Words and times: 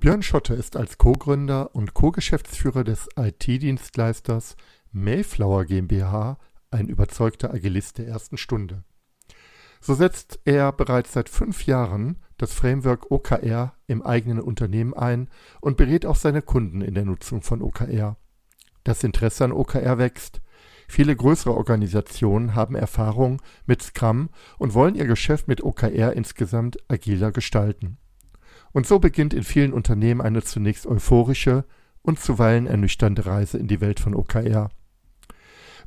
Björn 0.00 0.22
Schotte 0.22 0.54
ist 0.54 0.78
als 0.78 0.96
Co-Gründer 0.96 1.74
und 1.74 1.92
Co-Geschäftsführer 1.92 2.84
des 2.84 3.06
IT-Dienstleisters 3.18 4.56
Mayflower 4.92 5.66
GmbH 5.66 6.38
ein 6.70 6.88
überzeugter 6.88 7.52
Agilist 7.52 7.98
der 7.98 8.06
ersten 8.06 8.38
Stunde. 8.38 8.82
So 9.78 9.92
setzt 9.92 10.40
er 10.46 10.72
bereits 10.72 11.12
seit 11.12 11.28
fünf 11.28 11.66
Jahren 11.66 12.16
das 12.38 12.54
Framework 12.54 13.10
OKR 13.10 13.74
im 13.88 14.00
eigenen 14.00 14.40
Unternehmen 14.40 14.94
ein 14.94 15.28
und 15.60 15.76
berät 15.76 16.06
auch 16.06 16.16
seine 16.16 16.40
Kunden 16.40 16.80
in 16.80 16.94
der 16.94 17.04
Nutzung 17.04 17.42
von 17.42 17.60
OKR. 17.60 18.16
Das 18.84 19.04
Interesse 19.04 19.44
an 19.44 19.52
OKR 19.52 19.98
wächst. 19.98 20.40
Viele 20.88 21.14
größere 21.14 21.54
Organisationen 21.54 22.54
haben 22.54 22.74
Erfahrung 22.74 23.42
mit 23.66 23.82
Scrum 23.82 24.30
und 24.56 24.72
wollen 24.72 24.94
ihr 24.94 25.06
Geschäft 25.06 25.46
mit 25.46 25.62
OKR 25.62 26.14
insgesamt 26.14 26.78
agiler 26.88 27.32
gestalten. 27.32 27.98
Und 28.72 28.86
so 28.86 28.98
beginnt 28.98 29.34
in 29.34 29.42
vielen 29.42 29.72
Unternehmen 29.72 30.20
eine 30.20 30.42
zunächst 30.42 30.86
euphorische 30.86 31.64
und 32.02 32.20
zuweilen 32.20 32.66
ernüchternde 32.66 33.26
Reise 33.26 33.58
in 33.58 33.66
die 33.66 33.80
Welt 33.80 34.00
von 34.00 34.14
OKR. 34.14 34.70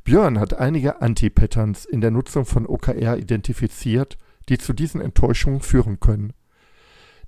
Björn 0.04 0.38
hat 0.38 0.54
einige 0.54 1.00
Anti-Patterns 1.00 1.86
in 1.86 2.02
der 2.02 2.10
Nutzung 2.10 2.44
von 2.44 2.66
OKR 2.66 3.16
identifiziert, 3.16 4.18
die 4.50 4.58
zu 4.58 4.74
diesen 4.74 5.00
Enttäuschungen 5.00 5.60
führen 5.60 5.98
können. 5.98 6.34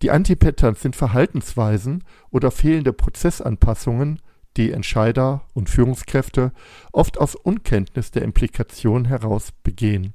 Die 0.03 0.11
Anti-Patterns 0.11 0.83
sind 0.83 0.95
Verhaltensweisen 0.95 2.05
oder 2.31 2.51
fehlende 2.51 2.93
Prozessanpassungen, 2.93 4.21
die 4.59 4.73
Entscheider 4.73 5.43
und 5.55 5.71
Führungskräfte 5.71 6.53
oft 6.93 7.19
aus 7.19 7.35
Unkenntnis 7.35 8.11
der 8.11 8.23
Implikation 8.23 9.07
heraus 9.07 9.53
begehen. 9.63 10.13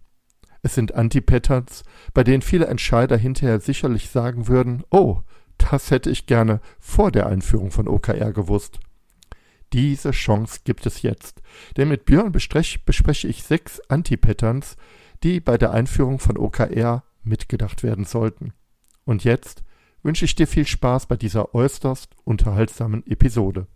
Es 0.61 0.75
sind 0.75 0.93
Anti-Patterns, 0.93 1.83
bei 2.13 2.23
denen 2.23 2.43
viele 2.43 2.67
Entscheider 2.67 3.17
hinterher 3.17 3.59
sicherlich 3.59 4.09
sagen 4.09 4.47
würden, 4.47 4.83
oh, 4.91 5.21
das 5.69 5.91
hätte 5.91 6.09
ich 6.09 6.25
gerne 6.25 6.61
vor 6.79 7.11
der 7.11 7.27
Einführung 7.27 7.71
von 7.71 7.87
OKR 7.87 8.31
gewusst. 8.33 8.79
Diese 9.73 10.11
Chance 10.11 10.61
gibt 10.63 10.85
es 10.85 11.01
jetzt, 11.01 11.41
denn 11.77 11.87
mit 11.87 12.05
Björn 12.05 12.31
bespreche 12.31 13.27
ich 13.27 13.43
sechs 13.43 13.79
Anti-Patterns, 13.87 14.75
die 15.23 15.39
bei 15.39 15.57
der 15.57 15.71
Einführung 15.71 16.19
von 16.19 16.37
OKR 16.37 17.03
mitgedacht 17.23 17.83
werden 17.83 18.05
sollten. 18.05 18.53
Und 19.05 19.23
jetzt 19.23 19.63
wünsche 20.03 20.25
ich 20.25 20.35
dir 20.35 20.47
viel 20.47 20.65
Spaß 20.67 21.05
bei 21.05 21.15
dieser 21.15 21.53
äußerst 21.53 22.15
unterhaltsamen 22.23 23.05
Episode. 23.07 23.67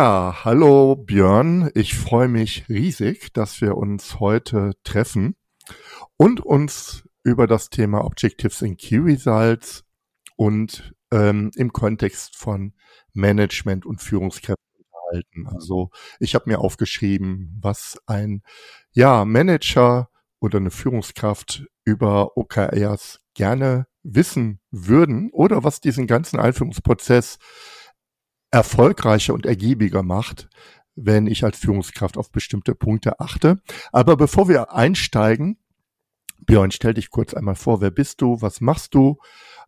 Ja, 0.00 0.44
hallo 0.44 0.96
Björn. 0.96 1.70
Ich 1.74 1.94
freue 1.94 2.28
mich 2.28 2.70
riesig, 2.70 3.34
dass 3.34 3.60
wir 3.60 3.76
uns 3.76 4.18
heute 4.18 4.72
treffen 4.82 5.36
und 6.16 6.40
uns 6.40 7.06
über 7.22 7.46
das 7.46 7.68
Thema 7.68 8.06
Objectives 8.06 8.62
in 8.62 8.78
Key 8.78 8.96
Results 8.96 9.84
und 10.36 10.94
ähm, 11.12 11.50
im 11.54 11.74
Kontext 11.74 12.34
von 12.34 12.72
Management 13.12 13.84
und 13.84 14.00
Führungskräften 14.00 14.64
unterhalten. 14.78 15.46
Also 15.48 15.90
ich 16.18 16.34
habe 16.34 16.48
mir 16.48 16.60
aufgeschrieben, 16.60 17.58
was 17.60 17.98
ein 18.06 18.40
ja, 18.92 19.26
Manager 19.26 20.08
oder 20.40 20.60
eine 20.60 20.70
Führungskraft 20.70 21.66
über 21.84 22.38
OKRs 22.38 23.20
gerne 23.34 23.86
wissen 24.02 24.60
würden 24.70 25.28
oder 25.30 25.62
was 25.62 25.82
diesen 25.82 26.06
ganzen 26.06 26.40
Einführungsprozess 26.40 27.36
erfolgreicher 28.50 29.34
und 29.34 29.46
ergiebiger 29.46 30.02
macht, 30.02 30.48
wenn 30.96 31.26
ich 31.26 31.44
als 31.44 31.58
Führungskraft 31.58 32.16
auf 32.16 32.30
bestimmte 32.32 32.74
Punkte 32.74 33.20
achte. 33.20 33.60
Aber 33.92 34.16
bevor 34.16 34.48
wir 34.48 34.72
einsteigen, 34.72 35.58
Björn, 36.46 36.70
stell 36.70 36.94
dich 36.94 37.10
kurz 37.10 37.34
einmal 37.34 37.54
vor, 37.54 37.80
wer 37.80 37.90
bist 37.90 38.20
du, 38.22 38.40
was 38.40 38.60
machst 38.60 38.94
du, 38.94 39.18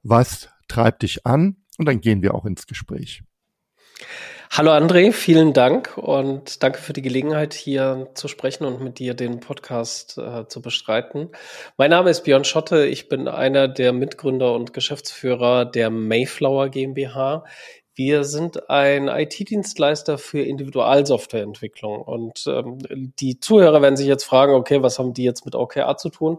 was 0.03 0.49
treibt 0.69 1.03
dich 1.03 1.27
an 1.27 1.57
und 1.79 1.87
dann 1.87 2.01
gehen 2.01 2.23
wir 2.23 2.35
auch 2.35 2.45
ins 2.45 2.67
Gespräch. 2.67 3.23
Hallo 4.51 4.71
André, 4.73 5.13
vielen 5.13 5.55
Dank 5.55 5.97
und 5.97 6.63
danke 6.63 6.79
für 6.79 6.93
die 6.93 7.01
Gelegenheit, 7.01 7.55
hier 7.55 8.11
zu 8.13 8.29
sprechen 8.29 8.67
und 8.67 8.83
mit 8.83 8.99
dir 8.99 9.15
den 9.15 9.41
Podcast 9.41 10.19
äh, 10.19 10.47
zu 10.47 10.61
bestreiten. 10.61 11.31
Mein 11.79 11.89
Name 11.89 12.11
ist 12.11 12.25
Björn 12.25 12.45
Schotte, 12.45 12.85
ich 12.85 13.09
bin 13.09 13.29
einer 13.29 13.67
der 13.67 13.95
Mitgründer 13.95 14.55
und 14.55 14.75
Geschäftsführer 14.75 15.65
der 15.65 15.89
Mayflower 15.89 16.69
GmbH. 16.69 17.45
Wir 17.95 18.25
sind 18.25 18.71
ein 18.71 19.09
IT-Dienstleister 19.09 20.17
für 20.17 20.41
Individualsoftwareentwicklung. 20.41 22.01
Und 22.01 22.45
ähm, 22.47 22.79
die 23.19 23.39
Zuhörer 23.39 23.83
werden 23.83 23.97
sich 23.97 24.07
jetzt 24.07 24.25
fragen, 24.25 24.55
okay, 24.55 24.83
was 24.83 24.99
haben 24.99 25.13
die 25.13 25.25
jetzt 25.25 25.45
mit 25.45 25.55
OKR 25.55 25.97
zu 25.99 26.09
tun? 26.09 26.39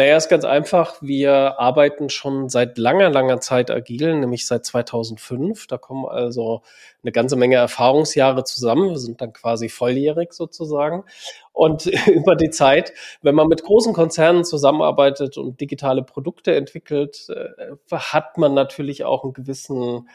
Naja, 0.00 0.16
ist 0.16 0.30
ganz 0.30 0.44
einfach. 0.44 0.96
Wir 1.02 1.60
arbeiten 1.60 2.08
schon 2.08 2.48
seit 2.48 2.78
langer, 2.78 3.10
langer 3.10 3.40
Zeit 3.40 3.70
agil, 3.70 4.14
nämlich 4.14 4.46
seit 4.46 4.64
2005. 4.64 5.66
Da 5.66 5.76
kommen 5.76 6.06
also 6.06 6.62
eine 7.02 7.12
ganze 7.12 7.36
Menge 7.36 7.56
Erfahrungsjahre 7.56 8.44
zusammen. 8.44 8.90
Wir 8.90 8.98
sind 8.98 9.20
dann 9.20 9.34
quasi 9.34 9.68
volljährig 9.68 10.32
sozusagen. 10.32 11.04
Und 11.52 11.84
über 12.06 12.34
die 12.34 12.48
Zeit, 12.50 12.94
wenn 13.20 13.34
man 13.34 13.48
mit 13.48 13.62
großen 13.62 13.92
Konzernen 13.92 14.44
zusammenarbeitet 14.44 15.36
und 15.36 15.60
digitale 15.60 16.02
Produkte 16.02 16.54
entwickelt, 16.54 17.26
äh, 17.28 17.74
hat 17.94 18.38
man 18.38 18.54
natürlich 18.54 19.04
auch 19.04 19.24
einen 19.24 19.34
gewissen 19.34 20.08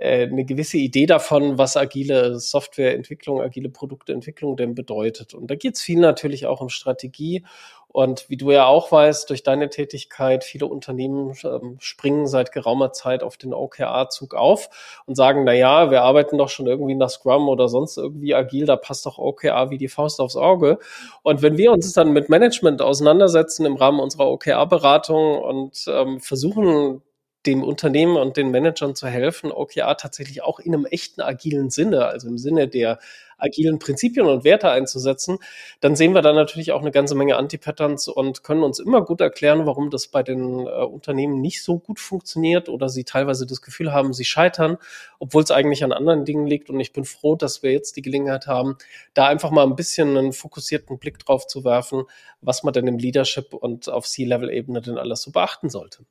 äh, 0.00 0.26
eine 0.26 0.44
gewisse 0.44 0.78
Idee 0.78 1.04
davon, 1.04 1.58
was 1.58 1.76
agile 1.76 2.40
Softwareentwicklung, 2.40 3.42
agile 3.42 3.68
Produktentwicklung 3.68 4.56
denn 4.56 4.74
bedeutet. 4.74 5.34
Und 5.34 5.50
da 5.50 5.56
geht 5.56 5.76
es 5.76 5.82
viel 5.82 6.00
natürlich 6.00 6.46
auch 6.46 6.62
um 6.62 6.70
Strategie. 6.70 7.44
Und 7.92 8.30
wie 8.30 8.36
du 8.36 8.52
ja 8.52 8.66
auch 8.66 8.92
weißt, 8.92 9.28
durch 9.28 9.42
deine 9.42 9.68
Tätigkeit, 9.68 10.44
viele 10.44 10.66
Unternehmen 10.66 11.34
ähm, 11.42 11.76
springen 11.80 12.28
seit 12.28 12.52
geraumer 12.52 12.92
Zeit 12.92 13.22
auf 13.22 13.36
den 13.36 13.52
OKR-Zug 13.52 14.34
auf 14.34 15.02
und 15.06 15.16
sagen, 15.16 15.42
na 15.44 15.52
ja, 15.52 15.90
wir 15.90 16.02
arbeiten 16.02 16.38
doch 16.38 16.48
schon 16.48 16.68
irgendwie 16.68 16.94
nach 16.94 17.10
Scrum 17.10 17.48
oder 17.48 17.68
sonst 17.68 17.98
irgendwie 17.98 18.34
agil, 18.34 18.64
da 18.64 18.76
passt 18.76 19.06
doch 19.06 19.18
OKR 19.18 19.70
wie 19.70 19.78
die 19.78 19.88
Faust 19.88 20.20
aufs 20.20 20.36
Auge. 20.36 20.78
Und 21.22 21.42
wenn 21.42 21.58
wir 21.58 21.72
uns 21.72 21.92
dann 21.92 22.12
mit 22.12 22.28
Management 22.28 22.80
auseinandersetzen 22.80 23.66
im 23.66 23.74
Rahmen 23.74 23.98
unserer 23.98 24.30
OKR-Beratung 24.30 25.38
und 25.38 25.84
ähm, 25.88 26.20
versuchen, 26.20 27.02
dem 27.46 27.62
Unternehmen 27.62 28.16
und 28.16 28.36
den 28.36 28.50
Managern 28.50 28.94
zu 28.94 29.06
helfen, 29.06 29.50
OKR 29.50 29.96
tatsächlich 29.96 30.42
auch 30.42 30.58
in 30.58 30.74
einem 30.74 30.86
echten 30.86 31.22
agilen 31.22 31.70
Sinne, 31.70 32.06
also 32.06 32.28
im 32.28 32.38
Sinne 32.38 32.68
der 32.68 32.98
agilen 33.40 33.78
Prinzipien 33.78 34.26
und 34.26 34.44
Werte 34.44 34.70
einzusetzen, 34.70 35.38
dann 35.80 35.96
sehen 35.96 36.14
wir 36.14 36.22
da 36.22 36.32
natürlich 36.32 36.72
auch 36.72 36.80
eine 36.80 36.90
ganze 36.90 37.14
Menge 37.14 37.36
Anti-Patterns 37.36 38.08
und 38.08 38.42
können 38.42 38.62
uns 38.62 38.78
immer 38.78 39.02
gut 39.02 39.20
erklären, 39.20 39.66
warum 39.66 39.90
das 39.90 40.08
bei 40.08 40.22
den 40.22 40.66
äh, 40.66 40.70
Unternehmen 40.84 41.40
nicht 41.40 41.62
so 41.62 41.78
gut 41.78 41.98
funktioniert 41.98 42.68
oder 42.68 42.88
sie 42.88 43.04
teilweise 43.04 43.46
das 43.46 43.62
Gefühl 43.62 43.92
haben, 43.92 44.12
sie 44.12 44.24
scheitern, 44.24 44.76
obwohl 45.18 45.42
es 45.42 45.50
eigentlich 45.50 45.84
an 45.84 45.92
anderen 45.92 46.24
Dingen 46.24 46.46
liegt. 46.46 46.70
Und 46.70 46.80
ich 46.80 46.92
bin 46.92 47.04
froh, 47.04 47.36
dass 47.36 47.62
wir 47.62 47.72
jetzt 47.72 47.96
die 47.96 48.02
Gelegenheit 48.02 48.46
haben, 48.46 48.76
da 49.14 49.26
einfach 49.26 49.50
mal 49.50 49.64
ein 49.64 49.76
bisschen 49.76 50.16
einen 50.16 50.32
fokussierten 50.32 50.98
Blick 50.98 51.18
drauf 51.18 51.46
zu 51.46 51.64
werfen, 51.64 52.04
was 52.40 52.62
man 52.62 52.72
denn 52.72 52.86
im 52.86 52.98
Leadership 52.98 53.54
und 53.54 53.88
auf 53.88 54.06
C-Level-Ebene 54.06 54.80
denn 54.80 54.98
alles 54.98 55.22
so 55.22 55.30
beachten 55.30 55.70
sollte. 55.70 56.04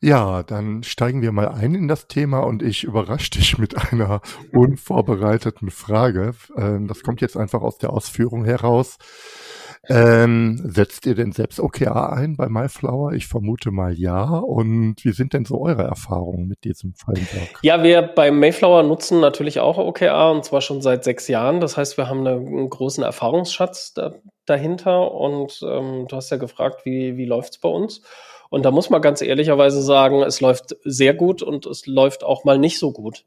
Ja, 0.00 0.42
dann 0.42 0.82
steigen 0.82 1.22
wir 1.22 1.32
mal 1.32 1.48
ein 1.48 1.74
in 1.74 1.88
das 1.88 2.06
Thema 2.06 2.40
und 2.40 2.62
ich 2.62 2.84
überrasche 2.84 3.30
dich 3.30 3.58
mit 3.58 3.92
einer 3.92 4.20
unvorbereiteten 4.52 5.70
Frage. 5.70 6.34
Ähm, 6.56 6.86
das 6.86 7.02
kommt 7.02 7.20
jetzt 7.20 7.36
einfach 7.36 7.62
aus 7.62 7.78
der 7.78 7.92
Ausführung 7.92 8.44
heraus. 8.44 8.98
Ähm, 9.90 10.60
setzt 10.64 11.06
ihr 11.06 11.14
denn 11.14 11.32
selbst 11.32 11.60
OKR 11.60 12.12
ein 12.12 12.36
bei 12.36 12.48
MyFlower? 12.48 13.12
Ich 13.12 13.26
vermute 13.26 13.70
mal 13.70 13.94
ja. 13.98 14.24
Und 14.24 14.96
wie 15.02 15.12
sind 15.12 15.32
denn 15.32 15.44
so 15.44 15.60
eure 15.60 15.84
Erfahrungen 15.84 16.46
mit 16.46 16.64
diesem 16.64 16.94
Framework? 16.94 17.58
Ja, 17.62 17.82
wir 17.82 18.02
bei 18.02 18.30
Mayflower 18.30 18.82
nutzen 18.82 19.20
natürlich 19.20 19.60
auch 19.60 19.78
OKR 19.78 20.30
und 20.32 20.44
zwar 20.44 20.60
schon 20.60 20.82
seit 20.82 21.04
sechs 21.04 21.26
Jahren. 21.28 21.60
Das 21.60 21.76
heißt, 21.76 21.96
wir 21.96 22.08
haben 22.08 22.26
einen 22.26 22.68
großen 22.68 23.02
Erfahrungsschatz 23.02 23.94
da, 23.94 24.14
dahinter 24.44 25.12
und 25.12 25.60
ähm, 25.62 26.06
du 26.06 26.16
hast 26.16 26.30
ja 26.30 26.36
gefragt, 26.36 26.84
wie, 26.84 27.16
wie 27.16 27.26
läuft's 27.26 27.58
bei 27.58 27.68
uns? 27.68 28.02
Und 28.50 28.64
da 28.64 28.70
muss 28.70 28.90
man 28.90 29.02
ganz 29.02 29.22
ehrlicherweise 29.22 29.82
sagen, 29.82 30.22
es 30.22 30.40
läuft 30.40 30.76
sehr 30.84 31.14
gut 31.14 31.42
und 31.42 31.66
es 31.66 31.86
läuft 31.86 32.24
auch 32.24 32.44
mal 32.44 32.58
nicht 32.58 32.78
so 32.78 32.92
gut. 32.92 33.24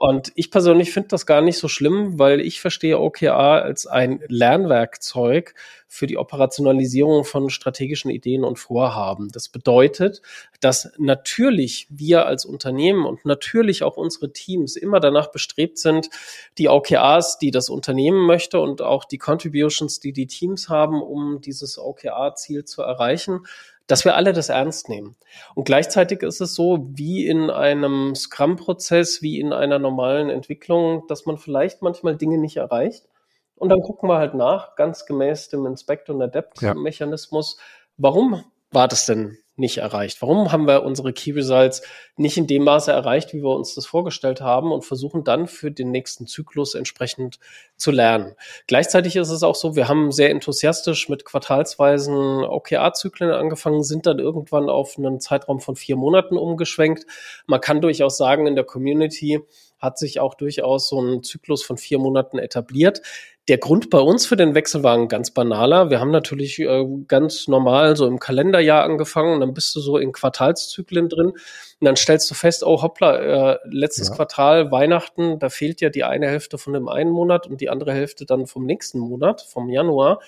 Und 0.00 0.30
ich 0.36 0.52
persönlich 0.52 0.92
finde 0.92 1.08
das 1.08 1.26
gar 1.26 1.40
nicht 1.40 1.58
so 1.58 1.66
schlimm, 1.66 2.20
weil 2.20 2.40
ich 2.40 2.60
verstehe 2.60 3.00
OKR 3.00 3.64
als 3.64 3.88
ein 3.88 4.22
Lernwerkzeug 4.28 5.54
für 5.88 6.06
die 6.06 6.16
Operationalisierung 6.16 7.24
von 7.24 7.50
strategischen 7.50 8.08
Ideen 8.08 8.44
und 8.44 8.60
Vorhaben. 8.60 9.28
Das 9.32 9.48
bedeutet, 9.48 10.22
dass 10.60 10.92
natürlich 10.98 11.88
wir 11.90 12.26
als 12.26 12.44
Unternehmen 12.44 13.06
und 13.06 13.24
natürlich 13.24 13.82
auch 13.82 13.96
unsere 13.96 14.32
Teams 14.32 14.76
immer 14.76 15.00
danach 15.00 15.32
bestrebt 15.32 15.78
sind, 15.78 16.10
die 16.58 16.68
OKRs, 16.68 17.38
die 17.38 17.50
das 17.50 17.68
Unternehmen 17.68 18.24
möchte 18.24 18.60
und 18.60 18.82
auch 18.82 19.04
die 19.04 19.18
Contributions, 19.18 19.98
die 19.98 20.12
die 20.12 20.28
Teams 20.28 20.68
haben, 20.68 21.02
um 21.02 21.40
dieses 21.40 21.76
OKR-Ziel 21.76 22.64
zu 22.64 22.82
erreichen, 22.82 23.40
dass 23.88 24.04
wir 24.04 24.14
alle 24.14 24.32
das 24.32 24.50
ernst 24.50 24.88
nehmen. 24.88 25.16
Und 25.56 25.64
gleichzeitig 25.64 26.22
ist 26.22 26.40
es 26.40 26.54
so, 26.54 26.86
wie 26.92 27.26
in 27.26 27.50
einem 27.50 28.14
Scrum-Prozess, 28.14 29.22
wie 29.22 29.40
in 29.40 29.52
einer 29.52 29.80
normalen 29.80 30.30
Entwicklung, 30.30 31.06
dass 31.08 31.26
man 31.26 31.38
vielleicht 31.38 31.82
manchmal 31.82 32.16
Dinge 32.16 32.38
nicht 32.38 32.58
erreicht. 32.58 33.08
Und 33.56 33.70
dann 33.70 33.80
gucken 33.80 34.08
wir 34.08 34.18
halt 34.18 34.34
nach, 34.34 34.76
ganz 34.76 35.06
gemäß 35.06 35.48
dem 35.48 35.66
Inspect- 35.66 36.10
und 36.10 36.22
Adapt-Mechanismus, 36.22 37.58
warum 37.96 38.44
war 38.70 38.88
das 38.88 39.06
denn 39.06 39.38
nicht 39.58 39.78
erreicht? 39.78 40.22
Warum 40.22 40.52
haben 40.52 40.66
wir 40.66 40.84
unsere 40.84 41.12
Key 41.12 41.32
Results 41.32 41.82
nicht 42.16 42.36
in 42.36 42.46
dem 42.46 42.64
Maße 42.64 42.92
erreicht, 42.92 43.32
wie 43.32 43.42
wir 43.42 43.54
uns 43.56 43.74
das 43.74 43.86
vorgestellt 43.86 44.40
haben 44.40 44.70
und 44.70 44.84
versuchen 44.84 45.24
dann 45.24 45.48
für 45.48 45.70
den 45.70 45.90
nächsten 45.90 46.26
Zyklus 46.26 46.74
entsprechend 46.74 47.38
zu 47.76 47.90
lernen? 47.90 48.34
Gleichzeitig 48.66 49.16
ist 49.16 49.30
es 49.30 49.42
auch 49.42 49.56
so, 49.56 49.74
wir 49.74 49.88
haben 49.88 50.12
sehr 50.12 50.30
enthusiastisch 50.30 51.08
mit 51.08 51.24
quartalsweisen 51.24 52.44
OKR-Zyklen 52.44 53.32
angefangen, 53.32 53.82
sind 53.82 54.06
dann 54.06 54.20
irgendwann 54.20 54.70
auf 54.70 54.96
einen 54.96 55.20
Zeitraum 55.20 55.60
von 55.60 55.74
vier 55.74 55.96
Monaten 55.96 56.36
umgeschwenkt. 56.36 57.06
Man 57.46 57.60
kann 57.60 57.80
durchaus 57.80 58.16
sagen, 58.16 58.46
in 58.46 58.54
der 58.54 58.64
Community 58.64 59.40
hat 59.78 59.98
sich 59.98 60.20
auch 60.20 60.34
durchaus 60.34 60.88
so 60.88 61.00
ein 61.00 61.22
Zyklus 61.22 61.62
von 61.62 61.76
vier 61.76 61.98
Monaten 61.98 62.38
etabliert. 62.38 63.02
Der 63.48 63.56
Grund 63.56 63.88
bei 63.88 63.98
uns 63.98 64.26
für 64.26 64.36
den 64.36 64.54
Wechsel 64.54 64.82
war 64.82 64.94
ein 64.94 65.08
ganz 65.08 65.30
banaler. 65.30 65.88
Wir 65.88 66.00
haben 66.00 66.10
natürlich 66.10 66.58
äh, 66.58 66.84
ganz 67.06 67.48
normal 67.48 67.96
so 67.96 68.06
im 68.06 68.18
Kalenderjahr 68.18 68.84
angefangen 68.84 69.32
und 69.34 69.40
dann 69.40 69.54
bist 69.54 69.74
du 69.74 69.80
so 69.80 69.96
in 69.96 70.12
Quartalszyklen 70.12 71.08
drin 71.08 71.28
und 71.28 71.36
dann 71.80 71.96
stellst 71.96 72.30
du 72.30 72.34
fest, 72.34 72.62
oh 72.62 72.82
hoppla, 72.82 73.54
äh, 73.54 73.58
letztes 73.70 74.08
ja. 74.08 74.16
Quartal 74.16 74.70
Weihnachten, 74.70 75.38
da 75.38 75.48
fehlt 75.48 75.80
ja 75.80 75.88
die 75.88 76.04
eine 76.04 76.26
Hälfte 76.26 76.58
von 76.58 76.74
dem 76.74 76.88
einen 76.88 77.10
Monat 77.10 77.46
und 77.46 77.62
die 77.62 77.70
andere 77.70 77.94
Hälfte 77.94 78.26
dann 78.26 78.46
vom 78.46 78.66
nächsten 78.66 78.98
Monat, 78.98 79.40
vom 79.40 79.70
Januar 79.70 80.20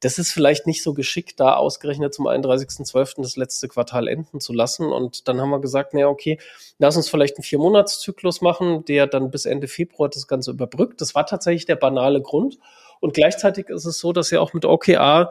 das 0.00 0.18
ist 0.18 0.32
vielleicht 0.32 0.66
nicht 0.66 0.82
so 0.82 0.94
geschickt, 0.94 1.38
da 1.40 1.54
ausgerechnet 1.54 2.14
zum 2.14 2.26
31.12. 2.26 3.22
das 3.22 3.36
letzte 3.36 3.68
Quartal 3.68 4.08
enden 4.08 4.40
zu 4.40 4.52
lassen. 4.52 4.90
Und 4.92 5.28
dann 5.28 5.40
haben 5.40 5.50
wir 5.50 5.60
gesagt, 5.60 5.92
naja, 5.92 6.08
okay, 6.08 6.38
lass 6.78 6.96
uns 6.96 7.08
vielleicht 7.10 7.36
einen 7.36 7.44
Vier-Monats-Zyklus 7.44 8.40
machen, 8.40 8.84
der 8.86 9.06
dann 9.06 9.30
bis 9.30 9.44
Ende 9.44 9.68
Februar 9.68 10.08
das 10.08 10.26
Ganze 10.26 10.52
überbrückt. 10.52 11.00
Das 11.00 11.14
war 11.14 11.26
tatsächlich 11.26 11.66
der 11.66 11.76
banale 11.76 12.22
Grund. 12.22 12.58
Und 13.00 13.14
gleichzeitig 13.14 13.68
ist 13.68 13.84
es 13.84 13.98
so, 13.98 14.12
dass 14.12 14.30
ja 14.30 14.40
auch 14.40 14.54
mit 14.54 14.64
OKR 14.64 15.28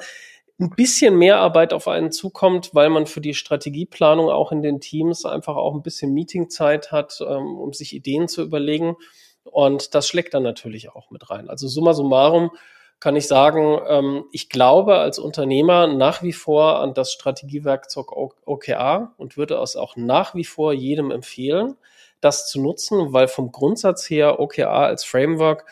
ein 0.60 0.70
bisschen 0.72 1.18
mehr 1.18 1.38
Arbeit 1.38 1.74
auf 1.74 1.88
einen 1.88 2.12
zukommt, 2.12 2.72
weil 2.74 2.90
man 2.90 3.06
für 3.06 3.22
die 3.22 3.34
Strategieplanung 3.34 4.30
auch 4.30 4.52
in 4.52 4.62
den 4.62 4.82
Teams 4.82 5.26
einfach 5.26 5.56
auch 5.56 5.74
ein 5.74 5.82
bisschen 5.82 6.14
Meetingzeit 6.14 6.92
hat, 6.92 7.20
ähm, 7.22 7.58
um 7.58 7.74
sich 7.74 7.96
Ideen 7.96 8.28
zu 8.28 8.44
überlegen. 8.44 8.98
Und 9.44 9.96
das 9.96 10.08
schlägt 10.08 10.34
dann 10.34 10.44
natürlich 10.44 10.90
auch 10.90 11.12
mit 11.12 11.30
rein. 11.30 11.50
Also 11.50 11.68
summa 11.68 11.94
summarum, 11.94 12.52
kann 13.00 13.16
ich 13.16 13.28
sagen, 13.28 13.80
ähm, 13.88 14.26
ich 14.32 14.50
glaube 14.50 14.98
als 14.98 15.20
Unternehmer 15.20 15.88
nach 15.88 16.22
wie 16.22 16.34
vor 16.34 16.80
an 16.80 16.94
das 16.94 17.14
Strategiewerkzeug 17.14 18.12
OKR 18.46 19.14
und 19.18 19.38
würde 19.38 19.56
es 19.56 19.76
auch 19.76 19.96
nach 19.96 20.36
wie 20.36 20.44
vor 20.44 20.74
jedem 20.74 21.12
empfehlen, 21.12 21.76
das 22.22 22.48
zu 22.48 22.62
nutzen, 22.62 23.14
weil 23.14 23.28
vom 23.28 23.52
Grundsatz 23.52 24.10
her 24.10 24.40
OKR 24.40 24.70
als 24.70 25.06
Framework 25.06 25.66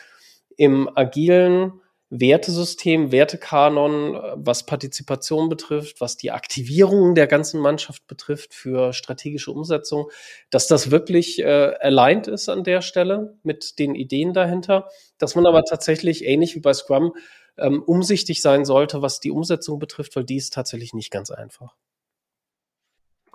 im 0.56 0.88
agilen 0.94 1.80
Wertesystem, 2.10 3.12
Wertekanon, 3.12 4.14
was 4.34 4.64
Partizipation 4.64 5.50
betrifft, 5.50 6.00
was 6.00 6.16
die 6.16 6.30
Aktivierung 6.30 7.14
der 7.14 7.26
ganzen 7.26 7.60
Mannschaft 7.60 8.06
betrifft 8.06 8.54
für 8.54 8.94
strategische 8.94 9.52
Umsetzung, 9.52 10.10
dass 10.50 10.68
das 10.68 10.90
wirklich 10.90 11.40
äh, 11.40 11.74
aligned 11.80 12.26
ist 12.26 12.48
an 12.48 12.64
der 12.64 12.80
Stelle 12.80 13.36
mit 13.42 13.78
den 13.78 13.94
Ideen 13.94 14.32
dahinter, 14.32 14.88
dass 15.18 15.34
man 15.34 15.46
aber 15.46 15.64
tatsächlich 15.64 16.24
ähnlich 16.24 16.54
wie 16.54 16.60
bei 16.60 16.72
Scrum 16.72 17.14
ähm, 17.58 17.82
umsichtig 17.82 18.40
sein 18.40 18.64
sollte, 18.64 19.02
was 19.02 19.20
die 19.20 19.30
Umsetzung 19.30 19.78
betrifft, 19.78 20.16
weil 20.16 20.24
die 20.24 20.36
ist 20.36 20.54
tatsächlich 20.54 20.94
nicht 20.94 21.10
ganz 21.10 21.30
einfach. 21.30 21.74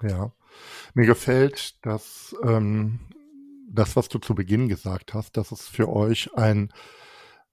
Ja, 0.02 0.32
mir 0.96 1.06
gefällt, 1.06 1.76
dass 1.86 2.36
ähm, 2.44 3.00
das, 3.70 3.96
was 3.96 4.10
du 4.10 4.18
zu 4.18 4.34
Beginn 4.34 4.68
gesagt 4.68 5.14
hast, 5.14 5.38
dass 5.38 5.52
es 5.52 5.68
für 5.68 5.90
euch 5.90 6.34
ein 6.36 6.74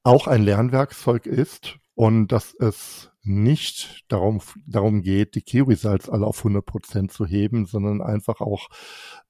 auch 0.03 0.27
ein 0.27 0.43
Lernwerkzeug 0.43 1.27
ist 1.27 1.79
und 1.95 2.29
dass 2.29 2.55
es 2.55 3.11
nicht 3.23 4.05
darum, 4.09 4.41
darum 4.67 5.03
geht, 5.03 5.35
die 5.35 5.43
Key 5.43 5.61
Results 5.61 6.09
alle 6.09 6.27
auf 6.27 6.39
100 6.39 6.65
Prozent 6.65 7.13
zu 7.13 7.27
heben, 7.27 7.67
sondern 7.67 8.01
einfach 8.01 8.41
auch, 8.41 8.69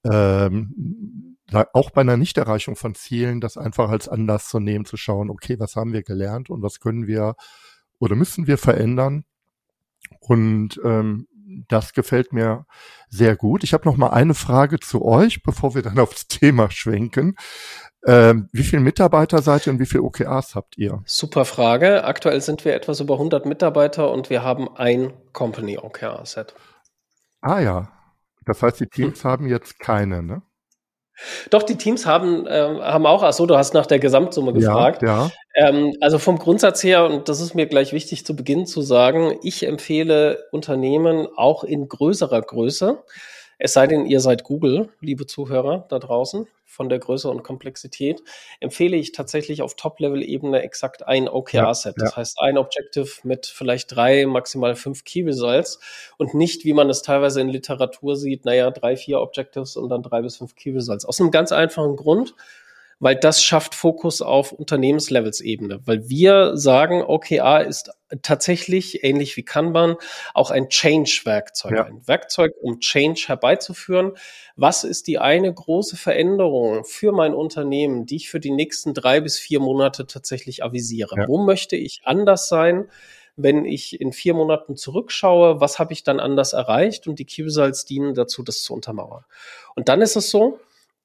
ähm, 0.05 1.37
auch 1.73 1.91
bei 1.91 2.03
einer 2.03 2.17
Nichterreichung 2.17 2.77
von 2.77 2.95
Zielen, 2.95 3.41
das 3.41 3.57
einfach 3.57 3.91
als 3.91 4.09
Anlass 4.09 4.49
zu 4.49 4.61
nehmen, 4.61 4.85
zu 4.85 4.97
schauen, 4.97 5.31
okay, 5.31 5.59
was 5.59 5.75
haben 5.75 5.93
wir 5.93 6.03
gelernt 6.03 6.51
und 6.51 6.63
was 6.63 6.79
können 6.79 7.09
wir 7.09 7.35
oder 7.99 8.15
müssen 8.15 8.47
wir 8.47 8.59
verändern? 8.59 9.25
Und 10.21 10.81
ähm, 10.85 11.27
das 11.69 11.93
gefällt 11.93 12.33
mir 12.33 12.67
sehr 13.09 13.37
gut. 13.37 13.65
Ich 13.65 13.73
habe 13.73 13.89
noch 13.89 13.97
mal 13.97 14.11
eine 14.11 14.35
Frage 14.35 14.81
zu 14.81 15.05
euch, 15.05 15.43
bevor 15.43 15.75
wir 15.75 15.83
dann 15.83 15.99
aufs 15.99 16.27
Thema 16.27 16.71
schwenken. 16.71 17.37
Ähm, 18.07 18.49
wie 18.53 18.63
viele 18.63 18.81
Mitarbeiter 18.81 19.43
seid 19.43 19.67
ihr 19.67 19.75
und 19.75 19.79
wie 19.79 19.87
viele 19.87 20.05
OKRs 20.05 20.55
habt 20.55 20.79
ihr? 20.79 21.03
Super 21.05 21.45
Frage. 21.45 22.05
Aktuell 22.05 22.41
sind 22.41 22.65
wir 22.65 22.75
etwas 22.75 23.01
über 23.01 23.15
100 23.15 23.45
Mitarbeiter 23.45 24.11
und 24.11 24.31
wir 24.31 24.43
haben 24.43 24.75
ein 24.75 25.13
Company 25.33 25.77
OKR-Set. 25.77 26.55
Ah 27.43 27.61
ja. 27.61 27.93
Das 28.47 28.63
heißt, 28.63 28.81
die 28.81 28.87
Teams 28.87 29.23
hm. 29.23 29.31
haben 29.31 29.47
jetzt 29.47 29.79
keine, 29.79 30.23
ne? 30.23 30.43
Doch, 31.51 31.63
die 31.63 31.77
Teams 31.77 32.07
haben, 32.07 32.47
äh, 32.47 32.79
haben 32.81 33.07
auch, 33.07 33.23
ach 33.23 33.33
so, 33.33 33.47
du 33.47 33.57
hast 33.57 33.75
nach 33.75 33.87
der 33.87 33.99
Gesamtsumme 33.99 34.53
gefragt. 34.53 35.03
Ja, 35.03 35.27
ja. 35.27 35.31
Ähm, 35.55 35.95
also 36.01 36.19
vom 36.19 36.39
Grundsatz 36.39 36.83
her, 36.83 37.05
und 37.05 37.29
das 37.29 37.41
ist 37.41 37.55
mir 37.55 37.67
gleich 37.67 37.93
wichtig 37.93 38.25
zu 38.25 38.35
Beginn 38.37 38.67
zu 38.67 38.83
sagen, 38.83 39.39
ich 39.43 39.67
empfehle 39.67 40.45
Unternehmen 40.53 41.29
auch 41.37 41.65
in 41.65 41.89
größerer 41.89 42.41
Größe, 42.43 43.03
es 43.59 43.75
sei 43.75 43.87
denn, 43.87 44.07
ihr 44.07 44.21
seid 44.21 44.45
Google, 44.45 44.89
liebe 45.01 45.27
Zuhörer 45.27 45.85
da 45.91 45.99
draußen, 45.99 46.47
von 46.71 46.89
der 46.89 47.01
Größe 47.01 47.29
und 47.29 47.43
Komplexität, 47.43 48.23
empfehle 48.61 48.97
ich 48.97 49.13
tatsächlich 49.13 49.61
auf 49.61 49.75
Top-Level-Ebene 49.75 50.63
exakt 50.63 51.07
ein 51.07 51.29
OKR-Set. 51.29 51.97
Ja, 51.97 52.05
ja. 52.05 52.07
Das 52.07 52.17
heißt, 52.17 52.39
ein 52.41 52.57
Objective 52.57 53.09
mit 53.25 53.47
vielleicht 53.47 53.95
drei, 53.95 54.25
maximal 54.27 54.77
fünf 54.77 55.05
Key 55.05 55.23
Results 55.25 55.81
und 56.17 56.35
nicht, 56.35 56.65
wie 56.65 56.73
man 56.73 56.89
es 56.89 57.03
teilweise 57.03 57.41
in 57.41 57.49
Literatur 57.49 58.17
sieht, 58.17 58.45
naja, 58.45 58.71
drei, 58.71 58.97
vier 58.97 59.21
Objectives 59.21 59.77
und 59.77 59.89
dann 59.89 60.03
drei 60.03 60.23
bis 60.23 60.37
fünf 60.37 60.55
Key 60.55 60.71
Results. 60.71 61.05
Aus 61.05 61.21
einem 61.21 61.33
ganz 61.33 61.51
einfachen 61.51 61.97
Grund, 61.97 62.35
weil 63.01 63.17
das 63.17 63.43
schafft 63.43 63.75
Fokus 63.75 64.23
auf 64.23 64.53
Unternehmenslevelsebene, 64.53 65.81
weil 65.87 66.09
wir 66.09 66.57
sagen, 66.57 67.03
OKR 67.03 67.67
ist 67.67 67.91
tatsächlich 68.23 69.03
ähnlich 69.03 69.37
wie 69.37 69.43
Kanban 69.43 69.97
auch 70.35 70.51
ein 70.51 70.69
Change-Werkzeug, 70.69 71.73
ja. 71.73 71.85
ein 71.85 72.07
Werkzeug, 72.07 72.53
um 72.61 72.81
Change 72.81 73.25
herbeizuführen. 73.27 74.13
Was 74.55 74.85
ist 74.85 75.07
die 75.07 75.19
eine 75.19 75.53
große 75.53 75.97
Veränderung 75.97 76.85
für 76.85 77.13
mein 77.13 77.35
Unternehmen, 77.35 78.05
die 78.05 78.17
ich 78.17 78.31
für 78.31 78.41
die 78.41 78.51
nächsten 78.51 78.93
drei 78.93 79.21
bis 79.21 79.39
vier 79.39 79.61
Monate 79.61 80.07
tatsächlich 80.07 80.63
avisiere? 80.63 81.17
Ja. 81.17 81.29
Wo 81.29 81.39
möchte 81.39 81.77
ich 81.77 82.03
anders 82.05 82.49
sein? 82.49 82.89
wenn 83.43 83.65
ich 83.65 83.99
in 83.99 84.13
vier 84.13 84.35
Monaten 84.35 84.77
zurückschaue, 84.77 85.61
was 85.61 85.79
habe 85.79 85.95
ich 85.95 86.03
dann 86.03 86.21
anders 86.21 86.53
erreicht 86.53 87.07
und 87.07 87.19
die 87.19 87.25
Key 87.25 87.43
Results 87.43 87.87
dienen 87.87 88.13
dazu, 88.13 88.43
das 88.43 88.63
zu 88.63 88.75
untermauern. 88.75 89.25
Und 89.75 89.89
dann 89.89 90.03
ist 90.03 90.17
es 90.17 90.31
so, 90.31 90.59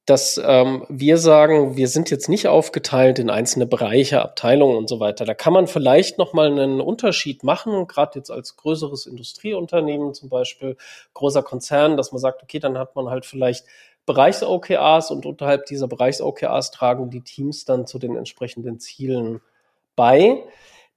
dass 0.06 0.40
ähm, 0.44 0.86
wir 0.88 1.18
sagen, 1.18 1.78
wir 1.78 1.88
sind 1.88 2.12
jetzt 2.12 2.30
nicht 2.30 2.48
aufgeteilt 2.48 3.18
in 3.18 3.32
einzelne 3.32 3.66
Bereiche, 3.66 4.22
Abteilungen 4.22 4.78
und 4.78 4.88
so 4.88 5.00
weiter. 5.00 5.26
Da 5.26 5.34
kann 5.34 5.52
man 5.52 5.66
vielleicht 5.66 6.20
noch 6.20 6.32
mal 6.34 6.48
einen 6.48 6.80
Unterschied 6.80 7.44
machen, 7.44 7.88
gerade 7.88 8.20
jetzt 8.20 8.30
als 8.30 8.56
größeres 8.56 9.08
Industrieunternehmen 9.08 10.14
zum 10.14 10.30
Beispiel, 10.30 10.78
großer 11.16 11.42
Konzern, 11.42 11.98
dass 11.98 12.12
man 12.12 12.20
sagt, 12.20 12.44
okay, 12.44 12.60
dann 12.60 12.78
hat 12.78 12.96
man 12.96 13.10
halt 13.10 13.26
vielleicht 13.26 13.66
Bereichs-OKRs 14.06 15.10
und 15.10 15.26
unterhalb 15.26 15.66
dieser 15.66 15.88
Bereichs-OKRs 15.88 16.70
tragen 16.70 17.10
die 17.10 17.22
Teams 17.22 17.66
dann 17.66 17.88
zu 17.88 17.98
den 17.98 18.16
entsprechenden 18.16 18.80
Zielen 18.80 19.42
bei. 19.96 20.44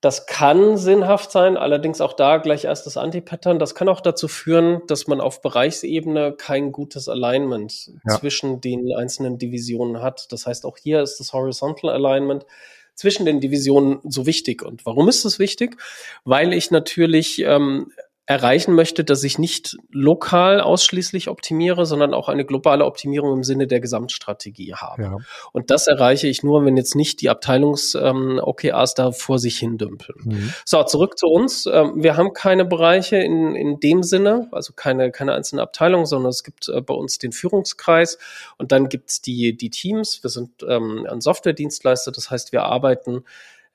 Das 0.01 0.27
kann 0.27 0.77
sinnhaft 0.77 1.33
sein, 1.33 1.57
allerdings 1.57 2.01
auch 2.01 2.13
da 2.13 2.37
gleich 2.37 2.65
erst 2.65 2.87
das 2.87 2.97
Anti-Pattern. 2.97 3.59
Das 3.59 3.75
kann 3.75 3.89
auch 3.89 4.01
dazu 4.01 4.29
führen, 4.29 4.83
dass 4.87 5.09
man 5.09 5.21
auf 5.21 5.43
Bereichsebene 5.43 6.35
kein 6.39 6.71
gutes 6.71 7.09
Alignment 7.09 7.91
ja. 8.07 8.19
zwischen 8.19 8.61
den 8.61 8.93
einzelnen 8.95 9.39
Divisionen 9.39 10.01
hat. 10.01 10.31
Das 10.31 10.47
heißt, 10.47 10.65
auch 10.65 10.79
hier 10.79 11.03
ist 11.03 11.19
das 11.19 11.33
Horizontal 11.33 11.91
Alignment 11.91 12.47
zwischen 12.95 13.27
den 13.27 13.41
Divisionen 13.41 13.99
so 14.05 14.25
wichtig. 14.27 14.63
Und 14.63 14.87
warum 14.87 15.09
ist 15.09 15.25
es 15.25 15.41
wichtig? 15.41 15.77
Weil 16.25 16.53
ich 16.53 16.71
natürlich 16.71 17.41
ähm, 17.41 17.93
erreichen 18.29 18.75
möchte, 18.75 19.05
dass 19.05 19.25
ich 19.25 19.39
nicht 19.39 19.79
lokal 19.91 20.61
ausschließlich 20.61 21.29
optimiere, 21.29 21.87
sondern 21.87 22.13
auch 22.13 22.29
eine 22.29 22.45
globale 22.45 22.85
Optimierung 22.85 23.33
im 23.33 23.43
Sinne 23.43 23.67
der 23.67 23.81
Gesamtstrategie 23.81 24.75
habe. 24.75 25.03
Ja. 25.03 25.17
Und 25.53 25.71
das 25.71 25.87
erreiche 25.87 26.27
ich 26.27 26.43
nur, 26.43 26.63
wenn 26.67 26.77
jetzt 26.77 26.95
nicht 26.95 27.23
die 27.23 27.31
Abteilungs-OKRs 27.31 28.91
ähm, 28.91 28.95
da 28.97 29.13
vor 29.13 29.39
sich 29.39 29.57
hin 29.57 29.79
dümpeln. 29.79 30.19
Mhm. 30.25 30.53
So, 30.67 30.83
zurück 30.83 31.17
zu 31.17 31.27
uns. 31.27 31.65
Ähm, 31.65 32.03
wir 32.03 32.19
haben 32.19 32.35
keine 32.35 32.67
Bereiche 32.67 33.17
in, 33.17 33.57
in 33.57 33.81
dem 33.81 34.03
Sinne, 34.03 34.49
also 34.53 34.75
keine, 34.77 35.11
keine 35.11 35.33
einzelne 35.33 35.63
Abteilung, 35.63 36.05
sondern 36.05 36.29
es 36.29 36.45
gibt 36.45 36.69
äh, 36.69 36.83
bei 36.83 36.93
uns 36.93 37.17
den 37.17 37.33
Führungskreis 37.33 38.19
und 38.59 38.73
dann 38.73 38.91
gibt's 38.91 39.23
die, 39.23 39.57
die 39.57 39.71
Teams. 39.71 40.23
Wir 40.23 40.29
sind 40.29 40.51
ähm, 40.69 41.07
ein 41.09 41.23
Softwaredienstleister, 41.23 42.13
das 42.13 42.31
heißt, 42.31 42.53
wir 42.53 42.65
arbeiten 42.65 43.25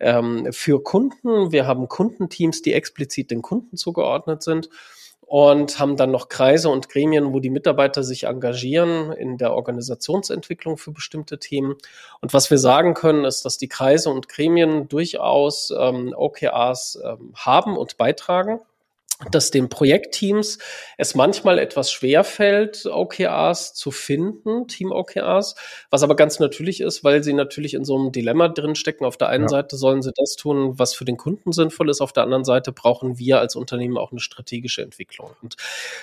ähm, 0.04 0.48
für 0.52 0.84
Kunden. 0.84 1.52
Wir 1.52 1.66
haben 1.66 1.88
Kundenteams, 1.88 2.62
die 2.62 2.74
explizit 2.74 3.32
den 3.32 3.42
Kunden 3.42 3.78
zugeordnet 3.78 4.44
sind 4.44 4.70
und 5.22 5.80
haben 5.80 5.98
dann 5.98 6.12
noch 6.12 6.30
Kreise 6.30 6.70
und 6.70 6.90
Gremien, 6.90 7.34
wo 7.34 7.40
die 7.40 7.50
Mitarbeiter 7.50 8.04
sich 8.04 8.26
engagieren 8.26 9.12
in 9.14 9.38
der 9.38 9.54
Organisationsentwicklung 9.54 10.78
für 10.78 10.92
bestimmte 10.92 11.40
Themen. 11.40 11.76
Und 12.22 12.34
was 12.34 12.52
wir 12.52 12.58
sagen 12.58 12.94
können, 12.94 13.26
ist, 13.26 13.44
dass 13.44 13.58
die 13.58 13.70
Kreise 13.70 14.10
und 14.10 14.30
Gremien 14.30 14.88
durchaus 14.90 15.74
ähm, 15.76 16.14
OKRs 16.16 17.00
ähm, 17.04 17.34
haben 17.36 17.78
und 17.78 17.98
beitragen 17.98 18.60
dass 19.32 19.52
den 19.52 19.70
Projektteams 19.70 20.60
es 20.98 21.16
manchmal 21.16 21.60
etwas 21.60 21.92
schwer 21.92 22.24
fällt, 22.24 22.86
OKRs 22.86 23.74
zu 23.74 23.92
finden, 23.92 24.68
Team-OKRs, 24.68 25.56
was 25.90 26.04
aber 26.04 26.16
ganz 26.16 26.40
natürlich 26.40 26.82
ist, 26.82 27.04
weil 27.04 27.24
sie 27.24 27.34
natürlich 27.34 27.74
in 27.74 27.86
so 27.86 27.98
einem 27.98 28.12
Dilemma 28.12 28.48
drinstecken. 28.48 29.06
Auf 29.06 29.18
der 29.18 29.30
einen 29.30 29.46
ja. 29.46 29.50
Seite 29.50 29.78
sollen 29.78 30.02
sie 30.02 30.12
das 30.16 30.36
tun, 30.36 30.78
was 30.78 30.94
für 30.94 31.06
den 31.06 31.18
Kunden 31.18 31.52
sinnvoll 31.52 31.90
ist, 31.90 32.02
auf 32.02 32.14
der 32.14 32.24
anderen 32.24 32.46
Seite 32.46 32.72
brauchen 32.72 33.18
wir 33.18 33.40
als 33.40 33.56
Unternehmen 33.56 33.98
auch 33.98 34.12
eine 34.12 34.20
strategische 34.20 34.82
Entwicklung. 34.82 35.32
Und 35.42 35.56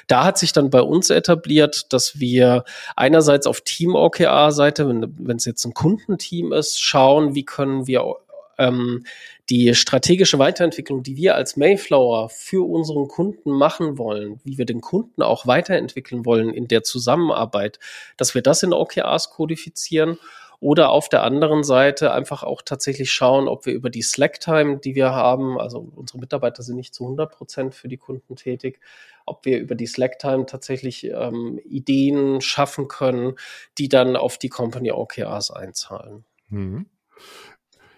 da 0.06 0.24
hat 0.24 0.38
sich 0.38 0.52
dann 0.52 0.70
bei 0.70 0.82
uns 0.82 1.10
etabliert, 1.10 1.92
dass 1.92 2.18
wir 2.18 2.64
einerseits 2.96 3.46
auf 3.46 3.60
Team-OKR-Seite, 3.60 4.88
wenn 4.88 5.36
es 5.36 5.44
jetzt 5.44 5.64
ein 5.64 5.74
Kundenteam 5.74 6.52
ist, 6.52 6.80
schauen, 6.80 7.34
wie 7.34 7.44
können 7.44 7.86
wir 7.86 8.16
ähm, 8.60 9.04
die 9.50 9.74
strategische 9.74 10.38
Weiterentwicklung, 10.38 11.02
die 11.02 11.16
wir 11.16 11.34
als 11.34 11.56
Mayflower 11.56 12.28
für 12.28 12.66
unseren 12.66 13.08
Kunden 13.08 13.50
machen 13.50 13.98
wollen, 13.98 14.40
wie 14.44 14.58
wir 14.58 14.64
den 14.64 14.80
Kunden 14.80 15.22
auch 15.22 15.46
weiterentwickeln 15.46 16.24
wollen 16.24 16.50
in 16.50 16.68
der 16.68 16.84
Zusammenarbeit, 16.84 17.80
dass 18.16 18.34
wir 18.34 18.42
das 18.42 18.62
in 18.62 18.72
OKRs 18.72 19.30
kodifizieren 19.30 20.18
oder 20.60 20.90
auf 20.90 21.08
der 21.08 21.24
anderen 21.24 21.64
Seite 21.64 22.12
einfach 22.12 22.42
auch 22.44 22.62
tatsächlich 22.62 23.10
schauen, 23.10 23.48
ob 23.48 23.66
wir 23.66 23.72
über 23.72 23.90
die 23.90 24.02
Slack-Time, 24.02 24.76
die 24.78 24.94
wir 24.94 25.10
haben, 25.10 25.58
also 25.58 25.90
unsere 25.96 26.18
Mitarbeiter 26.18 26.62
sind 26.62 26.76
nicht 26.76 26.94
zu 26.94 27.04
100 27.04 27.32
Prozent 27.32 27.74
für 27.74 27.88
die 27.88 27.96
Kunden 27.96 28.36
tätig, 28.36 28.78
ob 29.26 29.44
wir 29.46 29.58
über 29.58 29.74
die 29.74 29.86
Slack-Time 29.86 30.46
tatsächlich 30.46 31.04
ähm, 31.04 31.58
Ideen 31.64 32.40
schaffen 32.40 32.88
können, 32.88 33.34
die 33.78 33.88
dann 33.88 34.16
auf 34.16 34.38
die 34.38 34.48
Company 34.48 34.92
OKRs 34.92 35.50
einzahlen. 35.50 36.24
Mhm. 36.50 36.86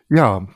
Ja, 0.09 0.47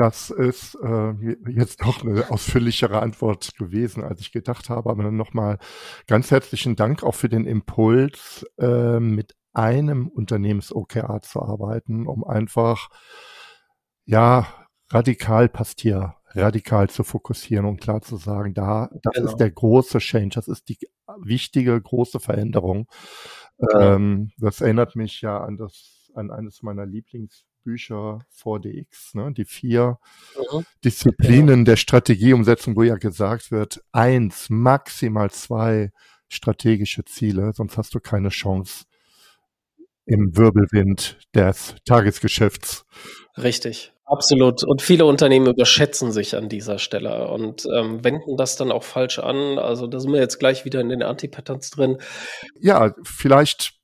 das 0.00 0.30
ist 0.30 0.76
äh, 0.76 1.12
jetzt 1.50 1.82
doch 1.82 2.02
eine 2.02 2.30
ausführlichere 2.30 3.02
Antwort 3.02 3.54
gewesen, 3.58 4.02
als 4.02 4.22
ich 4.22 4.32
gedacht 4.32 4.70
habe. 4.70 4.88
Aber 4.88 5.10
nochmal 5.10 5.58
ganz 6.06 6.30
herzlichen 6.30 6.74
Dank 6.74 7.02
auch 7.02 7.14
für 7.14 7.28
den 7.28 7.44
Impuls, 7.44 8.46
äh, 8.58 8.98
mit 8.98 9.36
einem 9.52 10.08
Unternehmens-OKR 10.08 11.20
zu 11.20 11.42
arbeiten, 11.42 12.06
um 12.06 12.24
einfach, 12.24 12.88
ja, 14.06 14.46
radikal 14.88 15.50
passt 15.50 15.82
hier, 15.82 16.14
radikal 16.30 16.88
zu 16.88 17.04
fokussieren 17.04 17.66
und 17.66 17.82
klar 17.82 18.00
zu 18.00 18.16
sagen, 18.16 18.54
da, 18.54 18.88
das 19.02 19.12
genau. 19.12 19.28
ist 19.28 19.36
der 19.36 19.50
große 19.50 19.98
Change, 19.98 20.30
das 20.36 20.48
ist 20.48 20.70
die 20.70 20.78
wichtige, 21.20 21.78
große 21.78 22.20
Veränderung. 22.20 22.86
Genau. 23.58 23.96
Ähm, 23.96 24.30
das 24.38 24.62
erinnert 24.62 24.96
mich 24.96 25.20
ja 25.20 25.44
an 25.44 25.58
das, 25.58 26.10
an 26.14 26.30
eines 26.30 26.62
meiner 26.62 26.86
Lieblings 26.86 27.44
Bücher 27.62 28.20
vor 28.28 28.60
DX, 28.60 29.14
ne? 29.14 29.32
die 29.32 29.44
vier 29.44 29.98
mhm. 30.36 30.64
Disziplinen 30.84 31.60
ja. 31.60 31.64
der 31.64 31.76
Strategieumsetzung, 31.76 32.76
wo 32.76 32.82
ja 32.82 32.96
gesagt 32.96 33.50
wird, 33.50 33.82
eins, 33.92 34.50
maximal 34.50 35.30
zwei 35.30 35.90
strategische 36.28 37.04
Ziele, 37.04 37.52
sonst 37.54 37.76
hast 37.76 37.94
du 37.94 38.00
keine 38.00 38.28
Chance 38.28 38.84
im 40.06 40.36
Wirbelwind 40.36 41.18
des 41.34 41.76
Tagesgeschäfts. 41.84 42.84
Richtig. 43.36 43.92
Absolut. 44.10 44.64
Und 44.64 44.82
viele 44.82 45.04
Unternehmen 45.04 45.46
überschätzen 45.46 46.10
sich 46.10 46.34
an 46.34 46.48
dieser 46.48 46.80
Stelle 46.80 47.28
und 47.28 47.64
ähm, 47.72 48.02
wenden 48.02 48.36
das 48.36 48.56
dann 48.56 48.72
auch 48.72 48.82
falsch 48.82 49.20
an. 49.20 49.56
Also 49.60 49.86
da 49.86 50.00
sind 50.00 50.12
wir 50.12 50.18
jetzt 50.18 50.40
gleich 50.40 50.64
wieder 50.64 50.80
in 50.80 50.88
den 50.88 51.04
Anti-Patterns 51.04 51.70
drin. 51.70 51.98
Ja, 52.58 52.92
vielleicht 53.04 53.79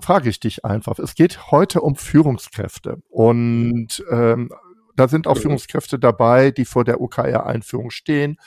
frage 0.00 0.28
ich 0.28 0.40
dich 0.40 0.64
einfach. 0.64 0.98
Es 0.98 1.14
geht 1.14 1.50
heute 1.50 1.80
um 1.80 1.96
Führungskräfte 1.96 2.98
und 3.08 4.04
ähm, 4.10 4.50
da 4.96 5.08
sind 5.08 5.26
auch 5.26 5.38
Führungskräfte 5.38 5.98
dabei, 5.98 6.50
die 6.50 6.64
vor 6.64 6.84
der 6.84 7.00
OKR-Einführung 7.00 7.90
stehen 7.90 8.38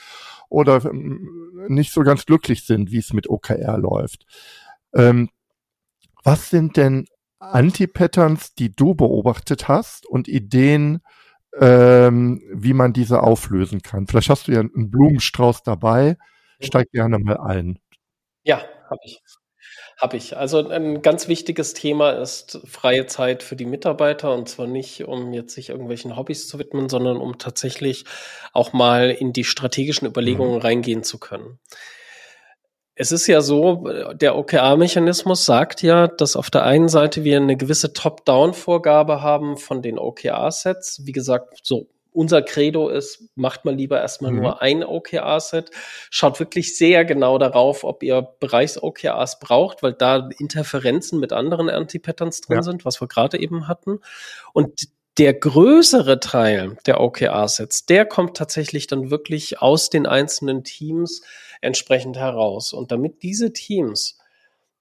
oder 0.49 0.85
ähm, 0.85 1.65
nicht 1.67 1.91
so 1.91 2.01
ganz 2.01 2.25
glücklich 2.25 2.65
sind, 2.65 2.91
wie 2.91 2.99
es 2.99 3.13
mit 3.13 3.29
OKR 3.29 3.77
läuft. 3.77 4.25
Ähm, 4.93 5.29
was 6.23 6.49
sind 6.49 6.77
denn 6.77 7.07
Anti-Patterns, 7.39 8.53
die 8.55 8.75
du 8.75 8.95
beobachtet 8.95 9.67
hast 9.67 10.05
und 10.05 10.27
Ideen, 10.27 11.01
ähm, 11.59 12.41
wie 12.51 12.73
man 12.73 12.93
diese 12.93 13.21
auflösen 13.21 13.81
kann? 13.81 14.07
Vielleicht 14.07 14.29
hast 14.29 14.47
du 14.47 14.51
ja 14.51 14.59
einen 14.59 14.91
Blumenstrauß 14.91 15.63
dabei. 15.63 16.17
Steig 16.59 16.91
gerne 16.91 17.19
mal 17.19 17.37
ein. 17.37 17.79
Ja, 18.43 18.61
habe 18.89 18.99
ich. 19.03 19.21
Habe 19.97 20.17
ich. 20.17 20.35
Also 20.35 20.67
ein 20.67 21.01
ganz 21.01 21.29
wichtiges 21.29 21.73
Thema 21.73 22.11
ist 22.11 22.59
freie 22.65 23.05
Zeit 23.05 23.43
für 23.43 23.55
die 23.55 23.65
Mitarbeiter 23.65 24.33
und 24.33 24.49
zwar 24.49 24.67
nicht, 24.67 25.05
um 25.05 25.31
jetzt 25.31 25.55
sich 25.55 25.69
irgendwelchen 25.69 26.17
Hobbys 26.17 26.49
zu 26.49 26.59
widmen, 26.59 26.89
sondern 26.89 27.17
um 27.17 27.37
tatsächlich 27.37 28.03
auch 28.51 28.73
mal 28.73 29.09
in 29.09 29.31
die 29.31 29.45
strategischen 29.45 30.05
Überlegungen 30.05 30.55
mhm. 30.55 30.61
reingehen 30.61 31.03
zu 31.03 31.17
können. 31.17 31.59
Es 32.97 33.11
ist 33.11 33.27
ja 33.27 33.41
so, 33.41 33.89
der 34.13 34.37
OKR-Mechanismus 34.37 35.45
sagt 35.45 35.81
ja, 35.81 36.07
dass 36.07 36.35
auf 36.35 36.49
der 36.49 36.63
einen 36.63 36.87
Seite 36.87 37.25
wir 37.25 37.37
eine 37.37 37.57
gewisse 37.57 37.91
Top-Down-Vorgabe 37.91 39.21
haben 39.21 39.57
von 39.57 39.81
den 39.81 39.99
OKR-Sets. 39.99 41.01
Wie 41.05 41.11
gesagt, 41.11 41.59
so 41.63 41.87
unser 42.15 42.41
Credo 42.41 42.89
ist, 42.89 43.29
macht 43.35 43.65
mal 43.65 43.75
lieber 43.75 43.99
erstmal 43.99 44.31
mhm. 44.31 44.41
nur 44.41 44.61
ein 44.61 44.83
OKR-Set. 44.83 45.71
Schaut 46.09 46.39
wirklich 46.39 46.77
sehr 46.77 47.05
genau 47.05 47.37
darauf, 47.37 47.83
ob 47.83 48.01
ihr 48.03 48.21
Bereichs-OKRs 48.39 49.39
braucht, 49.39 49.83
weil 49.83 49.93
da 49.93 50.29
Interferenzen 50.39 51.19
mit 51.19 51.33
anderen 51.33 51.69
Anti-Patterns 51.69 52.41
drin 52.41 52.57
ja. 52.57 52.63
sind, 52.63 52.85
was 52.85 53.01
wir 53.01 53.07
gerade 53.07 53.39
eben 53.39 53.67
hatten. 53.67 53.99
Und 54.53 54.87
der 55.17 55.33
größere 55.33 56.19
Teil 56.19 56.77
der 56.85 56.99
OKR-Sets, 56.99 57.85
der 57.85 58.05
kommt 58.05 58.35
tatsächlich 58.35 58.87
dann 58.87 59.11
wirklich 59.11 59.61
aus 59.61 59.89
den 59.89 60.05
einzelnen 60.05 60.63
Teams 60.63 61.21
entsprechend 61.61 62.17
heraus. 62.17 62.73
Und 62.73 62.91
damit 62.91 63.23
diese 63.23 63.53
Teams 63.53 64.17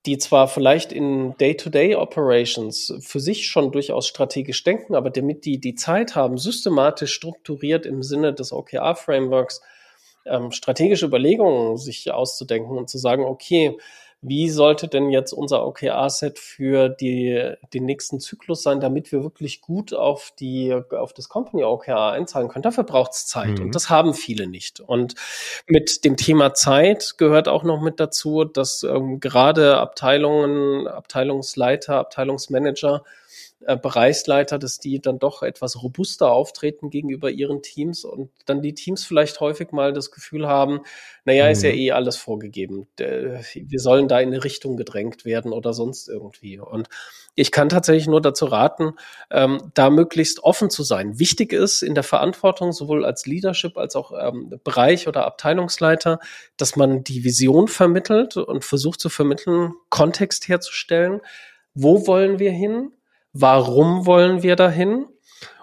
die 0.07 0.19
zwar 0.19 0.49
vielleicht 0.49 0.93
in 0.93 1.37
Day-to-Day-Operations 1.39 2.95
für 3.01 3.21
sich 3.21 3.47
schon 3.49 3.73
durchaus 3.73 4.07
strategisch 4.07 4.63
denken, 4.63 4.95
aber 4.95 5.11
damit 5.11 5.45
die 5.47 5.59
die 5.59 5.75
Zeit 5.75 6.15
haben, 6.15 6.37
systematisch 6.37 7.13
strukturiert 7.13 7.87
im 7.87 8.03
Sinne 8.03 8.35
des 8.35 8.53
OKR-Frameworks 8.53 9.63
ähm, 10.27 10.53
strategische 10.53 11.07
Überlegungen 11.07 11.77
sich 11.77 12.13
auszudenken 12.13 12.77
und 12.77 12.89
zu 12.89 12.99
sagen, 12.99 13.25
okay, 13.25 13.77
wie 14.27 14.49
sollte 14.49 14.89
denn 14.89 15.11
jetzt 15.11 15.33
unser 15.33 15.67
OKR-Set 15.67 16.39
für 16.39 16.89
die, 16.89 17.53
den 17.75 17.85
nächsten 17.85 18.21
Zyklus 18.21 18.63
sein, 18.63 18.81
damit 18.81 19.13
wir 19.13 19.23
wirklich 19.23 19.61
gut 19.61 19.93
auf 19.93 20.33
die, 20.39 20.75
auf 20.91 21.13
das 21.13 21.29
Company 21.29 21.63
OKR 21.63 22.13
einzahlen 22.13 22.49
können? 22.49 22.63
Dafür 22.63 22.85
braucht 22.85 23.13
es 23.13 23.27
Zeit 23.27 23.59
mhm. 23.59 23.67
und 23.67 23.75
das 23.75 23.91
haben 23.91 24.15
viele 24.15 24.47
nicht. 24.47 24.81
Und 24.81 25.15
mit 25.67 26.05
dem 26.05 26.17
Thema 26.17 26.55
Zeit 26.55 27.19
gehört 27.19 27.49
auch 27.49 27.65
noch 27.65 27.83
mit 27.83 28.01
dazu, 28.01 28.45
dass 28.45 28.83
ähm, 28.83 29.21
gerade 29.21 29.77
Abteilungen, 29.77 30.87
Abteilungsleiter, 30.87 31.99
Abteilungsmanager 31.99 33.05
äh, 33.67 33.77
Bereichsleiter, 33.77 34.59
dass 34.59 34.79
die 34.79 35.01
dann 35.01 35.19
doch 35.19 35.43
etwas 35.43 35.83
robuster 35.83 36.31
auftreten 36.31 36.91
gegenüber 36.91 37.31
ihren 37.31 37.63
Teams 37.63 38.05
und 38.05 38.31
dann 38.47 38.63
die 38.63 38.75
Teams 38.75 39.05
vielleicht 39.05 39.41
häufig 39.41 39.73
mal 39.73 39.93
das 39.93 40.11
Gefühl 40.11 40.47
haben, 40.47 40.81
naja, 41.25 41.47
mhm. 41.47 41.53
ist 41.53 41.63
ja 41.63 41.71
mhm. 41.71 41.79
eh 41.79 41.91
alles 41.93 42.17
vorgegeben. 42.17 42.87
Wir 42.97 43.81
sollen 43.81 44.09
da 44.09 44.21
in 44.21 44.29
eine 44.29 44.45
Richtung 44.45 44.77
gedrängt 44.77 45.25
werden 45.25 45.53
oder 45.53 45.73
sonst 45.73 46.09
irgendwie. 46.09 46.59
Und 46.59 46.89
ich 47.35 47.51
kann 47.51 47.69
tatsächlich 47.69 48.07
nur 48.07 48.21
dazu 48.21 48.47
raten, 48.47 48.95
ähm, 49.31 49.71
da 49.75 49.91
möglichst 49.91 50.45
offen 50.45 50.71
zu 50.71 50.83
sein. 50.83 51.19
Wichtig 51.19 51.53
ist 51.53 51.83
in 51.83 51.95
der 51.95 52.05
Verantwortung, 52.05 52.73
sowohl 52.73 53.05
als 53.05 53.27
Leadership 53.27 53.77
als 53.77 53.97
auch 53.97 54.13
ähm, 54.13 54.61
Bereich 54.63 55.09
oder 55.09 55.25
Abteilungsleiter, 55.25 56.21
dass 56.57 56.77
man 56.77 57.03
die 57.03 57.25
Vision 57.25 57.67
vermittelt 57.67 58.37
und 58.37 58.65
versucht 58.65 59.01
zu 59.01 59.09
vermitteln, 59.09 59.73
Kontext 59.89 60.49
herzustellen. 60.49 61.21
Wo 61.75 62.07
wollen 62.07 62.39
wir 62.39 62.53
hin? 62.53 62.93
Warum 63.37 64.07
wollen 64.07 64.45
wir 64.45 64.55
dahin? 64.55 65.07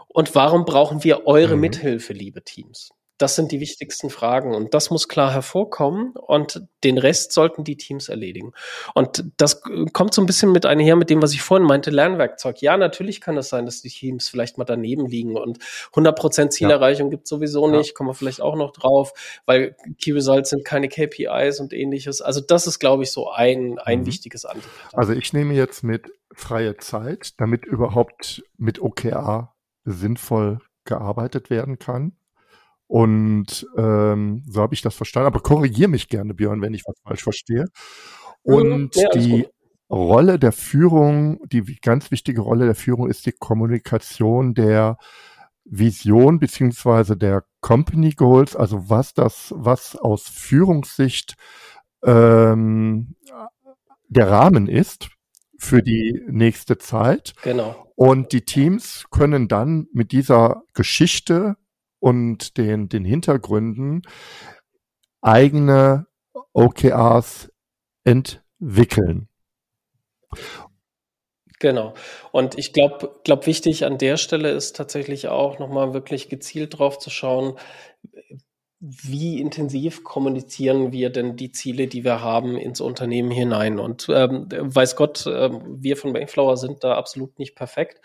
Und 0.10 0.36
warum 0.36 0.66
brauchen 0.66 1.06
wir 1.06 1.26
eure 1.26 1.56
mhm. 1.56 1.62
Mithilfe, 1.62 2.12
liebe 2.12 2.44
Teams? 2.44 2.92
Das 3.22 3.36
sind 3.36 3.52
die 3.52 3.60
wichtigsten 3.60 4.10
Fragen 4.10 4.56
und 4.56 4.74
das 4.74 4.90
muss 4.90 5.08
klar 5.08 5.32
hervorkommen 5.32 6.14
und 6.16 6.64
den 6.84 6.98
Rest 6.98 7.34
sollten 7.34 7.64
die 7.64 7.78
Teams 7.78 8.10
erledigen. 8.10 8.54
Und 8.96 9.24
das 9.38 9.62
kommt 9.94 10.14
so 10.14 10.22
ein 10.22 10.26
bisschen 10.26 10.52
mit 10.52 10.66
einher 10.66 10.96
mit 10.96 11.10
dem, 11.10 11.22
was 11.22 11.34
ich 11.34 11.42
vorhin 11.42 11.68
meinte, 11.68 11.92
Lernwerkzeug. 11.92 12.62
Ja, 12.62 12.78
natürlich 12.78 13.22
kann 13.22 13.38
es 13.38 13.50
sein, 13.50 13.66
dass 13.66 13.82
die 13.82 13.90
Teams 13.90 14.30
vielleicht 14.30 14.58
mal 14.58 14.66
daneben 14.66 15.06
liegen 15.06 15.38
und 15.38 15.60
100% 15.94 16.50
Zielerreichung 16.50 17.08
ja. 17.08 17.12
gibt 17.12 17.28
sowieso 17.28 17.70
nicht, 17.70 17.90
ja. 17.90 17.94
kommen 17.94 18.10
wir 18.10 18.16
vielleicht 18.16 18.42
auch 18.42 18.56
noch 18.56 18.72
drauf, 18.72 19.14
weil 19.46 19.76
Key 20.02 20.14
Results 20.14 20.50
sind 20.50 20.66
keine 20.66 20.90
KPIs 20.90 21.60
und 21.60 21.74
ähnliches. 21.74 22.22
Also 22.22 22.42
das 22.42 22.66
ist, 22.66 22.80
glaube 22.80 23.04
ich, 23.04 23.12
so 23.12 23.30
ein, 23.30 23.78
ein 23.80 24.02
mhm. 24.02 24.06
wichtiges 24.08 24.46
Anliegen. 24.46 24.68
Also 24.94 25.14
ich 25.14 25.32
nehme 25.34 25.54
jetzt 25.54 25.84
mit 25.84 26.12
freie 26.34 26.78
Zeit, 26.78 27.40
damit 27.40 27.66
überhaupt 27.66 28.44
mit 28.58 28.82
OKR 28.82 29.54
sinnvoll 29.86 30.60
gearbeitet 30.86 31.50
werden 31.50 31.80
kann. 31.80 32.14
Und 32.92 33.66
ähm, 33.78 34.44
so 34.50 34.62
habe 34.62 34.74
ich 34.74 34.82
das 34.82 34.96
verstanden. 34.96 35.28
Aber 35.28 35.40
korrigiere 35.40 35.88
mich 35.88 36.10
gerne, 36.10 36.34
Björn, 36.34 36.62
wenn 36.62 36.74
ich 36.74 36.84
was 36.86 37.00
falsch 37.02 37.24
verstehe. 37.24 37.68
Und 38.44 38.98
ja, 38.98 39.08
die 39.12 39.48
Rolle 39.90 40.38
der 40.38 40.52
Führung, 40.52 41.40
die 41.48 41.78
ganz 41.82 42.12
wichtige 42.12 42.42
Rolle 42.42 42.66
der 42.66 42.76
Führung 42.76 43.10
ist 43.10 43.26
die 43.26 43.32
Kommunikation 43.32 44.54
der 44.56 44.98
Vision 45.64 46.40
beziehungsweise 46.40 47.16
der 47.16 47.46
Company 47.62 48.12
Goals, 48.12 48.58
also 48.58 48.90
was 48.90 49.14
das, 49.14 49.54
was 49.56 49.96
aus 49.96 50.28
Führungssicht 50.28 51.36
ähm, 52.04 53.16
der 54.10 54.30
Rahmen 54.30 54.68
ist 54.68 55.08
für 55.58 55.82
die 55.82 56.26
nächste 56.28 56.78
Zeit. 56.78 57.36
Genau. 57.42 57.88
Und 57.96 58.34
die 58.34 58.42
Teams 58.42 59.06
können 59.12 59.48
dann 59.48 59.88
mit 59.94 60.12
dieser 60.12 60.64
Geschichte 60.74 61.56
und 62.02 62.58
den, 62.58 62.90
den 62.90 63.06
Hintergründen 63.06 64.02
eigene 65.22 66.08
OKRs 66.52 67.50
entwickeln. 68.04 69.30
Genau. 71.60 71.94
Und 72.32 72.58
ich 72.58 72.74
glaube, 72.74 73.20
glaub, 73.24 73.46
wichtig 73.46 73.86
an 73.86 74.00
der 74.00 74.18
Stelle 74.18 74.50
ist 74.50 74.76
tatsächlich 74.76 75.28
auch 75.28 75.60
nochmal 75.60 75.94
wirklich 75.94 76.28
gezielt 76.28 76.80
drauf 76.80 76.98
zu 76.98 77.12
schauen, 77.12 77.54
wie 78.80 79.40
intensiv 79.40 80.04
kommunizieren 80.04 80.92
wir 80.92 81.12
denn 81.12 81.36
die 81.36 81.52
Ziele, 81.52 81.86
die 81.86 82.04
wir 82.04 82.22
haben, 82.22 82.58
ins 82.58 82.82
Unternehmen 82.82 83.30
hinein? 83.30 83.78
Und 83.78 84.08
ähm, 84.10 84.48
weiß 84.50 84.96
Gott, 84.96 85.28
äh, 85.28 85.52
wir 85.52 85.98
von 85.98 86.14
Mayflower 86.14 86.58
sind 86.58 86.84
da 86.84 86.96
absolut 86.96 87.38
nicht 87.38 87.56
perfekt. 87.56 88.02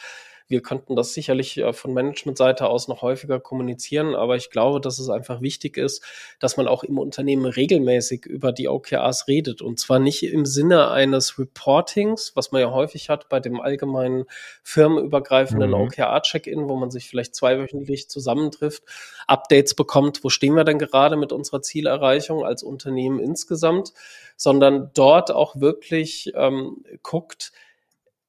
Wir 0.49 0.63
könnten 0.63 0.95
das 0.95 1.13
sicherlich 1.13 1.59
äh, 1.59 1.73
von 1.73 1.93
Managementseite 1.93 2.67
aus 2.67 2.89
noch 2.89 3.03
häufiger 3.03 3.41
kommunizieren, 3.41 4.15
aber 4.15 4.37
ich 4.37 4.51
glaube, 4.51 4.81
dass 4.81 4.99
es 4.99 5.09
einfach 5.09 5.41
wichtig 5.41 5.77
ist, 5.77 6.03
dass 6.39 6.57
man 6.57 6.69
auch 6.69 6.85
im 6.85 6.99
Unternehmen 6.99 7.47
regelmäßig 7.47 8.27
über 8.27 8.53
die 8.53 8.69
OKRs 8.69 9.29
redet 9.29 9.63
und 9.63 9.79
zwar 9.81 9.99
nicht 9.99 10.23
im 10.23 10.47
Sinne 10.47 10.91
eines 10.91 11.39
Reportings, 11.39 12.33
was 12.35 12.53
man 12.53 12.61
ja 12.61 12.71
häufig 12.71 13.09
hat 13.09 13.29
bei 13.29 13.41
dem 13.41 13.61
allgemeinen 13.61 14.25
firmenübergreifenden 14.63 15.71
mhm. 15.71 15.75
OKR-Check-In, 15.75 16.69
wo 16.69 16.77
man 16.77 16.91
sich 16.91 17.09
vielleicht 17.09 17.35
zweiwöchentlich 17.35 18.09
zusammentrifft, 18.09 18.85
Updates 19.27 19.75
bekommt, 19.75 20.23
wo 20.23 20.29
stehen 20.29 20.55
wir 20.55 20.65
denn 20.65 20.79
gerade 20.79 21.17
mit 21.17 21.33
unserer 21.33 21.63
Zielerreichung 21.63 22.45
als 22.45 22.63
Unternehmen 22.63 23.19
insgesamt, 23.19 23.93
sondern 24.37 24.91
dort 24.95 25.31
auch 25.31 25.57
wirklich 25.61 26.33
ähm, 26.35 26.85
guckt, 27.03 27.53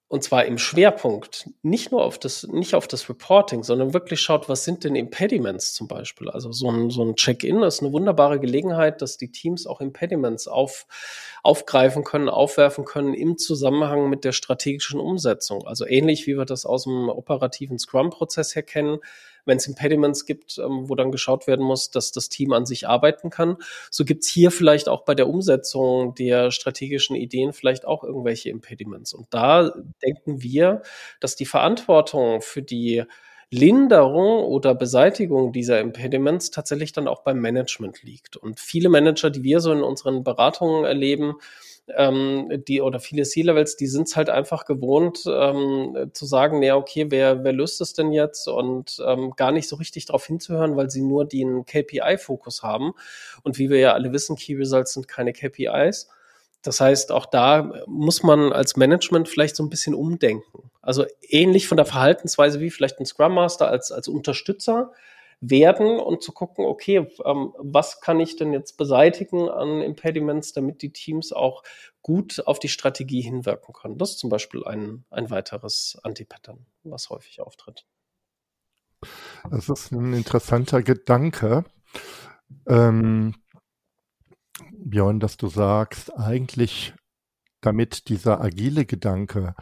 und 0.10 0.24
zwar 0.24 0.46
im 0.46 0.58
Schwerpunkt 0.58 1.50
nicht 1.64 1.92
nur 1.92 2.04
auf 2.06 2.18
das, 2.18 2.48
nicht 2.48 2.76
auf 2.76 2.88
das 2.88 3.10
Reporting, 3.10 3.64
sondern 3.64 3.94
wirklich 3.94 4.22
schaut, 4.22 4.48
was 4.48 4.64
sind 4.64 4.86
denn 4.86 4.96
Impediments 4.96 5.74
zum 5.74 5.90
Beispiel. 5.90 6.30
Also 6.30 6.54
so 6.54 6.72
ein, 6.72 6.90
so 6.90 7.04
ein 7.04 7.16
Check-in 7.18 7.62
ist 7.64 7.82
eine 7.82 7.92
wunderbare 7.92 8.40
Gelegenheit, 8.40 9.02
dass 9.02 9.18
die 9.18 9.32
Teams 9.32 9.68
auch 9.68 9.82
Impediments 9.82 10.48
auf, 10.48 10.88
aufgreifen 11.44 12.06
können, 12.06 12.30
aufwerfen 12.30 12.86
können 12.86 13.14
im 13.14 13.38
Zusammenhang 13.38 14.10
mit 14.10 14.24
der 14.24 14.32
strategischen 14.32 15.02
Umsetzung. 15.02 15.68
Also 15.68 15.86
ähnlich 15.86 16.26
wie 16.26 16.38
wir 16.38 16.46
das 16.46 16.66
aus 16.66 16.86
dem 16.86 17.10
operativen 17.10 17.78
Scrum-Prozess 17.78 18.56
her 18.56 18.64
kennen, 18.64 19.00
wenn 19.48 19.58
es 19.58 19.68
Impediments 19.68 20.26
gibt, 20.26 20.58
ähm, 20.58 20.90
wo 20.90 20.96
dann 20.96 21.12
geschaut 21.12 21.48
werden 21.48 21.66
muss, 21.66 21.90
dass 21.90 22.12
das 22.12 22.30
Team 22.30 22.54
an 22.54 22.66
sich 22.66 22.88
arbeiten 22.88 23.30
kann. 23.30 23.58
So 23.90 24.06
gibt 24.06 24.24
es 24.24 24.30
hier 24.30 24.52
vielleicht 24.52 24.90
auch 24.90 25.04
bei 25.06 25.16
der 25.16 25.28
Umsetzung 25.28 26.14
der 26.16 26.52
strategischen 26.52 27.16
Ideen 27.16 27.54
vielleicht 27.54 27.86
auch 27.86 28.04
irgendwelche 28.04 28.50
Impediments. 28.50 29.14
Und 29.14 29.28
da 29.32 29.74
denken 30.04 30.42
wir, 30.44 30.82
dass 31.20 31.36
die 31.36 31.46
Verantwortung 31.46 32.42
für 32.42 32.62
die 32.62 33.04
Linderung 33.50 34.44
oder 34.44 34.76
Beseitigung 34.76 35.54
dieser 35.54 35.80
Impediments 35.80 36.52
tatsächlich 36.52 36.92
dann 36.92 37.08
auch 37.08 37.24
beim 37.24 37.40
Management 37.40 38.04
liegt. 38.04 38.36
Und 38.36 38.60
viele 38.60 38.90
Manager, 38.90 39.30
die 39.30 39.44
wir 39.44 39.62
so 39.62 39.72
in 39.72 39.82
unseren 39.82 40.24
Beratungen 40.24 40.84
erleben, 40.84 41.36
ähm, 41.96 42.64
die 42.68 42.82
oder 42.82 43.00
viele 43.00 43.24
C-Levels, 43.24 43.78
die 43.78 43.88
sind 43.88 44.08
es 44.08 44.16
halt 44.16 44.30
einfach 44.30 44.66
gewohnt 44.66 45.24
ähm, 45.28 46.10
zu 46.14 46.26
sagen, 46.26 46.62
ja, 46.62 46.76
okay, 46.76 47.08
wer, 47.10 47.44
wer 47.44 47.54
löst 47.54 47.80
es 47.82 47.94
denn 47.94 48.12
jetzt 48.12 48.48
und 48.48 49.02
ähm, 49.06 49.34
gar 49.36 49.52
nicht 49.52 49.70
so 49.70 49.78
richtig 49.78 50.06
darauf 50.06 50.26
hinzuhören, 50.26 50.76
weil 50.76 50.90
sie 50.90 51.02
nur 51.02 51.26
den 51.26 51.66
KPI-Fokus 51.66 52.64
haben. 52.64 52.94
Und 53.44 53.58
wie 53.58 53.70
wir 53.70 53.80
ja 53.80 53.94
alle 53.94 54.12
wissen, 54.12 54.36
Key 54.36 54.56
Results 54.56 54.94
sind 54.94 55.08
keine 55.08 55.34
KPIs. 55.34 56.10
Das 56.62 56.82
heißt, 56.82 57.12
auch 57.12 57.26
da 57.26 57.72
muss 57.86 58.24
man 58.24 58.52
als 58.52 58.76
Management 58.76 59.30
vielleicht 59.30 59.56
so 59.56 59.64
ein 59.64 59.70
bisschen 59.70 59.96
umdenken. 59.96 60.70
Also 60.82 61.06
ähnlich 61.22 61.68
von 61.68 61.78
der 61.78 61.86
Verhaltensweise 61.86 62.60
wie 62.60 62.72
vielleicht 62.72 63.00
ein 63.00 63.06
Scrum 63.06 63.34
Master 63.34 63.70
als, 63.70 63.92
als 63.92 64.08
Unterstützer 64.08 64.92
werden 65.40 66.00
und 66.00 66.24
zu 66.24 66.32
gucken, 66.32 66.66
okay, 66.66 67.08
ähm, 67.26 67.54
was 67.58 68.02
kann 68.02 68.20
ich 68.20 68.36
denn 68.38 68.54
jetzt 68.54 68.78
beseitigen 68.78 69.50
an 69.50 69.82
Impediments, 69.82 70.54
damit 70.54 70.82
die 70.82 70.92
Teams 70.92 71.32
auch 71.32 71.64
gut 72.02 72.42
auf 72.46 72.60
die 72.60 72.70
Strategie 72.70 73.22
hinwirken 73.22 73.74
können. 73.74 73.98
Das 73.98 74.12
ist 74.12 74.20
zum 74.20 74.30
Beispiel 74.30 74.64
ein, 74.66 75.06
ein 75.10 75.30
weiteres 75.30 75.98
Anti-Pattern, 76.04 76.66
was 76.84 77.10
häufig 77.10 77.42
auftritt. 77.42 77.86
Das 79.50 79.70
ist 79.70 79.92
ein 79.92 80.14
interessanter 80.14 80.82
Gedanke. 80.82 81.66
Ähm, 82.66 83.36
Björn, 84.72 85.20
dass 85.20 85.38
du 85.38 85.48
sagst, 85.50 86.18
eigentlich 86.18 86.94
damit 87.62 88.10
dieser 88.10 88.42
agile 88.42 88.86
Gedanke 88.86 89.56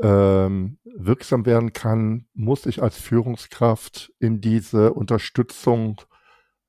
ähm, 0.00 0.78
wirksam 0.96 1.46
werden 1.46 1.72
kann, 1.72 2.26
muss 2.34 2.66
ich 2.66 2.82
als 2.82 2.96
Führungskraft 2.96 4.12
in 4.18 4.40
diese 4.40 4.92
Unterstützung 4.92 6.00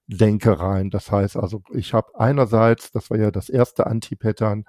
denke 0.08 0.60
rein. 0.60 0.90
Das 0.90 1.12
heißt 1.12 1.38
also, 1.38 1.64
ich 1.74 1.94
habe 1.94 2.20
einerseits, 2.20 2.92
das 2.92 3.10
war 3.10 3.18
ja 3.18 3.32
das 3.32 3.50
erste 3.50 3.88
Anti-Pattern, 3.88 4.66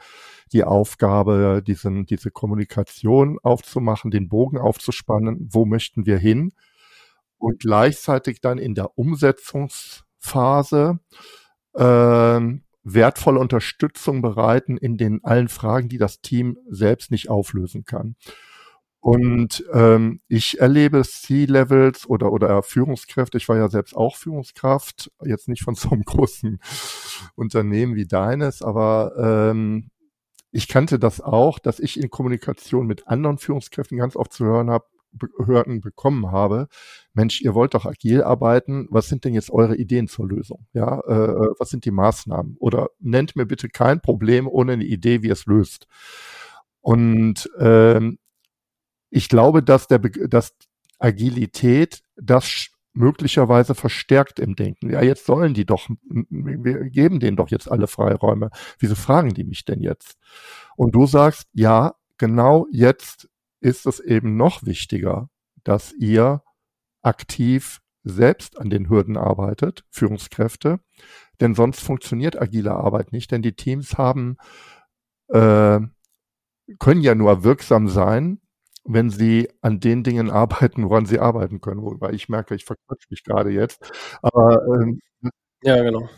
die 0.52 0.64
Aufgabe, 0.64 1.62
diesen, 1.66 2.06
diese 2.06 2.30
Kommunikation 2.30 3.38
aufzumachen, 3.42 4.10
den 4.10 4.28
Bogen 4.28 4.58
aufzuspannen, 4.58 5.48
wo 5.52 5.66
möchten 5.66 6.06
wir 6.06 6.18
hin? 6.18 6.52
Und 7.36 7.60
gleichzeitig 7.60 8.40
dann 8.40 8.58
in 8.58 8.74
der 8.74 8.96
Umsetzungsphase 8.96 11.00
ähm, 11.76 12.62
wertvolle 12.84 13.40
Unterstützung 13.40 14.22
bereiten 14.22 14.76
in 14.76 14.96
den 14.96 15.24
allen 15.24 15.48
Fragen, 15.48 15.88
die 15.88 15.98
das 15.98 16.20
Team 16.20 16.58
selbst 16.68 17.10
nicht 17.10 17.28
auflösen 17.28 17.84
kann. 17.84 18.14
Und 19.04 19.62
ähm, 19.70 20.22
ich 20.28 20.60
erlebe 20.60 21.02
C-Levels 21.02 22.08
oder, 22.08 22.32
oder 22.32 22.62
Führungskräfte, 22.62 23.36
ich 23.36 23.50
war 23.50 23.58
ja 23.58 23.68
selbst 23.68 23.94
auch 23.94 24.16
Führungskraft, 24.16 25.12
jetzt 25.22 25.46
nicht 25.46 25.62
von 25.62 25.74
so 25.74 25.90
einem 25.90 26.02
großen 26.06 26.58
Unternehmen 27.34 27.96
wie 27.96 28.06
deines, 28.06 28.62
aber 28.62 29.12
ähm, 29.18 29.90
ich 30.52 30.68
kannte 30.68 30.98
das 30.98 31.20
auch, 31.20 31.58
dass 31.58 31.80
ich 31.80 32.00
in 32.00 32.08
Kommunikation 32.08 32.86
mit 32.86 33.06
anderen 33.06 33.36
Führungskräften 33.36 33.98
ganz 33.98 34.16
oft 34.16 34.32
zu 34.32 34.46
hören 34.46 34.70
habe, 34.70 34.86
Behörden 35.12 35.82
bekommen 35.82 36.32
habe, 36.32 36.68
Mensch, 37.12 37.42
ihr 37.42 37.54
wollt 37.54 37.74
doch 37.74 37.84
agil 37.84 38.22
arbeiten, 38.22 38.88
was 38.88 39.08
sind 39.08 39.26
denn 39.26 39.34
jetzt 39.34 39.50
eure 39.50 39.76
Ideen 39.76 40.08
zur 40.08 40.26
Lösung? 40.28 40.66
Ja, 40.72 41.00
äh, 41.00 41.50
was 41.58 41.68
sind 41.68 41.84
die 41.84 41.90
Maßnahmen? 41.90 42.56
Oder 42.58 42.88
nennt 43.00 43.36
mir 43.36 43.44
bitte 43.44 43.68
kein 43.68 44.00
Problem 44.00 44.48
ohne 44.48 44.72
eine 44.72 44.84
Idee, 44.84 45.22
wie 45.22 45.28
es 45.28 45.44
löst. 45.44 45.88
Und 46.80 47.50
ähm, 47.58 48.18
ich 49.14 49.28
glaube, 49.28 49.62
dass 49.62 49.86
der, 49.86 50.00
dass 50.00 50.56
Agilität 50.98 52.02
das 52.16 52.68
möglicherweise 52.94 53.74
verstärkt 53.76 54.40
im 54.40 54.56
Denken. 54.56 54.90
Ja, 54.90 55.02
jetzt 55.02 55.26
sollen 55.26 55.54
die 55.54 55.64
doch, 55.64 55.88
wir 56.08 56.90
geben 56.90 57.20
denen 57.20 57.36
doch 57.36 57.48
jetzt 57.48 57.70
alle 57.70 57.86
Freiräume. 57.86 58.50
Wieso 58.78 58.96
fragen 58.96 59.30
die 59.30 59.44
mich 59.44 59.64
denn 59.64 59.80
jetzt? 59.80 60.16
Und 60.76 60.96
du 60.96 61.06
sagst, 61.06 61.48
ja, 61.52 61.94
genau 62.18 62.66
jetzt 62.72 63.28
ist 63.60 63.86
es 63.86 64.00
eben 64.00 64.36
noch 64.36 64.64
wichtiger, 64.64 65.28
dass 65.62 65.92
ihr 65.92 66.42
aktiv 67.02 67.80
selbst 68.02 68.58
an 68.58 68.68
den 68.68 68.88
Hürden 68.88 69.16
arbeitet, 69.16 69.84
Führungskräfte, 69.90 70.80
denn 71.40 71.54
sonst 71.54 71.80
funktioniert 71.80 72.40
agile 72.40 72.72
Arbeit 72.72 73.12
nicht, 73.12 73.30
denn 73.30 73.42
die 73.42 73.54
Teams 73.54 73.96
haben, 73.96 74.38
äh, 75.28 75.80
können 76.78 77.02
ja 77.02 77.14
nur 77.14 77.44
wirksam 77.44 77.88
sein, 77.88 78.40
wenn 78.84 79.10
sie 79.10 79.48
an 79.60 79.80
den 79.80 80.02
Dingen 80.02 80.30
arbeiten, 80.30 80.88
woran 80.88 81.06
sie 81.06 81.18
arbeiten 81.18 81.60
können. 81.60 81.82
Wobei 81.82 82.12
ich 82.12 82.28
merke, 82.28 82.54
ich 82.54 82.64
verquatsche 82.64 83.08
mich 83.10 83.24
gerade 83.24 83.50
jetzt. 83.50 83.80
Aber 84.22 84.62
ähm, 84.66 85.00
ja, 85.62 85.82
genau. 85.82 86.08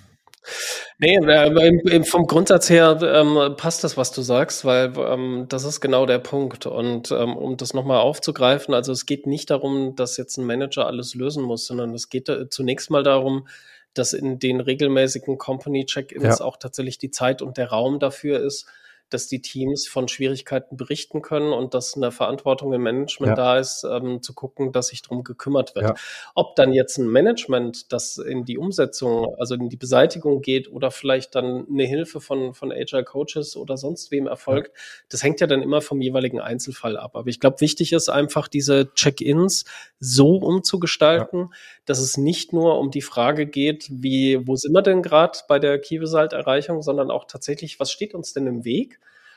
Nee, 0.99 1.17
äh, 1.17 2.05
vom 2.05 2.27
Grundsatz 2.27 2.71
her 2.71 2.99
ähm, 3.03 3.57
passt 3.57 3.85
das, 3.85 3.97
was 3.97 4.13
du 4.13 4.23
sagst, 4.23 4.65
weil 4.65 4.93
ähm, 4.97 5.47
das 5.49 5.65
ist 5.65 5.81
genau 5.81 6.07
der 6.07 6.19
Punkt. 6.19 6.67
Und 6.67 7.11
ähm, 7.11 7.37
um 7.37 7.57
das 7.57 7.75
nochmal 7.75 7.99
aufzugreifen, 7.99 8.73
also 8.73 8.93
es 8.93 9.07
geht 9.07 9.27
nicht 9.27 9.51
darum, 9.51 9.95
dass 9.95 10.17
jetzt 10.17 10.39
ein 10.39 10.47
Manager 10.47 10.87
alles 10.87 11.15
lösen 11.15 11.43
muss, 11.43 11.67
sondern 11.67 11.95
es 11.95 12.09
geht 12.09 12.29
äh, 12.29 12.49
zunächst 12.49 12.91
mal 12.91 13.03
darum, 13.03 13.47
dass 13.93 14.13
in 14.13 14.39
den 14.39 14.61
regelmäßigen 14.61 15.39
Company-Check-ins 15.39 16.39
ja. 16.39 16.45
auch 16.45 16.57
tatsächlich 16.57 16.99
die 16.99 17.11
Zeit 17.11 17.43
und 17.43 17.57
der 17.57 17.69
Raum 17.71 17.99
dafür 17.99 18.41
ist, 18.41 18.67
dass 19.11 19.29
die 19.29 19.41
Teams 19.41 19.87
von 19.87 20.09
Schwierigkeiten 20.09 20.77
berichten 20.77 21.23
können 21.23 21.53
und 21.53 21.75
dass 21.75 21.95
eine 21.95 22.11
Verantwortung 22.11 22.73
im 22.73 22.83
Management 22.83 23.31
ja. 23.31 23.35
da 23.37 23.59
ist, 23.59 23.85
ähm, 23.89 24.21
zu 24.23 24.35
gucken, 24.35 24.73
dass 24.73 24.89
sich 24.89 25.03
darum 25.03 25.23
gekümmert 25.23 25.75
wird. 25.75 25.85
Ja. 25.85 25.95
Ob 26.35 26.57
dann 26.57 26.73
jetzt 26.73 26.99
ein 26.99 27.09
Management, 27.09 27.93
das 27.93 28.19
in 28.19 28.45
die 28.45 28.59
Umsetzung, 28.59 29.35
also 29.39 29.55
in 29.55 29.69
die 29.69 29.77
Beseitigung 29.77 30.43
geht 30.43 30.71
oder 30.71 30.91
vielleicht 30.91 31.35
dann 31.35 31.67
eine 31.69 31.85
Hilfe 31.85 32.21
von, 32.21 32.53
von 32.53 32.73
Agile 32.73 33.05
Coaches 33.05 33.57
oder 33.57 33.77
sonst 33.77 34.11
wem 34.11 34.27
erfolgt, 34.27 34.69
ja. 34.75 35.05
das 35.11 35.23
hängt 35.23 35.41
ja 35.41 35.47
dann 35.47 35.63
immer 35.63 35.81
vom 35.81 36.01
jeweiligen 36.01 36.41
Einzelfall 36.41 36.97
ab. 36.97 37.15
Aber 37.15 37.29
ich 37.29 37.39
glaube, 37.39 37.61
wichtig 37.61 37.93
ist 37.93 38.09
einfach, 38.09 38.49
diese 38.49 38.93
Check-ins 38.95 39.65
so 40.01 40.37
umzugestalten, 40.37 41.51
dass 41.85 42.01
es 42.01 42.17
nicht 42.17 42.53
nur 42.53 42.79
um 42.79 42.91
die 42.91 43.03
Frage 43.03 43.47
geht, 43.47 43.87
wie, 43.91 44.47
wo 44.47 44.57
sind 44.57 44.73
wir 44.73 44.83
denn 44.83 45.03
gerade 45.03 45.39
bei 45.49 45.59
der 45.59 45.79
Key-Result-Erreichung, 45.79 46.83
sondern 46.83 47.11
auch 47.11 47.25
tatsächlich, 47.27 47.79
was 47.79 47.93
steht 47.93 48.15
uns 48.15 48.33
denn 48.33 48.47
im 48.47 48.65
Weg? 48.65 48.96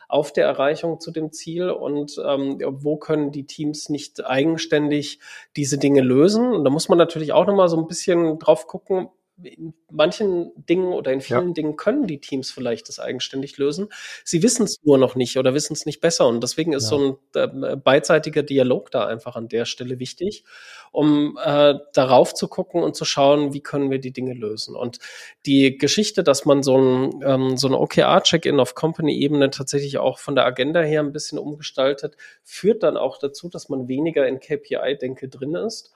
Auf 0.09 0.33
der 0.33 0.45
Erreichung 0.45 0.99
zu 0.99 1.11
dem 1.11 1.31
Ziel 1.31 1.69
und 1.69 2.21
ähm, 2.25 2.59
wo 2.67 2.97
können 2.97 3.31
die 3.31 3.45
Teams 3.45 3.89
nicht 3.89 4.25
eigenständig 4.25 5.19
diese 5.55 5.77
Dinge 5.77 6.01
lösen. 6.01 6.51
Und 6.51 6.63
da 6.63 6.71
muss 6.71 6.89
man 6.89 6.97
natürlich 6.97 7.31
auch 7.31 7.45
nochmal 7.45 7.69
so 7.69 7.77
ein 7.77 7.87
bisschen 7.87 8.39
drauf 8.39 8.65
gucken, 8.65 9.09
in 9.43 9.73
manchen 9.89 10.51
Dingen 10.55 10.93
oder 10.93 11.11
in 11.11 11.21
vielen 11.21 11.49
ja. 11.49 11.53
Dingen 11.53 11.75
können 11.75 12.07
die 12.07 12.19
Teams 12.19 12.51
vielleicht 12.51 12.89
das 12.89 12.99
eigenständig 12.99 13.57
lösen. 13.57 13.89
Sie 14.23 14.43
wissen 14.43 14.63
es 14.63 14.77
nur 14.83 14.97
noch 14.97 15.15
nicht 15.15 15.37
oder 15.37 15.53
wissen 15.53 15.73
es 15.73 15.85
nicht 15.85 16.01
besser. 16.01 16.27
Und 16.27 16.41
deswegen 16.41 16.73
ist 16.73 16.91
ja. 16.91 16.97
so 16.97 17.19
ein 17.35 17.63
äh, 17.63 17.75
beidseitiger 17.75 18.43
Dialog 18.43 18.91
da 18.91 19.07
einfach 19.07 19.35
an 19.35 19.47
der 19.47 19.65
Stelle 19.65 19.99
wichtig, 19.99 20.43
um 20.91 21.37
äh, 21.43 21.75
darauf 21.93 22.33
zu 22.33 22.47
gucken 22.47 22.83
und 22.83 22.95
zu 22.95 23.05
schauen, 23.05 23.53
wie 23.53 23.61
können 23.61 23.91
wir 23.91 23.99
die 23.99 24.13
Dinge 24.13 24.33
lösen. 24.33 24.75
Und 24.75 24.99
die 25.45 25.77
Geschichte, 25.77 26.23
dass 26.23 26.45
man 26.45 26.63
so 26.63 26.77
ein, 26.77 27.21
ähm, 27.23 27.57
so 27.57 27.67
ein 27.67 27.73
OKR-Check-in 27.73 28.59
auf 28.59 28.75
Company-Ebene 28.75 29.49
tatsächlich 29.49 29.97
auch 29.97 30.19
von 30.19 30.35
der 30.35 30.45
Agenda 30.45 30.81
her 30.81 31.01
ein 31.01 31.13
bisschen 31.13 31.39
umgestaltet, 31.39 32.15
führt 32.43 32.83
dann 32.83 32.97
auch 32.97 33.17
dazu, 33.17 33.49
dass 33.49 33.69
man 33.69 33.87
weniger 33.87 34.27
in 34.27 34.39
KPI-Denke 34.39 35.29
drin 35.29 35.55
ist 35.55 35.93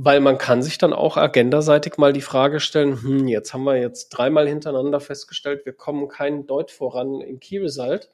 weil 0.00 0.20
man 0.20 0.38
kann 0.38 0.62
sich 0.62 0.78
dann 0.78 0.92
auch 0.92 1.16
agendaseitig 1.16 1.98
mal 1.98 2.12
die 2.12 2.20
Frage 2.20 2.60
stellen, 2.60 3.02
hm, 3.02 3.26
jetzt 3.26 3.52
haben 3.52 3.64
wir 3.64 3.80
jetzt 3.80 4.10
dreimal 4.10 4.46
hintereinander 4.46 5.00
festgestellt, 5.00 5.66
wir 5.66 5.72
kommen 5.72 6.06
keinen 6.06 6.46
Deut 6.46 6.70
voran 6.70 7.20
im 7.20 7.40
Key 7.40 7.58
Result. 7.58 8.08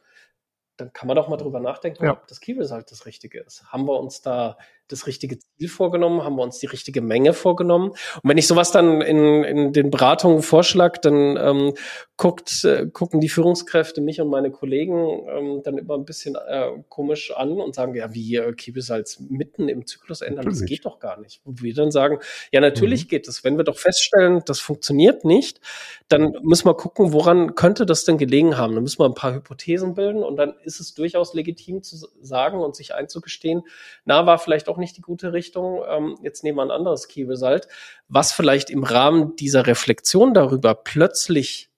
Dann 0.79 0.95
kann 0.95 1.09
man 1.09 1.15
doch 1.15 1.29
mal 1.29 1.37
drüber 1.37 1.61
nachdenken, 1.61 2.07
ja. 2.07 2.13
ob 2.13 2.27
das 2.27 2.41
Key 2.41 2.55
Result 2.55 2.91
das 2.91 3.05
Richtige 3.05 3.39
ist. 3.41 3.67
Haben 3.67 3.87
wir 3.87 4.01
uns 4.01 4.23
da 4.23 4.57
das 4.89 5.07
richtige 5.07 5.39
Ziel 5.39 5.69
vorgenommen? 5.69 6.23
Haben 6.23 6.37
wir 6.37 6.43
uns 6.43 6.59
die 6.59 6.67
richtige 6.67 7.01
Menge 7.01 7.33
vorgenommen? 7.33 7.91
Und 7.91 7.99
wenn 8.23 8.39
ich 8.39 8.47
sowas 8.47 8.71
dann 8.71 9.01
in, 9.01 9.45
in 9.45 9.73
den 9.73 9.91
Beratungen 9.91 10.43
vorschlage, 10.43 11.01
dann 11.01 11.37
ähm, 11.37 11.75
guckt, 12.17 12.65
äh, 12.65 12.87
gucken 12.93 13.21
die 13.21 13.29
Führungskräfte 13.29 14.01
mich 14.01 14.21
und 14.21 14.29
meine 14.29 14.51
Kollegen 14.51 15.27
ähm, 15.29 15.63
dann 15.65 15.79
immer 15.79 15.95
ein 15.95 16.05
bisschen 16.05 16.37
äh, 16.37 16.71
komisch 16.89 17.33
an 17.35 17.61
und 17.61 17.75
sagen, 17.75 17.95
ja, 17.95 18.15
wie 18.15 18.37
äh, 18.37 18.53
Kiebesalz 18.53 19.21
mitten 19.21 19.69
im 19.69 19.87
Zyklus 19.87 20.21
ändern, 20.21 20.45
natürlich. 20.45 20.61
das 20.61 20.69
geht 20.69 20.85
doch 20.85 20.99
gar 20.99 21.21
nicht. 21.21 21.41
Und 21.45 21.63
wir 21.63 21.75
dann 21.75 21.91
sagen, 21.91 22.19
ja, 22.53 22.61
natürlich 22.61 23.05
mhm. 23.05 23.09
geht 23.09 23.29
das. 23.29 23.43
Wenn 23.43 23.57
wir 23.57 23.65
doch 23.65 23.79
feststellen, 23.79 24.43
das 24.47 24.61
funktioniert 24.61 25.25
nicht, 25.25 25.61
dann 26.09 26.37
müssen 26.43 26.67
wir 26.67 26.75
gucken, 26.75 27.13
woran 27.13 27.55
könnte 27.55 27.87
das 27.87 28.05
denn 28.05 28.19
gelegen 28.19 28.57
haben. 28.57 28.75
Dann 28.75 28.83
müssen 28.83 29.01
wir 29.01 29.07
ein 29.07 29.15
paar 29.15 29.35
Hypothesen 29.35 29.95
bilden 29.95 30.23
und 30.23 30.37
dann 30.37 30.55
ist 30.63 30.81
es 30.81 30.95
durchaus 30.95 31.35
legitim 31.35 31.83
zu 31.83 31.97
sagen 32.21 32.61
und 32.61 32.77
sich 32.77 32.95
einzugestehen, 32.95 33.63
na, 34.05 34.27
war 34.27 34.39
vielleicht 34.39 34.69
auch 34.69 34.74
auch 34.75 34.79
nicht 34.79 34.97
die 34.97 35.03
gute 35.03 35.33
Richtung. 35.33 35.83
Ähm, 35.89 36.19
jetzt 36.23 36.43
nehmen 36.43 36.59
wir 36.59 36.63
ein 36.63 36.71
anderes 36.71 37.09
Key 37.09 37.25
Result, 37.25 37.69
was 38.09 38.33
vielleicht 38.33 38.71
im 38.71 38.83
Rahmen 38.83 39.37
dieser 39.37 39.67
Reflexion 39.67 40.35
darüber 40.35 40.75
plötzlich 40.75 41.71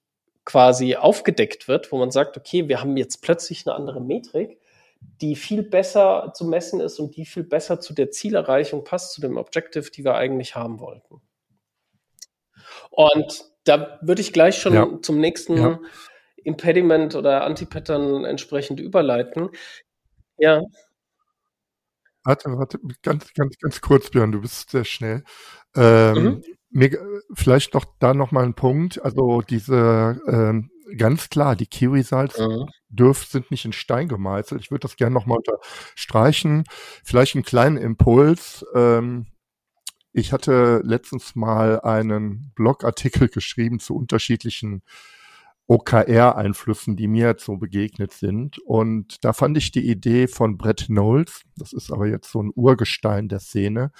quasi 0.45 0.95
aufgedeckt 0.95 1.67
wird, 1.67 1.91
wo 1.91 1.97
man 1.97 2.09
sagt, 2.09 2.37
okay, 2.37 2.67
wir 2.67 2.81
haben 2.81 2.97
jetzt 2.97 3.21
plötzlich 3.21 3.67
eine 3.67 3.75
andere 3.75 4.01
Metrik, 4.01 4.59
die 5.21 5.35
viel 5.35 5.61
besser 5.61 6.31
zu 6.33 6.45
messen 6.45 6.79
ist 6.79 6.99
und 6.99 7.15
die 7.17 7.25
viel 7.25 7.43
besser 7.43 7.79
zu 7.79 7.93
der 7.93 8.11
Zielerreichung 8.11 8.83
passt, 8.83 9.13
zu 9.13 9.21
dem 9.21 9.37
Objective, 9.37 9.91
die 9.91 10.03
wir 10.03 10.15
eigentlich 10.15 10.55
haben 10.55 10.79
wollten. 10.79 11.21
Und 12.89 13.45
da 13.65 13.99
würde 14.01 14.21
ich 14.21 14.33
gleich 14.33 14.57
schon 14.57 14.73
ja. 14.73 14.87
zum 15.01 15.19
nächsten 15.19 15.57
ja. 15.57 15.79
Impediment 16.43 17.15
oder 17.15 17.43
Antipattern 17.43 18.25
entsprechend 18.25 18.79
überleiten. 18.79 19.49
Ja. 20.37 20.61
Warte, 22.27 22.57
warte, 22.57 22.77
ganz, 23.03 23.33
ganz, 23.33 23.57
ganz 23.57 23.79
kurz, 23.79 24.09
Björn, 24.09 24.33
du 24.33 24.41
bist 24.41 24.69
sehr 24.69 24.83
schnell. 24.83 25.23
Ähm, 25.77 26.23
mhm. 26.23 26.43
mir, 26.71 26.99
vielleicht 27.33 27.73
noch 27.73 27.85
da 27.99 28.13
noch 28.13 28.33
mal 28.33 28.43
ein 28.43 28.53
Punkt. 28.53 29.01
Also 29.01 29.39
diese 29.39 30.19
ähm, 30.27 30.69
ganz 30.97 31.29
klar, 31.29 31.55
die 31.55 31.67
Key-Results 31.67 32.37
mhm. 32.37 32.65
dürf, 32.89 33.23
sind 33.23 33.49
nicht 33.49 33.63
in 33.63 33.71
Stein 33.71 34.09
gemeißelt. 34.09 34.59
Ich 34.59 34.71
würde 34.71 34.81
das 34.81 34.97
gerne 34.97 35.13
noch 35.13 35.25
mal 35.25 35.37
unterstreichen. 35.37 36.65
Vielleicht 37.05 37.35
einen 37.35 37.45
kleinen 37.45 37.77
Impuls. 37.77 38.65
Ähm, 38.75 39.27
ich 40.11 40.33
hatte 40.33 40.81
letztens 40.83 41.33
mal 41.33 41.79
einen 41.79 42.51
Blogartikel 42.55 43.29
geschrieben 43.29 43.79
zu 43.79 43.95
unterschiedlichen 43.95 44.83
OKR-Einflüssen, 45.67 46.95
die 46.95 47.07
mir 47.07 47.27
jetzt 47.27 47.45
so 47.45 47.57
begegnet 47.57 48.13
sind. 48.13 48.57
Und 48.59 49.23
da 49.23 49.33
fand 49.33 49.57
ich 49.57 49.71
die 49.71 49.89
Idee 49.89 50.27
von 50.27 50.57
Brett 50.57 50.85
Knowles, 50.87 51.41
das 51.57 51.73
ist 51.73 51.91
aber 51.91 52.07
jetzt 52.07 52.31
so 52.31 52.41
ein 52.41 52.51
Urgestein 52.55 53.27
der 53.27 53.39
Szene, 53.39 53.91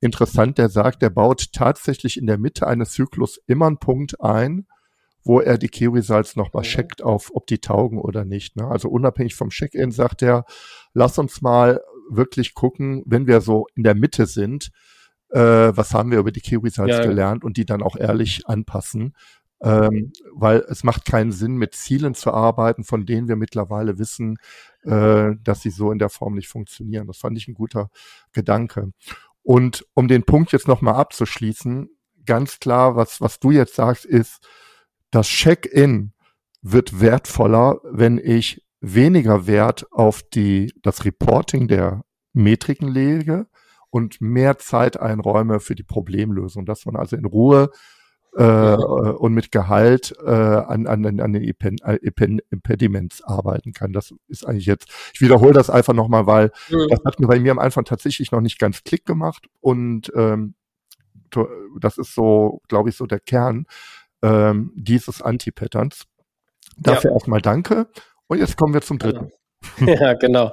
interessant. 0.00 0.58
Der 0.58 0.68
sagt, 0.68 1.02
er 1.02 1.10
baut 1.10 1.52
tatsächlich 1.52 2.16
in 2.16 2.26
der 2.26 2.38
Mitte 2.38 2.66
eines 2.66 2.92
Zyklus 2.92 3.40
immer 3.46 3.66
einen 3.66 3.78
Punkt 3.78 4.20
ein, 4.20 4.66
wo 5.24 5.40
er 5.40 5.58
die 5.58 5.68
Key 5.68 5.86
Results 5.86 6.34
nochmal 6.34 6.64
checkt 6.64 7.02
auf, 7.02 7.30
ob 7.32 7.46
die 7.46 7.58
taugen 7.58 7.98
oder 7.98 8.24
nicht. 8.24 8.56
Ne? 8.56 8.66
Also 8.66 8.88
unabhängig 8.88 9.34
vom 9.34 9.50
Check-in 9.50 9.92
sagt 9.92 10.22
er, 10.22 10.44
lass 10.94 11.18
uns 11.18 11.42
mal 11.42 11.80
wirklich 12.10 12.54
gucken, 12.54 13.02
wenn 13.06 13.26
wir 13.26 13.40
so 13.40 13.66
in 13.76 13.84
der 13.84 13.94
Mitte 13.94 14.26
sind, 14.26 14.70
äh, 15.30 15.38
was 15.38 15.94
haben 15.94 16.10
wir 16.10 16.18
über 16.18 16.32
die 16.32 16.40
Key 16.40 16.56
Results 16.56 16.96
ja, 16.98 17.04
gelernt 17.04 17.44
und 17.44 17.56
die 17.56 17.64
dann 17.64 17.82
auch 17.82 17.96
ehrlich 17.96 18.46
anpassen 18.46 19.14
ähm, 19.62 20.12
weil 20.34 20.64
es 20.68 20.82
macht 20.82 21.04
keinen 21.04 21.32
Sinn, 21.32 21.56
mit 21.56 21.74
Zielen 21.74 22.14
zu 22.14 22.32
arbeiten, 22.32 22.84
von 22.84 23.06
denen 23.06 23.28
wir 23.28 23.36
mittlerweile 23.36 23.98
wissen, 23.98 24.38
äh, 24.82 25.30
dass 25.42 25.62
sie 25.62 25.70
so 25.70 25.92
in 25.92 25.98
der 25.98 26.08
Form 26.08 26.34
nicht 26.34 26.48
funktionieren. 26.48 27.06
Das 27.06 27.18
fand 27.18 27.38
ich 27.38 27.46
ein 27.46 27.54
guter 27.54 27.90
Gedanke. 28.32 28.92
Und 29.42 29.86
um 29.94 30.08
den 30.08 30.24
Punkt 30.24 30.52
jetzt 30.52 30.68
nochmal 30.68 30.94
abzuschließen, 30.94 31.88
ganz 32.26 32.58
klar, 32.58 32.96
was, 32.96 33.20
was 33.20 33.38
du 33.38 33.50
jetzt 33.50 33.74
sagst, 33.74 34.04
ist, 34.04 34.46
das 35.10 35.28
Check-in 35.28 36.12
wird 36.62 37.00
wertvoller, 37.00 37.80
wenn 37.84 38.18
ich 38.18 38.64
weniger 38.80 39.46
Wert 39.46 39.86
auf 39.92 40.22
die, 40.22 40.72
das 40.82 41.04
Reporting 41.04 41.68
der 41.68 42.04
Metriken 42.32 42.88
lege 42.88 43.46
und 43.90 44.20
mehr 44.20 44.58
Zeit 44.58 44.98
einräume 44.98 45.60
für 45.60 45.74
die 45.74 45.82
Problemlösung, 45.82 46.64
dass 46.66 46.86
man 46.86 46.96
also 46.96 47.14
in 47.16 47.26
Ruhe 47.26 47.70
äh, 48.36 48.74
und 48.74 49.34
mit 49.34 49.52
Gehalt 49.52 50.14
äh, 50.24 50.30
an, 50.30 50.86
an, 50.86 51.20
an 51.20 51.32
den 51.32 51.54
Impediments 52.50 53.22
arbeiten 53.22 53.72
kann. 53.72 53.92
Das 53.92 54.14
ist 54.28 54.46
eigentlich 54.46 54.66
jetzt, 54.66 54.88
ich 55.14 55.20
wiederhole 55.20 55.52
das 55.52 55.70
einfach 55.70 55.94
nochmal, 55.94 56.26
weil 56.26 56.50
mhm. 56.70 56.86
das 56.90 57.00
hat 57.04 57.20
mir 57.20 57.26
bei 57.26 57.38
mir 57.40 57.52
am 57.52 57.58
Anfang 57.58 57.84
tatsächlich 57.84 58.32
noch 58.32 58.40
nicht 58.40 58.58
ganz 58.58 58.84
Klick 58.84 59.04
gemacht 59.04 59.46
und 59.60 60.12
ähm, 60.14 60.54
das 61.80 61.98
ist 61.98 62.14
so, 62.14 62.60
glaube 62.68 62.90
ich, 62.90 62.96
so 62.96 63.06
der 63.06 63.20
Kern 63.20 63.66
ähm, 64.22 64.72
dieses 64.76 65.22
Anti-Patterns. 65.22 66.04
Dafür 66.76 67.10
ja. 67.10 67.14
erstmal 67.14 67.40
danke. 67.40 67.88
Und 68.26 68.38
jetzt 68.38 68.56
kommen 68.56 68.74
wir 68.74 68.82
zum 68.82 68.98
dritten. 68.98 69.30
Ja, 69.78 70.14
genau. 70.14 70.50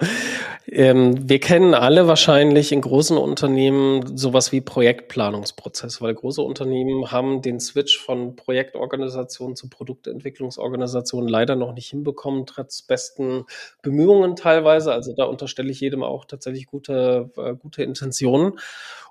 Ähm, 0.71 1.27
wir 1.27 1.39
kennen 1.39 1.73
alle 1.73 2.07
wahrscheinlich 2.07 2.71
in 2.71 2.81
großen 2.81 3.17
Unternehmen 3.17 4.15
sowas 4.15 4.51
wie 4.51 4.61
Projektplanungsprozess, 4.61 5.99
weil 5.99 6.13
große 6.13 6.43
Unternehmen 6.43 7.11
haben 7.11 7.41
den 7.41 7.59
Switch 7.59 7.97
von 7.97 8.35
Projektorganisation 8.35 9.55
zu 9.55 9.67
Produktentwicklungsorganisation 9.67 11.27
leider 11.27 11.55
noch 11.55 11.73
nicht 11.73 11.89
hinbekommen, 11.89 12.45
trotz 12.45 12.83
besten 12.83 13.45
Bemühungen 13.81 14.35
teilweise. 14.35 14.93
Also 14.93 15.13
da 15.15 15.23
unterstelle 15.23 15.71
ich 15.71 15.79
jedem 15.79 16.03
auch 16.03 16.25
tatsächlich 16.25 16.67
gute, 16.67 17.31
äh, 17.37 17.55
gute 17.55 17.81
Intentionen. 17.81 18.59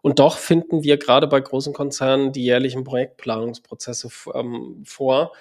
Und 0.00 0.20
doch 0.20 0.38
finden 0.38 0.84
wir 0.84 0.96
gerade 0.96 1.26
bei 1.26 1.40
großen 1.40 1.72
Konzernen 1.72 2.30
die 2.30 2.44
jährlichen 2.44 2.84
Projektplanungsprozesse 2.84 4.10
ähm, 4.32 4.82
vor, 4.84 5.32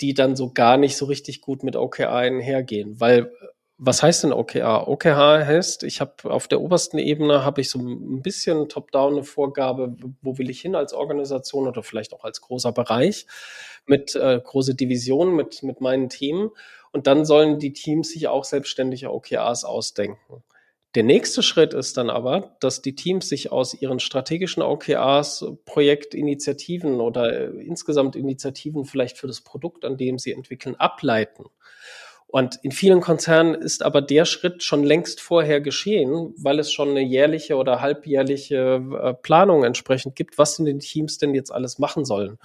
die 0.00 0.14
dann 0.14 0.34
so 0.34 0.50
gar 0.50 0.78
nicht 0.78 0.96
so 0.96 1.04
richtig 1.04 1.42
gut 1.42 1.62
mit 1.62 1.76
OKR 1.76 2.12
einhergehen, 2.12 2.98
weil 3.00 3.30
was 3.78 4.02
heißt 4.02 4.24
denn 4.24 4.32
OKR? 4.32 4.86
OKR 4.86 5.46
heißt, 5.46 5.82
ich 5.82 6.00
habe 6.00 6.30
auf 6.30 6.46
der 6.46 6.60
obersten 6.60 6.98
Ebene 6.98 7.44
habe 7.44 7.60
ich 7.60 7.70
so 7.70 7.78
ein 7.80 8.22
bisschen 8.22 8.68
top-down 8.68 9.14
eine 9.14 9.24
Vorgabe, 9.24 9.96
wo 10.20 10.38
will 10.38 10.50
ich 10.50 10.60
hin 10.60 10.76
als 10.76 10.92
Organisation 10.92 11.66
oder 11.66 11.82
vielleicht 11.82 12.12
auch 12.12 12.24
als 12.24 12.40
großer 12.40 12.72
Bereich 12.72 13.26
mit 13.86 14.14
äh, 14.14 14.40
große 14.42 14.74
Divisionen 14.74 15.34
mit 15.34 15.62
mit 15.62 15.80
meinen 15.80 16.08
Themen 16.08 16.50
und 16.92 17.06
dann 17.06 17.24
sollen 17.24 17.58
die 17.58 17.72
Teams 17.72 18.10
sich 18.10 18.28
auch 18.28 18.44
selbstständige 18.44 19.12
OKRs 19.12 19.64
ausdenken. 19.64 20.44
Der 20.94 21.04
nächste 21.04 21.42
Schritt 21.42 21.72
ist 21.72 21.96
dann 21.96 22.10
aber, 22.10 22.54
dass 22.60 22.82
die 22.82 22.94
Teams 22.94 23.26
sich 23.26 23.50
aus 23.50 23.72
ihren 23.72 23.98
strategischen 23.98 24.62
OKRs 24.62 25.46
Projektinitiativen 25.64 27.00
oder 27.00 27.32
äh, 27.32 27.64
insgesamt 27.64 28.14
Initiativen 28.14 28.84
vielleicht 28.84 29.16
für 29.16 29.26
das 29.26 29.40
Produkt, 29.40 29.86
an 29.86 29.96
dem 29.96 30.18
sie 30.18 30.32
entwickeln, 30.32 30.76
ableiten. 30.76 31.46
Und 32.32 32.58
in 32.62 32.72
vielen 32.72 33.02
Konzernen 33.02 33.54
ist 33.54 33.82
aber 33.82 34.00
der 34.00 34.24
Schritt 34.24 34.62
schon 34.62 34.84
längst 34.84 35.20
vorher 35.20 35.60
geschehen, 35.60 36.32
weil 36.38 36.58
es 36.60 36.72
schon 36.72 36.88
eine 36.88 37.02
jährliche 37.02 37.56
oder 37.56 37.82
halbjährliche 37.82 38.82
äh, 39.02 39.12
Planung 39.12 39.64
entsprechend 39.64 40.16
gibt, 40.16 40.38
was 40.38 40.58
in 40.58 40.64
den 40.64 40.78
Teams 40.78 41.18
denn 41.18 41.34
jetzt 41.34 41.52
alles 41.52 41.78
machen 41.78 42.06
sollen. 42.06 42.38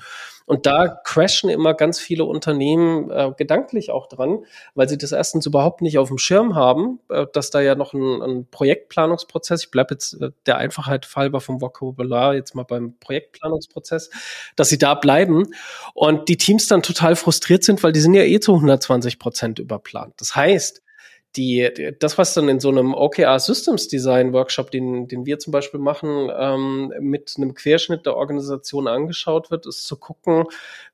Und 0.48 0.66
da 0.66 0.88
crashen 0.88 1.50
immer 1.50 1.74
ganz 1.74 2.00
viele 2.00 2.24
Unternehmen 2.24 3.12
äh, 3.12 3.34
gedanklich 3.36 3.92
auch 3.92 4.08
dran, 4.08 4.46
weil 4.76 4.88
sie 4.88 4.98
das 4.98 5.12
erstens 5.12 5.46
überhaupt 5.46 5.82
nicht 5.82 6.00
auf 6.00 6.08
dem 6.08 6.18
Schirm 6.18 6.56
haben, 6.56 7.02
äh, 7.10 7.26
dass 7.34 7.50
da 7.50 7.60
ja 7.60 7.76
noch 7.76 7.94
ein, 7.94 8.22
ein 8.22 8.48
Projektplanungsprozess, 8.50 9.66
ich 9.66 9.72
bleibe 9.72 9.96
jetzt 9.96 10.14
äh, 10.22 10.32
der 10.46 10.58
Einfachheit 10.58 11.06
halber 11.18 11.42
vom 11.42 11.60
Vokabular 11.60 12.34
jetzt 12.34 12.56
mal 12.56 12.64
beim 12.64 12.98
Projektplanungsprozess, 12.98 14.10
dass 14.56 14.70
sie 14.70 14.78
da 14.78 14.96
bleiben 14.96 15.48
und 15.94 16.30
die 16.30 16.38
Teams 16.38 16.68
dann 16.68 16.82
total 16.82 17.18
frustriert 17.18 17.66
sind, 17.66 17.84
weil 17.84 17.92
die 17.92 18.00
sind 18.00 18.14
ja 18.14 18.24
eh 18.24 18.40
zu 18.40 18.54
120 18.54 19.20
Prozent 19.20 19.60
überplant. 19.60 20.14
Das 20.16 20.34
heißt, 20.34 20.82
die, 21.36 21.94
das, 22.00 22.18
was 22.18 22.34
dann 22.34 22.50
in 22.50 22.60
so 22.60 22.70
einem 22.70 22.94
OKR 22.94 23.40
Systems 23.40 23.88
Design 23.88 24.34
Workshop, 24.34 24.72
den, 24.72 25.08
den 25.08 25.26
wir 25.26 25.38
zum 25.38 25.52
Beispiel 25.52 25.80
machen, 25.80 26.32
ähm, 26.36 26.94
mit 27.00 27.36
einem 27.38 27.54
Querschnitt 27.54 28.06
der 28.06 28.16
Organisation 28.16 28.88
angeschaut 28.88 29.52
wird, 29.52 29.68
ist 29.68 29.86
zu 29.86 29.98
gucken, 29.98 30.46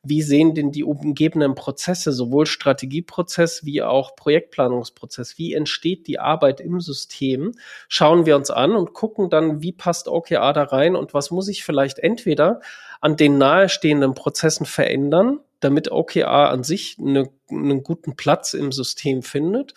wie 0.04 0.22
sehen 0.22 0.54
denn 0.54 0.72
die 0.72 0.84
umgebenden 0.84 1.56
Prozesse, 1.56 2.12
sowohl 2.12 2.46
Strategieprozess 2.46 3.63
wie 3.63 3.82
auch 3.82 4.15
Projektplanungsprozess, 4.15 5.38
wie 5.38 5.54
entsteht 5.54 6.08
die 6.08 6.19
Arbeit 6.19 6.60
im 6.60 6.82
System, 6.82 7.54
schauen 7.88 8.26
wir 8.26 8.36
uns 8.36 8.52
an 8.52 8.76
und 8.76 8.93
gucken 8.93 9.30
dann, 9.30 9.62
wie 9.62 9.72
passt 9.72 10.08
OKR 10.08 10.52
da 10.52 10.63
rein 10.63 10.96
und 10.96 11.13
was 11.13 11.32
muss 11.32 11.48
ich 11.48 11.63
vielleicht 11.63 12.00
entweder 12.00 12.60
an 13.00 13.15
den 13.15 13.38
nahestehenden 13.38 14.13
Prozessen 14.13 14.65
verändern, 14.65 15.39
damit 15.60 15.91
OKR 15.91 16.50
an 16.50 16.63
sich 16.63 16.98
eine, 17.00 17.30
einen 17.50 17.84
guten 17.84 18.15
Platz 18.15 18.54
im 18.54 18.72
System 18.72 19.24
findet 19.24 19.74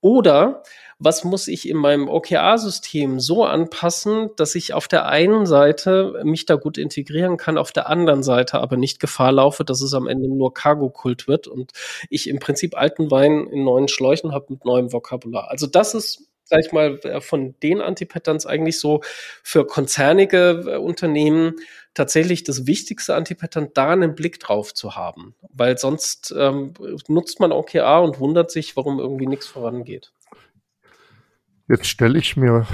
oder 0.00 0.62
was 1.00 1.22
muss 1.22 1.46
ich 1.46 1.68
in 1.68 1.76
meinem 1.76 2.08
OKR-System 2.08 3.20
so 3.20 3.44
anpassen, 3.44 4.30
dass 4.36 4.56
ich 4.56 4.74
auf 4.74 4.88
der 4.88 5.06
einen 5.06 5.46
Seite 5.46 6.20
mich 6.24 6.44
da 6.44 6.56
gut 6.56 6.76
integrieren 6.76 7.36
kann, 7.36 7.56
auf 7.56 7.70
der 7.70 7.88
anderen 7.88 8.24
Seite 8.24 8.58
aber 8.58 8.76
nicht 8.76 8.98
Gefahr 8.98 9.30
laufe, 9.30 9.64
dass 9.64 9.80
es 9.80 9.94
am 9.94 10.08
Ende 10.08 10.28
nur 10.28 10.52
Cargo-Kult 10.54 11.28
wird 11.28 11.46
und 11.46 11.72
ich 12.10 12.28
im 12.28 12.40
Prinzip 12.40 12.76
alten 12.76 13.10
Wein 13.12 13.46
in 13.46 13.64
neuen 13.64 13.86
Schläuchen 13.86 14.32
habe 14.32 14.46
mit 14.48 14.64
neuem 14.64 14.92
Vokabular. 14.92 15.50
Also 15.50 15.68
das 15.68 15.94
ist 15.94 16.27
sag 16.48 16.60
ich 16.60 16.72
mal, 16.72 16.98
von 17.20 17.54
den 17.62 17.80
Antipatterns 17.80 18.46
eigentlich 18.46 18.80
so 18.80 19.00
für 19.42 19.66
konzernige 19.66 20.64
äh, 20.66 20.76
Unternehmen 20.76 21.56
tatsächlich 21.92 22.44
das 22.44 22.66
wichtigste 22.66 23.14
Antipattern, 23.14 23.68
da 23.74 23.90
einen 23.90 24.14
Blick 24.14 24.40
drauf 24.40 24.72
zu 24.72 24.96
haben. 24.96 25.34
Weil 25.52 25.76
sonst 25.78 26.34
ähm, 26.36 26.72
nutzt 27.08 27.40
man 27.40 27.52
OKR 27.52 28.02
und 28.02 28.20
wundert 28.20 28.50
sich, 28.50 28.76
warum 28.76 28.98
irgendwie 28.98 29.26
nichts 29.26 29.46
vorangeht. 29.46 30.12
Jetzt 31.68 31.86
stelle 31.86 32.18
ich 32.18 32.36
mir 32.36 32.66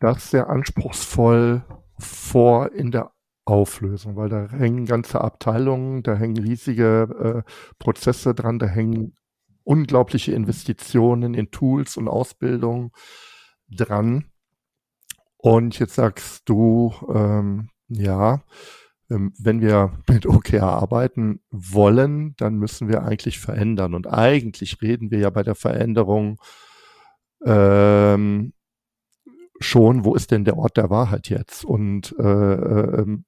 das 0.00 0.30
sehr 0.30 0.48
anspruchsvoll 0.48 1.64
vor 1.98 2.72
in 2.72 2.90
der 2.90 3.12
Auflösung, 3.44 4.16
weil 4.16 4.28
da 4.28 4.48
hängen 4.48 4.86
ganze 4.86 5.20
Abteilungen, 5.20 6.02
da 6.02 6.14
hängen 6.14 6.38
riesige 6.38 7.44
äh, 7.44 7.50
Prozesse 7.78 8.34
dran, 8.34 8.58
da 8.58 8.66
hängen 8.66 9.14
unglaubliche 9.64 10.32
Investitionen 10.32 11.34
in 11.34 11.50
Tools 11.50 11.96
und 11.96 12.08
Ausbildung 12.08 12.92
dran. 13.68 14.26
Und 15.36 15.78
jetzt 15.78 15.94
sagst 15.94 16.48
du, 16.48 16.94
ähm, 17.12 17.70
ja, 17.88 18.42
ähm, 19.10 19.32
wenn 19.38 19.60
wir 19.60 19.92
mit 20.08 20.26
OKR 20.26 20.62
arbeiten 20.62 21.40
wollen, 21.50 22.34
dann 22.36 22.56
müssen 22.56 22.88
wir 22.88 23.02
eigentlich 23.02 23.38
verändern. 23.38 23.94
Und 23.94 24.06
eigentlich 24.06 24.80
reden 24.80 25.10
wir 25.10 25.18
ja 25.18 25.30
bei 25.30 25.42
der 25.42 25.54
Veränderung 25.54 26.40
ähm, 27.44 28.52
schon, 29.60 30.04
wo 30.04 30.14
ist 30.14 30.30
denn 30.30 30.44
der 30.44 30.56
Ort 30.56 30.76
der 30.76 30.90
Wahrheit 30.90 31.28
jetzt? 31.28 31.64
Und 31.64 32.14
äh, 32.18 32.22
äh, 32.22 33.18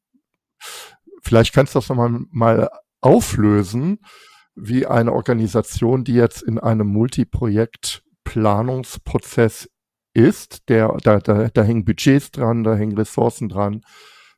vielleicht 1.23 1.53
kannst 1.53 1.75
du 1.75 1.79
das 1.79 1.88
nochmal 1.88 2.20
mal 2.31 2.70
auflösen, 3.01 3.99
wie 4.57 4.87
eine 4.87 5.12
Organisation, 5.12 6.05
die 6.05 6.14
jetzt 6.14 6.43
in 6.43 6.59
einem 6.59 6.87
Multiprojekt-Planungsprozess 6.88 9.69
ist, 10.14 10.69
der, 10.69 10.97
da, 11.03 11.19
da, 11.19 11.49
da 11.49 11.62
hängen 11.62 11.85
Budgets 11.85 12.31
dran, 12.31 12.64
da 12.64 12.75
hängen 12.77 12.97
Ressourcen 12.97 13.49
dran, 13.49 13.83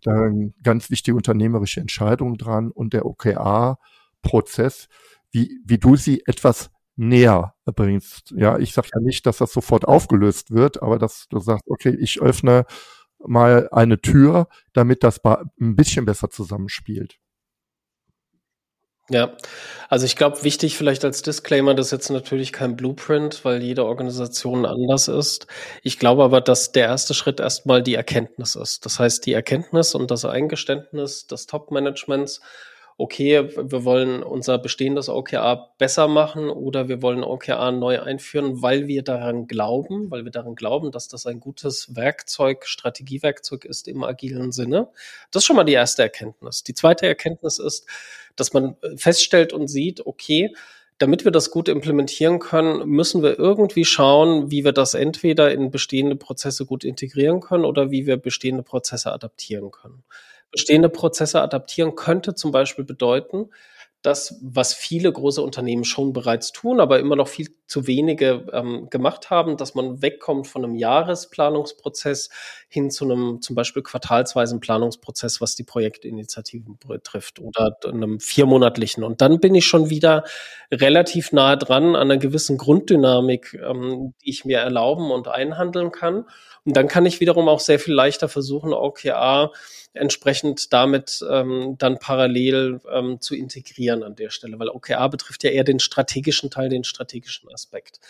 da 0.02 0.14
hängen 0.14 0.54
ganz 0.62 0.90
wichtige 0.90 1.16
unternehmerische 1.16 1.80
Entscheidungen 1.80 2.38
dran 2.38 2.70
und 2.70 2.94
der 2.94 3.06
OKR-Prozess, 3.06 4.88
wie, 5.32 5.60
wie 5.64 5.78
du 5.78 5.96
sie 5.96 6.22
etwas 6.26 6.70
näher 6.96 7.54
bringst. 7.66 8.32
Ja, 8.36 8.58
ich 8.58 8.72
sage 8.72 8.88
ja 8.94 9.00
nicht, 9.00 9.26
dass 9.26 9.38
das 9.38 9.52
sofort 9.52 9.86
aufgelöst 9.86 10.50
wird, 10.50 10.82
aber 10.82 10.98
dass 10.98 11.28
du 11.28 11.38
sagst, 11.40 11.64
okay, 11.68 11.94
ich 12.00 12.20
öffne 12.22 12.64
mal 13.18 13.68
eine 13.70 14.00
Tür, 14.00 14.48
damit 14.72 15.04
das 15.04 15.22
ein 15.24 15.76
bisschen 15.76 16.06
besser 16.06 16.30
zusammenspielt. 16.30 17.18
Ja, 19.08 19.36
also 19.88 20.04
ich 20.04 20.16
glaube, 20.16 20.42
wichtig 20.42 20.76
vielleicht 20.76 21.04
als 21.04 21.22
Disclaimer, 21.22 21.74
das 21.74 21.86
ist 21.86 21.92
jetzt 21.92 22.10
natürlich 22.10 22.52
kein 22.52 22.74
Blueprint, 22.74 23.44
weil 23.44 23.62
jede 23.62 23.84
Organisation 23.84 24.66
anders 24.66 25.06
ist. 25.06 25.46
Ich 25.84 26.00
glaube 26.00 26.24
aber, 26.24 26.40
dass 26.40 26.72
der 26.72 26.86
erste 26.86 27.14
Schritt 27.14 27.38
erstmal 27.38 27.84
die 27.84 27.94
Erkenntnis 27.94 28.56
ist. 28.56 28.84
Das 28.84 28.98
heißt, 28.98 29.24
die 29.24 29.32
Erkenntnis 29.32 29.94
und 29.94 30.10
das 30.10 30.24
Eingeständnis 30.24 31.28
des 31.28 31.46
Top-Managements, 31.46 32.40
okay, 32.98 33.50
wir 33.54 33.84
wollen 33.84 34.22
unser 34.22 34.58
bestehendes 34.58 35.10
OKR 35.10 35.70
besser 35.76 36.08
machen 36.08 36.48
oder 36.48 36.88
wir 36.88 37.02
wollen 37.02 37.22
OKR 37.22 37.70
neu 37.70 38.00
einführen, 38.00 38.62
weil 38.62 38.86
wir 38.86 39.02
daran 39.02 39.46
glauben, 39.46 40.10
weil 40.10 40.24
wir 40.24 40.32
daran 40.32 40.54
glauben, 40.54 40.92
dass 40.92 41.06
das 41.06 41.26
ein 41.26 41.38
gutes 41.38 41.94
Werkzeug, 41.94 42.66
Strategiewerkzeug 42.66 43.66
ist 43.66 43.86
im 43.86 44.02
agilen 44.02 44.50
Sinne. 44.50 44.88
Das 45.30 45.42
ist 45.42 45.46
schon 45.46 45.56
mal 45.56 45.64
die 45.64 45.74
erste 45.74 46.02
Erkenntnis. 46.02 46.62
Die 46.62 46.72
zweite 46.72 47.06
Erkenntnis 47.06 47.58
ist, 47.58 47.86
dass 48.34 48.54
man 48.54 48.76
feststellt 48.96 49.52
und 49.52 49.68
sieht, 49.68 50.06
okay, 50.06 50.54
damit 50.96 51.26
wir 51.26 51.32
das 51.32 51.50
gut 51.50 51.68
implementieren 51.68 52.38
können, 52.38 52.88
müssen 52.88 53.22
wir 53.22 53.38
irgendwie 53.38 53.84
schauen, 53.84 54.50
wie 54.50 54.64
wir 54.64 54.72
das 54.72 54.94
entweder 54.94 55.52
in 55.52 55.70
bestehende 55.70 56.16
Prozesse 56.16 56.64
gut 56.64 56.84
integrieren 56.84 57.40
können 57.40 57.66
oder 57.66 57.90
wie 57.90 58.06
wir 58.06 58.16
bestehende 58.16 58.62
Prozesse 58.62 59.12
adaptieren 59.12 59.70
können 59.70 60.02
bestehende 60.50 60.88
Prozesse 60.88 61.42
adaptieren 61.42 61.94
könnte 61.94 62.34
zum 62.34 62.52
Beispiel 62.52 62.84
bedeuten, 62.84 63.50
das, 64.06 64.38
was 64.40 64.72
viele 64.72 65.12
große 65.12 65.42
Unternehmen 65.42 65.84
schon 65.84 66.12
bereits 66.12 66.52
tun, 66.52 66.78
aber 66.78 67.00
immer 67.00 67.16
noch 67.16 67.26
viel 67.26 67.48
zu 67.66 67.88
wenige 67.88 68.46
ähm, 68.52 68.88
gemacht 68.88 69.30
haben, 69.30 69.56
dass 69.56 69.74
man 69.74 70.00
wegkommt 70.00 70.46
von 70.46 70.64
einem 70.64 70.76
Jahresplanungsprozess 70.76 72.30
hin 72.68 72.90
zu 72.92 73.04
einem 73.04 73.42
zum 73.42 73.56
Beispiel 73.56 73.82
quartalsweisen 73.82 74.60
Planungsprozess, 74.60 75.40
was 75.40 75.56
die 75.56 75.64
Projektinitiativen 75.64 76.78
betrifft 76.86 77.40
oder 77.40 77.76
einem 77.84 78.20
viermonatlichen. 78.20 79.02
Und 79.02 79.20
dann 79.22 79.40
bin 79.40 79.56
ich 79.56 79.66
schon 79.66 79.90
wieder 79.90 80.22
relativ 80.70 81.32
nah 81.32 81.56
dran 81.56 81.96
an 81.96 82.10
einer 82.10 82.18
gewissen 82.18 82.58
Grunddynamik, 82.58 83.54
ähm, 83.54 84.14
die 84.22 84.30
ich 84.30 84.44
mir 84.44 84.58
erlauben 84.58 85.10
und 85.10 85.26
einhandeln 85.26 85.90
kann. 85.90 86.26
Und 86.64 86.76
dann 86.76 86.86
kann 86.86 87.06
ich 87.06 87.18
wiederum 87.18 87.48
auch 87.48 87.60
sehr 87.60 87.80
viel 87.80 87.94
leichter 87.94 88.28
versuchen, 88.28 88.72
OKR 88.72 89.50
entsprechend 89.96 90.72
damit 90.72 91.24
ähm, 91.28 91.76
dann 91.78 91.98
parallel 91.98 92.80
ähm, 92.90 93.20
zu 93.20 93.34
integrieren 93.34 94.02
an 94.02 94.16
der 94.16 94.30
Stelle, 94.30 94.58
weil 94.58 94.68
OKR 94.68 95.08
betrifft 95.08 95.44
ja 95.44 95.50
eher 95.50 95.64
den 95.64 95.80
strategischen 95.80 96.50
Teil, 96.50 96.68
den 96.68 96.84
strategischen 96.84 97.50
Aspekt. 97.52 98.00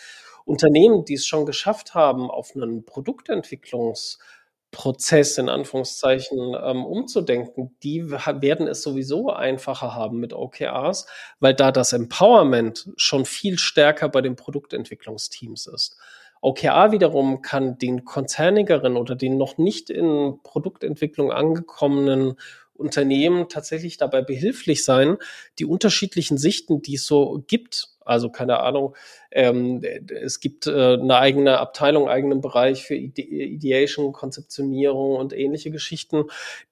Unternehmen, 0.45 1.03
die 1.03 1.15
es 1.15 1.27
schon 1.27 1.45
geschafft 1.45 1.93
haben, 1.93 2.31
auf 2.31 2.55
einen 2.55 2.85
Produktentwicklungsprozess 2.85 5.37
in 5.37 5.49
Anführungszeichen 5.49 6.55
ähm, 6.63 6.85
umzudenken, 6.85 7.75
die 7.83 8.09
werden 8.09 8.67
es 8.67 8.81
sowieso 8.81 9.29
einfacher 9.29 9.93
haben 9.93 10.19
mit 10.19 10.31
OKRs, 10.33 11.05
weil 11.41 11.53
da 11.53 11.73
das 11.73 11.91
Empowerment 11.91 12.89
schon 12.95 13.25
viel 13.25 13.59
stärker 13.59 14.07
bei 14.07 14.21
den 14.21 14.37
Produktentwicklungsteams 14.37 15.67
ist. 15.67 15.97
OKR 16.41 16.91
wiederum 16.91 17.41
kann 17.41 17.77
den 17.77 18.05
konzernigeren 18.05 18.97
oder 18.97 19.15
den 19.15 19.37
noch 19.37 19.57
nicht 19.57 19.89
in 19.89 20.39
Produktentwicklung 20.43 21.31
angekommenen 21.31 22.35
Unternehmen 22.73 23.49
tatsächlich 23.49 23.97
dabei 23.97 24.21
behilflich 24.21 24.85
sein, 24.85 25.17
die 25.59 25.65
unterschiedlichen 25.65 26.37
Sichten, 26.37 26.81
die 26.81 26.95
es 26.95 27.05
so 27.05 27.43
gibt, 27.47 27.96
Also 28.07 28.29
keine 28.29 28.61
Ahnung, 28.61 28.95
ähm, 29.31 29.83
es 29.83 30.39
gibt 30.39 30.67
äh, 30.67 30.93
eine 30.93 31.17
eigene 31.17 31.59
Abteilung, 31.59 32.07
eigenen 32.07 32.41
Bereich 32.41 32.83
für 32.83 32.95
Ide 32.95 33.21
Ideation, 33.21 34.13
Konzeptionierung 34.13 35.15
und 35.17 35.33
ähnliche 35.33 35.71
Geschichten, 35.71 36.25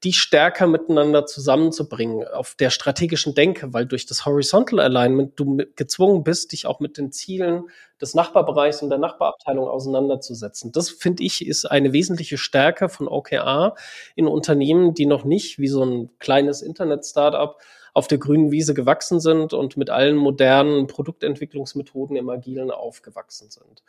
die 0.03 0.13
stärker 0.13 0.67
miteinander 0.67 1.25
zusammenzubringen 1.25 2.27
auf 2.27 2.55
der 2.55 2.69
strategischen 2.69 3.35
Denke, 3.35 3.73
weil 3.73 3.85
durch 3.85 4.05
das 4.05 4.25
Horizontal 4.25 4.79
Alignment 4.79 5.39
du 5.39 5.57
gezwungen 5.75 6.23
bist, 6.23 6.53
dich 6.53 6.65
auch 6.65 6.79
mit 6.79 6.97
den 6.97 7.11
Zielen 7.11 7.65
des 8.01 8.13
Nachbarbereichs 8.13 8.81
und 8.81 8.89
der 8.89 8.99
Nachbarabteilung 8.99 9.67
auseinanderzusetzen. 9.67 10.71
Das 10.71 10.89
finde 10.89 11.23
ich 11.23 11.45
ist 11.45 11.65
eine 11.65 11.93
wesentliche 11.93 12.37
Stärke 12.37 12.89
von 12.89 13.07
OKR 13.07 13.75
in 14.15 14.27
Unternehmen, 14.27 14.93
die 14.93 15.05
noch 15.05 15.23
nicht 15.23 15.59
wie 15.59 15.67
so 15.67 15.83
ein 15.83 16.09
kleines 16.19 16.61
Internet-Startup 16.61 17.57
auf 17.95 18.07
der 18.07 18.17
grünen 18.17 18.51
Wiese 18.51 18.73
gewachsen 18.73 19.21
sind 19.21 19.53
und 19.53 19.77
mit 19.77 19.89
allen 19.89 20.17
modernen 20.17 20.85
Produktentwicklungsmethoden 20.85 22.17
im 22.17 22.29
Agilen 22.29 22.69
aufgewachsen 22.69 23.49
sind. 23.49 23.83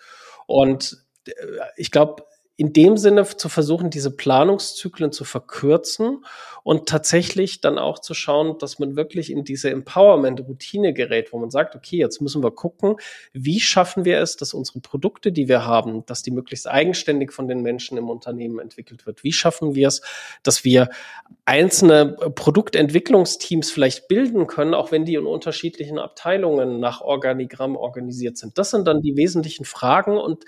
Und 0.46 1.04
äh, 1.26 1.32
ich 1.76 1.90
glaube, 1.90 2.24
in 2.56 2.72
dem 2.72 2.96
Sinne 2.96 3.26
zu 3.26 3.48
versuchen, 3.48 3.90
diese 3.90 4.10
Planungszyklen 4.10 5.12
zu 5.12 5.24
verkürzen 5.24 6.24
und 6.62 6.88
tatsächlich 6.88 7.60
dann 7.60 7.78
auch 7.78 8.00
zu 8.00 8.14
schauen, 8.14 8.58
dass 8.58 8.78
man 8.78 8.96
wirklich 8.96 9.30
in 9.30 9.44
diese 9.44 9.70
Empowerment-Routine 9.70 10.94
gerät, 10.94 11.32
wo 11.32 11.38
man 11.38 11.50
sagt, 11.50 11.76
okay, 11.76 11.96
jetzt 11.98 12.20
müssen 12.20 12.42
wir 12.42 12.50
gucken, 12.50 12.96
wie 13.32 13.60
schaffen 13.60 14.04
wir 14.04 14.20
es, 14.20 14.36
dass 14.36 14.54
unsere 14.54 14.80
Produkte, 14.80 15.32
die 15.32 15.48
wir 15.48 15.66
haben, 15.66 16.04
dass 16.06 16.22
die 16.22 16.30
möglichst 16.30 16.66
eigenständig 16.66 17.30
von 17.30 17.46
den 17.46 17.60
Menschen 17.60 17.98
im 17.98 18.08
Unternehmen 18.08 18.58
entwickelt 18.58 19.06
wird. 19.06 19.22
Wie 19.22 19.32
schaffen 19.32 19.74
wir 19.74 19.88
es, 19.88 20.00
dass 20.42 20.64
wir 20.64 20.88
einzelne 21.44 22.16
Produktentwicklungsteams 22.34 23.70
vielleicht 23.70 24.08
bilden 24.08 24.46
können, 24.46 24.74
auch 24.74 24.90
wenn 24.90 25.04
die 25.04 25.14
in 25.14 25.26
unterschiedlichen 25.26 25.98
Abteilungen 25.98 26.80
nach 26.80 27.02
Organigramm 27.02 27.76
organisiert 27.76 28.38
sind. 28.38 28.58
Das 28.58 28.70
sind 28.70 28.88
dann 28.88 29.02
die 29.02 29.16
wesentlichen 29.16 29.66
Fragen 29.66 30.16
und 30.16 30.44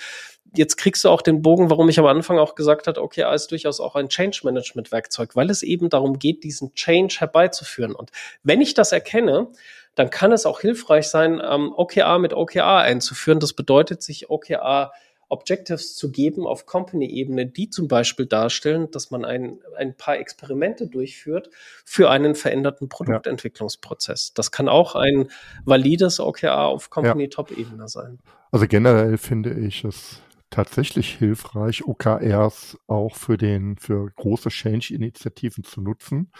jetzt 0.54 0.76
kriegst 0.76 1.04
du 1.04 1.08
auch 1.08 1.22
den 1.22 1.42
Bogen, 1.42 1.70
warum 1.70 1.88
ich 1.88 1.98
am 1.98 2.06
Anfang 2.06 2.38
auch 2.38 2.54
gesagt 2.54 2.86
habe, 2.86 3.02
OKR 3.02 3.34
ist 3.34 3.50
durchaus 3.50 3.80
auch 3.80 3.94
ein 3.94 4.08
Change 4.08 4.40
Management 4.44 4.92
Werkzeug, 4.92 5.36
weil 5.36 5.50
es 5.50 5.62
eben 5.62 5.88
darum 5.88 6.18
geht, 6.18 6.44
diesen 6.44 6.74
Change 6.74 7.16
herbeizuführen. 7.18 7.94
Und 7.94 8.10
wenn 8.42 8.60
ich 8.60 8.74
das 8.74 8.92
erkenne, 8.92 9.48
dann 9.94 10.10
kann 10.10 10.32
es 10.32 10.46
auch 10.46 10.60
hilfreich 10.60 11.08
sein, 11.08 11.42
ähm, 11.44 11.72
OKR 11.74 12.18
mit 12.18 12.32
OKR 12.32 12.78
einzuführen. 12.78 13.40
Das 13.40 13.52
bedeutet, 13.52 14.02
sich 14.02 14.30
OKR 14.30 14.92
Objectives 15.30 15.94
zu 15.94 16.10
geben 16.10 16.46
auf 16.46 16.64
Company-Ebene, 16.64 17.46
die 17.46 17.68
zum 17.68 17.86
Beispiel 17.86 18.24
darstellen, 18.24 18.90
dass 18.90 19.10
man 19.10 19.26
ein, 19.26 19.58
ein 19.76 19.94
paar 19.94 20.18
Experimente 20.18 20.86
durchführt 20.86 21.50
für 21.84 22.08
einen 22.10 22.34
veränderten 22.34 22.88
Produktentwicklungsprozess. 22.88 24.32
Das 24.32 24.50
kann 24.52 24.68
auch 24.68 24.94
ein 24.94 25.28
valides 25.64 26.18
OKR 26.18 26.60
auf 26.60 26.88
Company-Top-Ebene 26.88 27.88
sein. 27.88 28.18
Also 28.50 28.66
generell 28.66 29.18
finde 29.18 29.52
ich 29.52 29.84
es 29.84 30.22
tatsächlich 30.50 31.14
hilfreich, 31.14 31.84
OKRs 31.86 32.78
auch 32.86 33.16
für 33.16 33.36
den, 33.36 33.76
für 33.76 34.10
große 34.16 34.48
Change-Initiativen 34.48 35.64
zu 35.64 35.80
nutzen. 35.80 36.30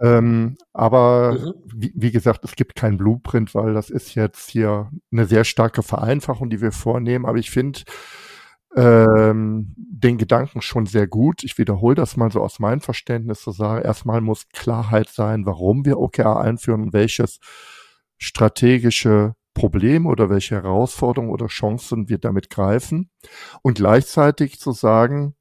Ähm, 0.00 0.56
aber 0.72 1.32
mhm. 1.32 1.54
wie, 1.74 1.92
wie, 1.94 2.12
gesagt, 2.12 2.44
es 2.44 2.54
gibt 2.54 2.74
kein 2.74 2.98
Blueprint, 2.98 3.54
weil 3.54 3.72
das 3.72 3.88
ist 3.90 4.14
jetzt 4.14 4.50
hier 4.50 4.90
eine 5.10 5.24
sehr 5.24 5.44
starke 5.44 5.82
Vereinfachung, 5.82 6.50
die 6.50 6.60
wir 6.60 6.72
vornehmen. 6.72 7.24
Aber 7.24 7.38
ich 7.38 7.50
finde 7.50 7.80
ähm, 8.76 9.74
den 9.76 10.18
Gedanken 10.18 10.60
schon 10.60 10.84
sehr 10.86 11.06
gut. 11.06 11.44
Ich 11.44 11.56
wiederhole 11.56 11.94
das 11.94 12.16
mal 12.16 12.30
so 12.30 12.42
aus 12.42 12.58
meinem 12.58 12.80
Verständnis 12.80 13.40
zu 13.40 13.52
sagen. 13.52 13.84
Erstmal 13.84 14.20
muss 14.20 14.48
Klarheit 14.50 15.08
sein, 15.08 15.46
warum 15.46 15.86
wir 15.86 15.98
OKR 15.98 16.40
einführen 16.40 16.82
und 16.82 16.92
welches 16.92 17.38
strategische 18.18 19.34
Problem 19.56 20.06
oder 20.06 20.28
welche 20.28 20.54
Herausforderungen 20.54 21.32
oder 21.32 21.46
Chancen 21.46 22.10
wir 22.10 22.18
damit 22.18 22.50
greifen 22.50 23.10
und 23.62 23.78
gleichzeitig 23.78 24.60
zu 24.60 24.72
sagen, 24.72 25.34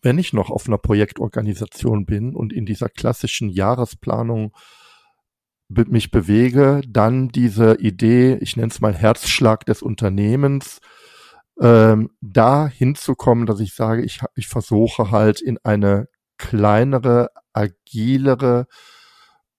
wenn 0.00 0.18
ich 0.18 0.32
noch 0.32 0.50
auf 0.50 0.66
einer 0.66 0.78
Projektorganisation 0.78 2.06
bin 2.06 2.34
und 2.34 2.54
in 2.54 2.64
dieser 2.64 2.88
klassischen 2.88 3.50
Jahresplanung 3.50 4.54
mich 5.68 6.10
bewege, 6.10 6.80
dann 6.88 7.28
diese 7.28 7.76
Idee, 7.80 8.38
ich 8.40 8.56
nenne 8.56 8.68
es 8.68 8.80
mal 8.80 8.94
Herzschlag 8.94 9.66
des 9.66 9.82
Unternehmens, 9.82 10.80
ähm, 11.60 12.10
da 12.22 12.66
hinzukommen, 12.66 13.44
dass 13.44 13.60
ich 13.60 13.74
sage, 13.74 14.02
ich, 14.02 14.20
ich 14.36 14.48
versuche 14.48 15.10
halt 15.10 15.42
in 15.42 15.58
eine 15.64 16.08
kleinere, 16.38 17.28
agilere 17.52 18.66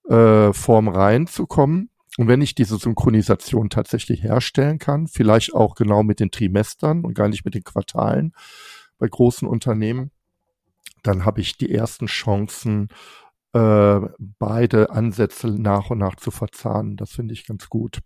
äh, 0.08 0.52
Form 0.52 0.88
reinzukommen 0.88 1.90
und 2.18 2.28
wenn 2.28 2.40
ich 2.40 2.54
diese 2.54 2.78
Synchronisation 2.78 3.70
tatsächlich 3.70 4.22
herstellen 4.22 4.78
kann, 4.78 5.06
vielleicht 5.06 5.54
auch 5.54 5.74
genau 5.74 6.02
mit 6.02 6.20
den 6.20 6.30
Trimestern 6.30 7.04
und 7.04 7.14
gar 7.14 7.28
nicht 7.28 7.44
mit 7.44 7.54
den 7.54 7.64
Quartalen 7.64 8.32
bei 8.98 9.08
großen 9.08 9.46
Unternehmen, 9.46 10.10
dann 11.02 11.24
habe 11.24 11.40
ich 11.40 11.56
die 11.58 11.72
ersten 11.72 12.06
Chancen, 12.06 12.88
äh, 13.52 14.00
beide 14.38 14.90
Ansätze 14.90 15.48
nach 15.48 15.90
und 15.90 15.98
nach 15.98 16.16
zu 16.16 16.30
verzahnen. 16.30 16.96
Das 16.96 17.12
finde 17.12 17.34
ich 17.34 17.46
ganz 17.46 17.68
gut. 17.68 18.00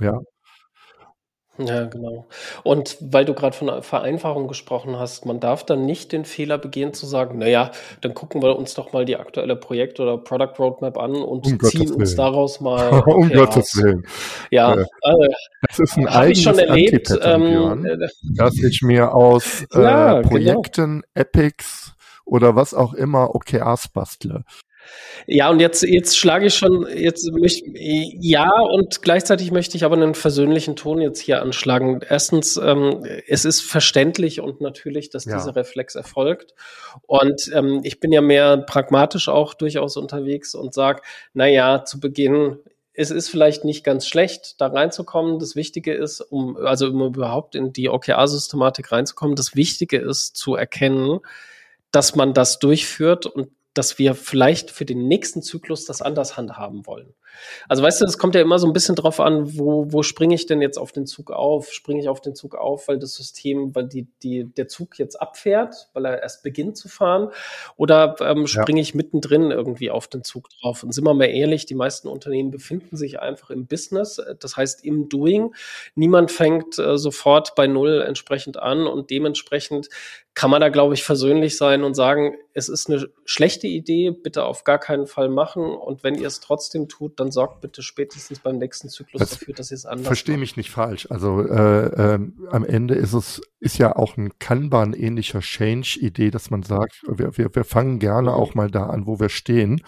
Ja. 0.00 0.20
Ja, 1.58 1.86
genau. 1.86 2.26
Und 2.62 2.96
weil 3.00 3.24
du 3.24 3.34
gerade 3.34 3.56
von 3.56 3.82
Vereinfachung 3.82 4.46
gesprochen 4.46 4.98
hast, 4.98 5.26
man 5.26 5.40
darf 5.40 5.64
dann 5.64 5.86
nicht 5.86 6.12
den 6.12 6.24
Fehler 6.24 6.56
begehen 6.56 6.94
zu 6.94 7.04
sagen, 7.04 7.38
naja, 7.38 7.72
dann 8.00 8.14
gucken 8.14 8.42
wir 8.42 8.56
uns 8.56 8.74
doch 8.74 8.92
mal 8.92 9.04
die 9.04 9.16
aktuelle 9.16 9.56
Projekt- 9.56 9.98
oder 9.98 10.18
Product 10.18 10.54
Roadmap 10.58 10.96
an 10.98 11.16
und 11.16 11.46
um 11.46 11.60
ziehen 11.60 11.90
uns 11.92 12.14
daraus 12.14 12.60
mal. 12.60 12.92
Okay, 12.92 13.12
um 13.12 13.28
Gottes 13.30 13.76
Willen. 13.76 14.06
Ja, 14.50 14.74
äh, 14.74 14.84
das 15.66 15.78
ist 15.80 15.96
ein 15.96 16.06
eigenes 16.06 16.42
schon 16.42 16.58
erlebt, 16.58 17.18
ähm, 17.22 17.84
äh, 17.84 18.08
dass 18.36 18.54
ich 18.62 18.82
mir 18.82 19.14
aus 19.14 19.64
äh, 19.74 19.82
ja, 19.82 20.14
genau. 20.14 20.28
Projekten, 20.28 21.02
genau. 21.02 21.06
Epics 21.14 21.94
oder 22.24 22.54
was 22.54 22.72
auch 22.74 22.94
immer 22.94 23.34
OKRs 23.34 23.88
bastle. 23.88 24.44
Ja, 25.26 25.50
und 25.50 25.60
jetzt, 25.60 25.82
jetzt 25.82 26.16
schlage 26.16 26.46
ich 26.46 26.54
schon, 26.54 26.86
jetzt 26.96 27.30
möchte, 27.32 27.70
ja, 27.74 28.50
und 28.60 29.02
gleichzeitig 29.02 29.50
möchte 29.50 29.76
ich 29.76 29.84
aber 29.84 29.96
einen 29.96 30.14
versöhnlichen 30.14 30.74
Ton 30.74 31.00
jetzt 31.00 31.20
hier 31.20 31.42
anschlagen. 31.42 32.00
Erstens, 32.08 32.56
ähm, 32.56 33.04
es 33.26 33.44
ist 33.44 33.60
verständlich 33.60 34.40
und 34.40 34.60
natürlich, 34.60 35.10
dass 35.10 35.26
ja. 35.26 35.36
dieser 35.36 35.54
Reflex 35.54 35.96
erfolgt. 35.96 36.54
Und 37.06 37.50
ähm, 37.54 37.80
ich 37.84 38.00
bin 38.00 38.10
ja 38.10 38.22
mehr 38.22 38.56
pragmatisch 38.56 39.28
auch 39.28 39.54
durchaus 39.54 39.96
unterwegs 39.96 40.54
und 40.54 40.72
sage, 40.72 41.02
na 41.34 41.46
ja, 41.46 41.84
zu 41.84 42.00
Beginn 42.00 42.58
es 42.98 43.12
ist 43.12 43.28
vielleicht 43.28 43.64
nicht 43.64 43.84
ganz 43.84 44.08
schlecht, 44.08 44.60
da 44.60 44.66
reinzukommen. 44.66 45.38
Das 45.38 45.54
Wichtige 45.54 45.94
ist, 45.94 46.20
um, 46.20 46.56
also 46.56 46.88
um 46.88 47.00
überhaupt 47.00 47.54
in 47.54 47.72
die 47.72 47.88
OKR-Systematik 47.90 48.90
reinzukommen, 48.90 49.36
das 49.36 49.54
Wichtige 49.54 49.98
ist 49.98 50.36
zu 50.36 50.56
erkennen, 50.56 51.20
dass 51.92 52.16
man 52.16 52.34
das 52.34 52.58
durchführt 52.58 53.26
und 53.26 53.50
dass 53.78 53.96
wir 53.96 54.16
vielleicht 54.16 54.72
für 54.72 54.84
den 54.84 55.06
nächsten 55.06 55.40
Zyklus 55.40 55.84
das 55.84 56.02
anders 56.02 56.36
handhaben 56.36 56.84
wollen. 56.84 57.14
Also 57.68 57.82
weißt 57.82 58.00
du, 58.00 58.04
es 58.04 58.18
kommt 58.18 58.34
ja 58.34 58.40
immer 58.40 58.58
so 58.58 58.66
ein 58.66 58.72
bisschen 58.72 58.94
drauf 58.94 59.20
an, 59.20 59.58
wo, 59.58 59.86
wo 59.92 60.02
springe 60.02 60.34
ich 60.34 60.46
denn 60.46 60.62
jetzt 60.62 60.78
auf 60.78 60.92
den 60.92 61.06
Zug 61.06 61.30
auf? 61.30 61.72
Springe 61.72 62.00
ich 62.00 62.08
auf 62.08 62.20
den 62.20 62.34
Zug 62.34 62.54
auf, 62.54 62.88
weil 62.88 62.98
das 62.98 63.14
System, 63.14 63.74
weil 63.74 63.86
die, 63.86 64.06
die, 64.22 64.44
der 64.44 64.68
Zug 64.68 64.98
jetzt 64.98 65.20
abfährt, 65.20 65.88
weil 65.92 66.04
er 66.04 66.22
erst 66.22 66.42
beginnt 66.42 66.76
zu 66.76 66.88
fahren? 66.88 67.30
Oder 67.76 68.16
ähm, 68.20 68.46
springe 68.46 68.80
ja. 68.80 68.82
ich 68.82 68.94
mittendrin 68.94 69.50
irgendwie 69.50 69.90
auf 69.90 70.08
den 70.08 70.24
Zug 70.24 70.48
drauf? 70.50 70.82
Und 70.82 70.92
sind 70.92 71.04
wir 71.04 71.14
mal 71.14 71.24
ehrlich, 71.24 71.66
die 71.66 71.74
meisten 71.74 72.08
Unternehmen 72.08 72.50
befinden 72.50 72.96
sich 72.96 73.20
einfach 73.20 73.50
im 73.50 73.66
Business, 73.66 74.20
das 74.40 74.56
heißt 74.56 74.84
im 74.84 75.08
Doing. 75.08 75.54
Niemand 75.94 76.30
fängt 76.30 76.78
äh, 76.78 76.98
sofort 76.98 77.54
bei 77.54 77.66
Null 77.66 78.02
entsprechend 78.06 78.56
an 78.56 78.86
und 78.86 79.10
dementsprechend 79.10 79.88
kann 80.38 80.50
man 80.50 80.60
da, 80.60 80.68
glaube 80.68 80.94
ich, 80.94 81.02
versöhnlich 81.02 81.56
sein 81.56 81.82
und 81.82 81.94
sagen, 81.94 82.36
es 82.54 82.68
ist 82.68 82.88
eine 82.88 83.08
schlechte 83.24 83.66
Idee, 83.66 84.12
bitte 84.12 84.44
auf 84.44 84.62
gar 84.62 84.78
keinen 84.78 85.08
Fall 85.08 85.28
machen. 85.28 85.64
Und 85.64 86.04
wenn 86.04 86.14
ihr 86.14 86.28
es 86.28 86.38
trotzdem 86.38 86.88
tut, 86.88 87.18
dann 87.18 87.27
sorgt 87.30 87.60
bitte 87.60 87.82
spätestens 87.82 88.40
beim 88.40 88.58
nächsten 88.58 88.88
Zyklus 88.88 89.20
das 89.20 89.30
dafür, 89.30 89.54
dass 89.54 89.70
ihr 89.70 89.76
es 89.76 89.86
anders 89.86 90.06
Verstehe 90.06 90.38
mich 90.38 90.56
nicht 90.56 90.70
falsch. 90.70 91.06
Also 91.10 91.42
äh, 91.42 92.14
äh, 92.14 92.18
am 92.50 92.64
Ende 92.64 92.94
ist 92.94 93.12
es 93.12 93.40
ist 93.60 93.78
ja 93.78 93.96
auch 93.96 94.16
ein 94.16 94.38
Kanban-ähnlicher 94.38 95.40
Change-Idee, 95.40 96.30
dass 96.30 96.50
man 96.50 96.62
sagt, 96.62 97.02
wir, 97.08 97.36
wir, 97.36 97.54
wir 97.54 97.64
fangen 97.64 97.98
gerne 97.98 98.34
auch 98.34 98.54
mal 98.54 98.70
da 98.70 98.86
an, 98.86 99.06
wo 99.06 99.18
wir 99.18 99.28
stehen. 99.28 99.82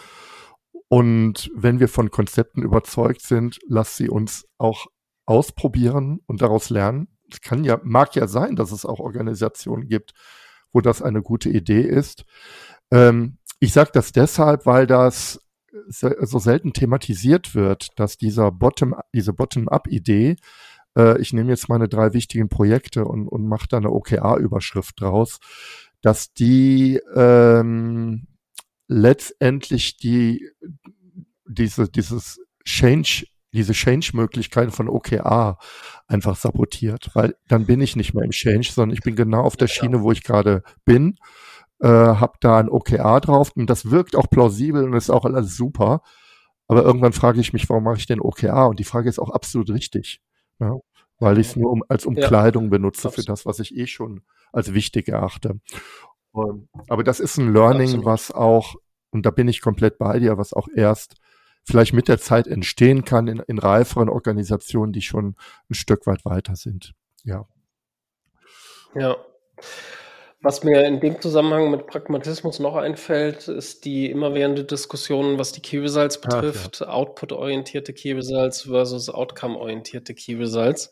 Und 0.88 1.50
wenn 1.54 1.78
wir 1.78 1.88
von 1.88 2.10
Konzepten 2.10 2.62
überzeugt 2.62 3.22
sind, 3.22 3.60
lass 3.68 3.96
sie 3.96 4.08
uns 4.08 4.46
auch 4.58 4.86
ausprobieren 5.24 6.20
und 6.26 6.42
daraus 6.42 6.70
lernen. 6.70 7.06
Es 7.30 7.40
kann 7.40 7.62
ja, 7.62 7.78
mag 7.84 8.16
ja 8.16 8.26
sein, 8.26 8.56
dass 8.56 8.72
es 8.72 8.84
auch 8.84 8.98
Organisationen 8.98 9.86
gibt, 9.86 10.12
wo 10.72 10.80
das 10.80 11.00
eine 11.00 11.22
gute 11.22 11.48
Idee 11.48 11.82
ist. 11.82 12.24
Ähm, 12.90 13.38
ich 13.60 13.72
sage 13.72 13.90
das 13.92 14.10
deshalb, 14.10 14.66
weil 14.66 14.86
das 14.88 15.40
so 15.88 16.38
selten 16.38 16.72
thematisiert 16.72 17.54
wird, 17.54 17.88
dass 17.96 18.16
dieser 18.16 18.50
Bottom, 18.50 18.94
diese 19.14 19.32
Bottom-up-Idee, 19.32 20.36
äh, 20.96 21.20
ich 21.20 21.32
nehme 21.32 21.50
jetzt 21.50 21.68
meine 21.68 21.88
drei 21.88 22.12
wichtigen 22.12 22.48
Projekte 22.48 23.04
und, 23.04 23.28
und 23.28 23.46
mache 23.46 23.66
da 23.68 23.76
eine 23.78 23.90
OKR-Überschrift 23.90 25.00
draus, 25.00 25.38
dass 26.02 26.32
die 26.32 27.00
ähm, 27.14 28.26
letztendlich 28.88 29.96
die 29.98 30.48
diese 31.46 31.88
dieses 31.88 32.40
Change 32.64 33.26
diese 33.52 33.72
Change-Möglichkeit 33.72 34.72
von 34.72 34.88
OKR 34.88 35.58
einfach 36.06 36.36
sabotiert, 36.36 37.10
weil 37.14 37.34
dann 37.48 37.66
bin 37.66 37.80
ich 37.80 37.96
nicht 37.96 38.14
mehr 38.14 38.24
im 38.24 38.30
Change, 38.30 38.68
sondern 38.70 38.94
ich 38.94 39.02
bin 39.02 39.16
genau 39.16 39.42
auf 39.42 39.56
der 39.56 39.66
Schiene, 39.66 40.02
wo 40.02 40.12
ich 40.12 40.22
gerade 40.22 40.62
bin, 40.84 41.16
äh, 41.80 41.88
habe 41.88 42.34
da 42.40 42.58
ein 42.58 42.68
OKR 42.68 43.20
drauf 43.20 43.52
und 43.54 43.68
das 43.68 43.90
wirkt 43.90 44.16
auch 44.16 44.28
plausibel 44.28 44.84
und 44.84 44.94
ist 44.94 45.10
auch 45.10 45.24
alles 45.24 45.56
super. 45.56 46.02
Aber 46.68 46.82
irgendwann 46.82 47.12
frage 47.12 47.40
ich 47.40 47.52
mich, 47.52 47.68
warum 47.68 47.84
mache 47.84 47.96
ich 47.96 48.06
denn 48.06 48.20
OKR? 48.20 48.68
Und 48.68 48.78
die 48.78 48.84
Frage 48.84 49.08
ist 49.08 49.18
auch 49.18 49.30
absolut 49.30 49.70
richtig, 49.70 50.20
ne? 50.58 50.80
weil 51.18 51.38
ich 51.38 51.48
es 51.48 51.56
nur 51.56 51.70
um, 51.70 51.82
als 51.88 52.06
Umkleidung 52.06 52.64
ja, 52.64 52.70
benutze 52.70 53.08
absolut. 53.08 53.14
für 53.26 53.32
das, 53.32 53.44
was 53.44 53.58
ich 53.58 53.76
eh 53.76 53.86
schon 53.86 54.22
als 54.52 54.72
wichtig 54.72 55.08
erachte. 55.08 55.60
Und, 56.32 56.68
aber 56.88 57.02
das 57.02 57.18
ist 57.18 57.38
ein 57.38 57.52
Learning, 57.52 57.88
absolut. 57.88 58.04
was 58.04 58.30
auch, 58.30 58.76
und 59.10 59.26
da 59.26 59.30
bin 59.30 59.48
ich 59.48 59.60
komplett 59.60 59.98
bei 59.98 60.18
dir, 60.20 60.38
was 60.38 60.52
auch 60.52 60.68
erst 60.72 61.16
vielleicht 61.64 61.92
mit 61.92 62.08
der 62.08 62.18
Zeit 62.18 62.46
entstehen 62.46 63.04
kann 63.04 63.26
in, 63.26 63.38
in 63.40 63.58
reiferen 63.58 64.08
Organisationen, 64.08 64.92
die 64.92 65.02
schon 65.02 65.36
ein 65.68 65.74
Stück 65.74 66.06
weit 66.06 66.24
weiter 66.24 66.56
sind. 66.56 66.94
Ja. 67.24 67.46
Ja. 68.94 69.16
Was 70.42 70.64
mir 70.64 70.86
in 70.86 71.00
dem 71.00 71.20
Zusammenhang 71.20 71.70
mit 71.70 71.86
Pragmatismus 71.86 72.60
noch 72.60 72.74
einfällt, 72.76 73.46
ist 73.48 73.84
die 73.84 74.10
immerwährende 74.10 74.64
Diskussion, 74.64 75.38
was 75.38 75.52
die 75.52 75.60
Key 75.60 75.78
Results 75.78 76.18
betrifft, 76.18 76.80
ja. 76.80 76.88
Output-orientierte 76.88 77.92
Key 77.92 78.12
Results 78.12 78.62
versus 78.62 79.10
Outcome-orientierte 79.10 80.14
Key 80.14 80.36
Results. 80.36 80.90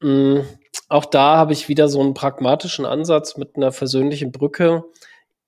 Mhm. 0.00 0.46
Auch 0.88 1.06
da 1.06 1.36
habe 1.36 1.52
ich 1.52 1.68
wieder 1.68 1.88
so 1.88 2.00
einen 2.00 2.14
pragmatischen 2.14 2.86
Ansatz 2.86 3.36
mit 3.36 3.56
einer 3.56 3.72
versöhnlichen 3.72 4.30
Brücke. 4.30 4.84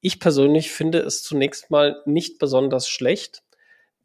Ich 0.00 0.18
persönlich 0.18 0.72
finde 0.72 0.98
es 0.98 1.22
zunächst 1.22 1.70
mal 1.70 2.02
nicht 2.06 2.40
besonders 2.40 2.88
schlecht, 2.88 3.42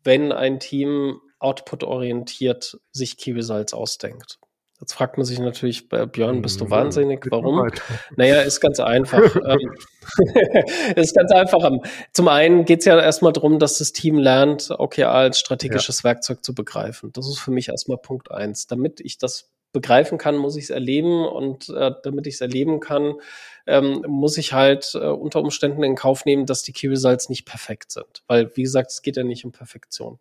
wenn 0.04 0.32
ein 0.32 0.60
Team 0.60 1.20
output-orientiert 1.40 2.80
sich 2.92 3.18
Key 3.18 3.32
Results 3.32 3.74
ausdenkt. 3.74 4.38
Jetzt 4.80 4.94
fragt 4.94 5.18
man 5.18 5.26
sich 5.26 5.40
natürlich, 5.40 5.90
Björn, 5.90 6.42
bist 6.42 6.62
du 6.62 6.66
hm, 6.66 6.72
wahnsinnig? 6.72 7.26
Warum? 7.30 7.70
Naja, 8.16 8.42
ist 8.42 8.60
ganz 8.60 8.80
einfach. 8.80 9.20
Ähm, 9.50 9.74
ist 10.96 11.16
ganz 11.16 11.32
einfach. 11.32 11.72
Zum 12.14 12.28
einen 12.28 12.66
geht 12.66 12.80
es 12.80 12.86
ja 12.86 13.00
erstmal 13.00 13.32
darum, 13.32 13.60
dass 13.60 13.78
das 13.78 13.94
Team 13.94 14.18
lernt, 14.18 14.70
OKR 14.72 15.12
als 15.12 15.40
strategisches 15.40 16.00
ja. 16.00 16.04
Werkzeug 16.06 16.44
zu 16.44 16.54
begreifen. 16.56 17.12
Das 17.14 17.28
ist 17.28 17.40
für 17.40 17.52
mich 17.52 17.70
erstmal 17.70 17.98
Punkt 17.98 18.32
eins. 18.32 18.68
Damit 18.68 19.00
ich 19.02 19.18
das 19.18 19.50
begreifen 19.72 20.18
kann, 20.18 20.36
muss 20.36 20.56
ich 20.56 20.66
es 20.66 20.70
erleben 20.70 21.26
und 21.26 21.70
äh, 21.70 21.92
damit 22.04 22.28
ich 22.28 22.36
es 22.36 22.42
erleben 22.42 22.80
kann, 22.80 23.14
ähm, 23.70 24.04
muss 24.08 24.38
ich 24.38 24.54
halt 24.54 24.94
äh, 24.96 25.08
unter 25.08 25.40
Umständen 25.40 25.84
in 25.84 25.96
Kauf 25.96 26.26
nehmen, 26.26 26.46
dass 26.46 26.64
die 26.64 26.74
Key 26.74 26.88
Results 26.88 27.30
nicht 27.30 27.46
perfekt 27.46 27.92
sind. 27.92 28.24
Weil, 28.28 28.56
wie 28.56 28.64
gesagt, 28.64 28.92
es 28.92 29.02
geht 29.02 29.18
ja 29.18 29.24
nicht 29.24 29.46
um 29.46 29.52
Perfektion. 29.52 30.20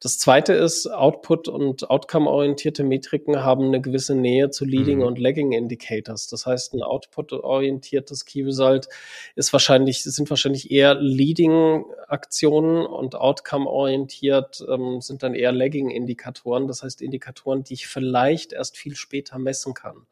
Das 0.00 0.18
zweite 0.18 0.52
ist, 0.52 0.86
Output- 0.86 1.48
und 1.48 1.90
Outcome-orientierte 1.90 2.84
Metriken 2.84 3.42
haben 3.42 3.66
eine 3.66 3.80
gewisse 3.80 4.14
Nähe 4.14 4.50
zu 4.50 4.64
Leading- 4.64 4.98
mhm. 4.98 5.06
und 5.06 5.18
Lagging-Indicators. 5.18 6.28
Das 6.28 6.46
heißt, 6.46 6.74
ein 6.74 6.82
Output-orientiertes 6.82 8.24
Key 8.24 8.42
Result 8.42 8.88
ist 9.34 9.52
wahrscheinlich, 9.52 10.02
sind 10.02 10.28
wahrscheinlich 10.30 10.70
eher 10.70 10.94
Leading-Aktionen 10.94 12.86
und 12.86 13.14
Outcome-orientiert 13.14 14.64
ähm, 14.68 15.00
sind 15.00 15.22
dann 15.22 15.34
eher 15.34 15.52
Lagging-Indikatoren. 15.52 16.68
Das 16.68 16.82
heißt, 16.82 17.02
Indikatoren, 17.02 17.64
die 17.64 17.74
ich 17.74 17.86
vielleicht 17.86 18.52
erst 18.52 18.76
viel 18.76 18.94
später 18.96 19.38
messen 19.38 19.74
kann. 19.74 20.06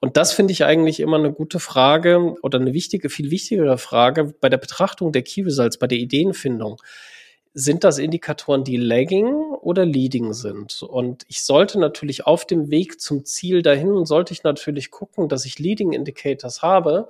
Und 0.00 0.16
das 0.16 0.32
finde 0.32 0.52
ich 0.52 0.64
eigentlich 0.64 1.00
immer 1.00 1.16
eine 1.16 1.32
gute 1.32 1.60
Frage, 1.60 2.31
oder 2.42 2.58
eine 2.58 2.72
wichtige, 2.72 3.10
viel 3.10 3.30
wichtigere 3.30 3.78
Frage 3.78 4.34
bei 4.40 4.48
der 4.48 4.58
Betrachtung 4.58 5.12
der 5.12 5.22
Key 5.22 5.42
Results, 5.42 5.78
bei 5.78 5.86
der 5.86 5.98
Ideenfindung. 5.98 6.80
Sind 7.54 7.84
das 7.84 7.98
Indikatoren, 7.98 8.64
die 8.64 8.78
lagging 8.78 9.26
oder 9.60 9.84
leading 9.84 10.32
sind? 10.32 10.82
Und 10.82 11.24
ich 11.28 11.44
sollte 11.44 11.78
natürlich 11.78 12.26
auf 12.26 12.46
dem 12.46 12.70
Weg 12.70 12.98
zum 12.98 13.26
Ziel 13.26 13.60
dahin, 13.60 14.06
sollte 14.06 14.32
ich 14.32 14.42
natürlich 14.42 14.90
gucken, 14.90 15.28
dass 15.28 15.44
ich 15.44 15.58
Leading 15.58 15.92
Indicators 15.92 16.62
habe 16.62 17.08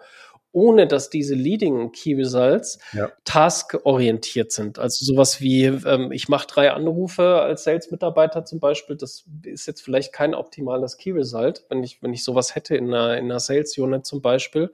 ohne 0.52 0.86
dass 0.86 1.10
diese 1.10 1.34
Leading 1.34 1.92
Key 1.92 2.14
Results 2.14 2.78
ja. 2.92 3.10
task-orientiert 3.24 4.52
sind. 4.52 4.78
Also 4.78 5.04
sowas 5.04 5.40
wie, 5.40 5.64
ähm, 5.64 6.12
ich 6.12 6.28
mache 6.28 6.46
drei 6.46 6.72
Anrufe 6.72 7.40
als 7.40 7.64
Sales-Mitarbeiter 7.64 8.44
zum 8.44 8.60
Beispiel, 8.60 8.96
das 8.96 9.24
ist 9.44 9.66
jetzt 9.66 9.80
vielleicht 9.80 10.12
kein 10.12 10.34
optimales 10.34 10.98
Key 10.98 11.12
Result, 11.12 11.64
wenn 11.70 11.82
ich, 11.82 12.02
wenn 12.02 12.12
ich 12.12 12.22
sowas 12.22 12.54
hätte 12.54 12.76
in 12.76 12.92
einer, 12.92 13.16
in 13.16 13.24
einer 13.24 13.40
Sales-Unit 13.40 14.04
zum 14.04 14.20
Beispiel 14.20 14.70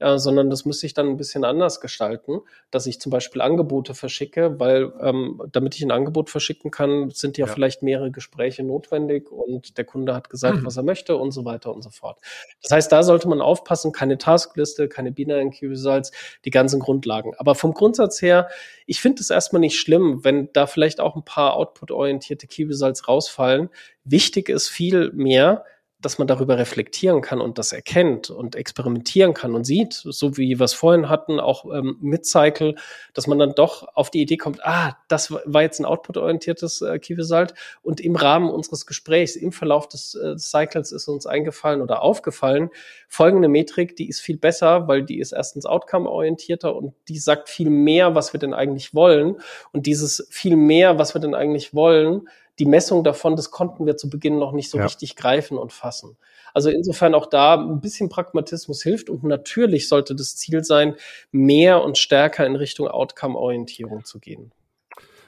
äh, 0.00 0.18
sondern 0.18 0.50
das 0.50 0.64
müsste 0.64 0.86
ich 0.86 0.94
dann 0.94 1.08
ein 1.08 1.16
bisschen 1.16 1.44
anders 1.44 1.80
gestalten, 1.80 2.40
dass 2.70 2.86
ich 2.86 3.00
zum 3.00 3.10
Beispiel 3.10 3.40
Angebote 3.40 3.94
verschicke, 3.94 4.58
weil 4.60 4.92
ähm, 5.00 5.42
damit 5.52 5.74
ich 5.74 5.82
ein 5.82 5.90
Angebot 5.90 6.30
verschicken 6.30 6.70
kann, 6.70 7.10
sind 7.10 7.38
ja, 7.38 7.46
ja, 7.46 7.52
vielleicht 7.52 7.82
mehrere 7.82 8.10
Gespräche 8.10 8.62
notwendig 8.62 9.30
und 9.30 9.76
der 9.76 9.84
Kunde 9.84 10.14
hat 10.14 10.30
gesagt, 10.30 10.60
mhm. 10.60 10.66
was 10.66 10.76
er 10.76 10.82
möchte 10.82 11.16
und 11.16 11.32
so 11.32 11.44
weiter 11.44 11.74
und 11.74 11.82
so 11.82 11.90
fort. 11.90 12.20
Das 12.62 12.70
heißt, 12.70 12.92
da 12.92 13.02
sollte 13.02 13.28
man 13.28 13.40
aufpassen, 13.40 13.92
keine 13.92 14.18
Taskliste, 14.18 14.88
keine 14.88 15.12
binären 15.12 15.50
Key 15.50 15.66
Results, 15.66 16.12
die 16.44 16.50
ganzen 16.50 16.80
Grundlagen. 16.80 17.32
Aber 17.38 17.54
vom 17.54 17.74
Grundsatz 17.74 18.22
her, 18.22 18.48
ich 18.86 19.00
finde 19.00 19.20
es 19.20 19.30
erstmal 19.30 19.60
nicht 19.60 19.78
schlimm, 19.78 20.24
wenn 20.24 20.48
da 20.52 20.66
vielleicht 20.66 21.00
auch 21.00 21.16
ein 21.16 21.24
paar 21.24 21.54
output-orientierte 21.54 22.46
Key 22.46 22.64
Results 22.64 23.08
rausfallen. 23.08 23.68
Wichtig 24.04 24.48
ist 24.48 24.68
viel 24.68 25.12
mehr, 25.12 25.64
dass 26.00 26.18
man 26.18 26.28
darüber 26.28 26.58
reflektieren 26.58 27.22
kann 27.22 27.40
und 27.40 27.58
das 27.58 27.72
erkennt 27.72 28.30
und 28.30 28.54
experimentieren 28.54 29.34
kann 29.34 29.54
und 29.54 29.64
sieht, 29.64 29.94
so 29.94 30.36
wie 30.36 30.58
wir 30.58 30.64
es 30.64 30.72
vorhin 30.72 31.08
hatten, 31.08 31.40
auch 31.40 31.64
ähm, 31.74 31.96
mit 32.00 32.24
Cycle, 32.24 32.76
dass 33.14 33.26
man 33.26 33.38
dann 33.38 33.54
doch 33.56 33.88
auf 33.94 34.10
die 34.10 34.20
Idee 34.20 34.36
kommt, 34.36 34.64
ah, 34.64 34.96
das 35.08 35.32
war 35.32 35.62
jetzt 35.62 35.80
ein 35.80 35.84
output-orientiertes 35.84 36.82
äh, 36.82 36.98
Key 37.00 37.14
Result 37.14 37.54
und 37.82 38.00
im 38.00 38.14
Rahmen 38.14 38.48
unseres 38.48 38.86
Gesprächs, 38.86 39.34
im 39.34 39.50
Verlauf 39.50 39.88
des 39.88 40.14
äh, 40.14 40.38
Cycles 40.38 40.92
ist 40.92 41.08
uns 41.08 41.26
eingefallen 41.26 41.82
oder 41.82 42.02
aufgefallen, 42.02 42.70
folgende 43.08 43.48
Metrik, 43.48 43.96
die 43.96 44.08
ist 44.08 44.20
viel 44.20 44.38
besser, 44.38 44.86
weil 44.86 45.02
die 45.02 45.18
ist 45.18 45.32
erstens 45.32 45.66
outcome-orientierter 45.66 46.76
und 46.76 46.94
die 47.08 47.18
sagt 47.18 47.48
viel 47.48 47.70
mehr, 47.70 48.14
was 48.14 48.32
wir 48.32 48.38
denn 48.38 48.54
eigentlich 48.54 48.94
wollen 48.94 49.40
und 49.72 49.86
dieses 49.86 50.28
viel 50.30 50.54
mehr, 50.54 50.98
was 50.98 51.14
wir 51.14 51.20
denn 51.20 51.34
eigentlich 51.34 51.74
wollen, 51.74 52.28
die 52.58 52.66
Messung 52.66 53.04
davon, 53.04 53.36
das 53.36 53.50
konnten 53.50 53.86
wir 53.86 53.96
zu 53.96 54.10
Beginn 54.10 54.38
noch 54.38 54.52
nicht 54.52 54.70
so 54.70 54.78
ja. 54.78 54.84
richtig 54.84 55.16
greifen 55.16 55.58
und 55.58 55.72
fassen. 55.72 56.16
Also 56.54 56.70
insofern 56.70 57.14
auch 57.14 57.26
da 57.26 57.54
ein 57.54 57.80
bisschen 57.80 58.08
Pragmatismus 58.08 58.82
hilft 58.82 59.10
und 59.10 59.22
natürlich 59.24 59.88
sollte 59.88 60.14
das 60.14 60.36
Ziel 60.36 60.64
sein, 60.64 60.96
mehr 61.30 61.82
und 61.82 61.98
stärker 61.98 62.46
in 62.46 62.56
Richtung 62.56 62.88
Outcome-Orientierung 62.88 64.04
zu 64.04 64.18
gehen. 64.18 64.52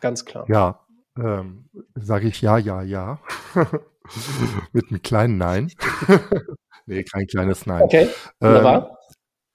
Ganz 0.00 0.24
klar. 0.24 0.46
Ja, 0.48 0.80
ähm, 1.16 1.68
sage 1.94 2.28
ich 2.28 2.40
ja, 2.40 2.58
ja, 2.58 2.82
ja. 2.82 3.20
Mit 4.72 4.90
einem 4.90 5.02
kleinen 5.02 5.38
Nein. 5.38 5.72
nee, 6.86 7.04
kein 7.04 7.26
kleines 7.26 7.66
Nein. 7.66 7.82
Okay, 7.82 8.08
wunderbar. 8.40 8.98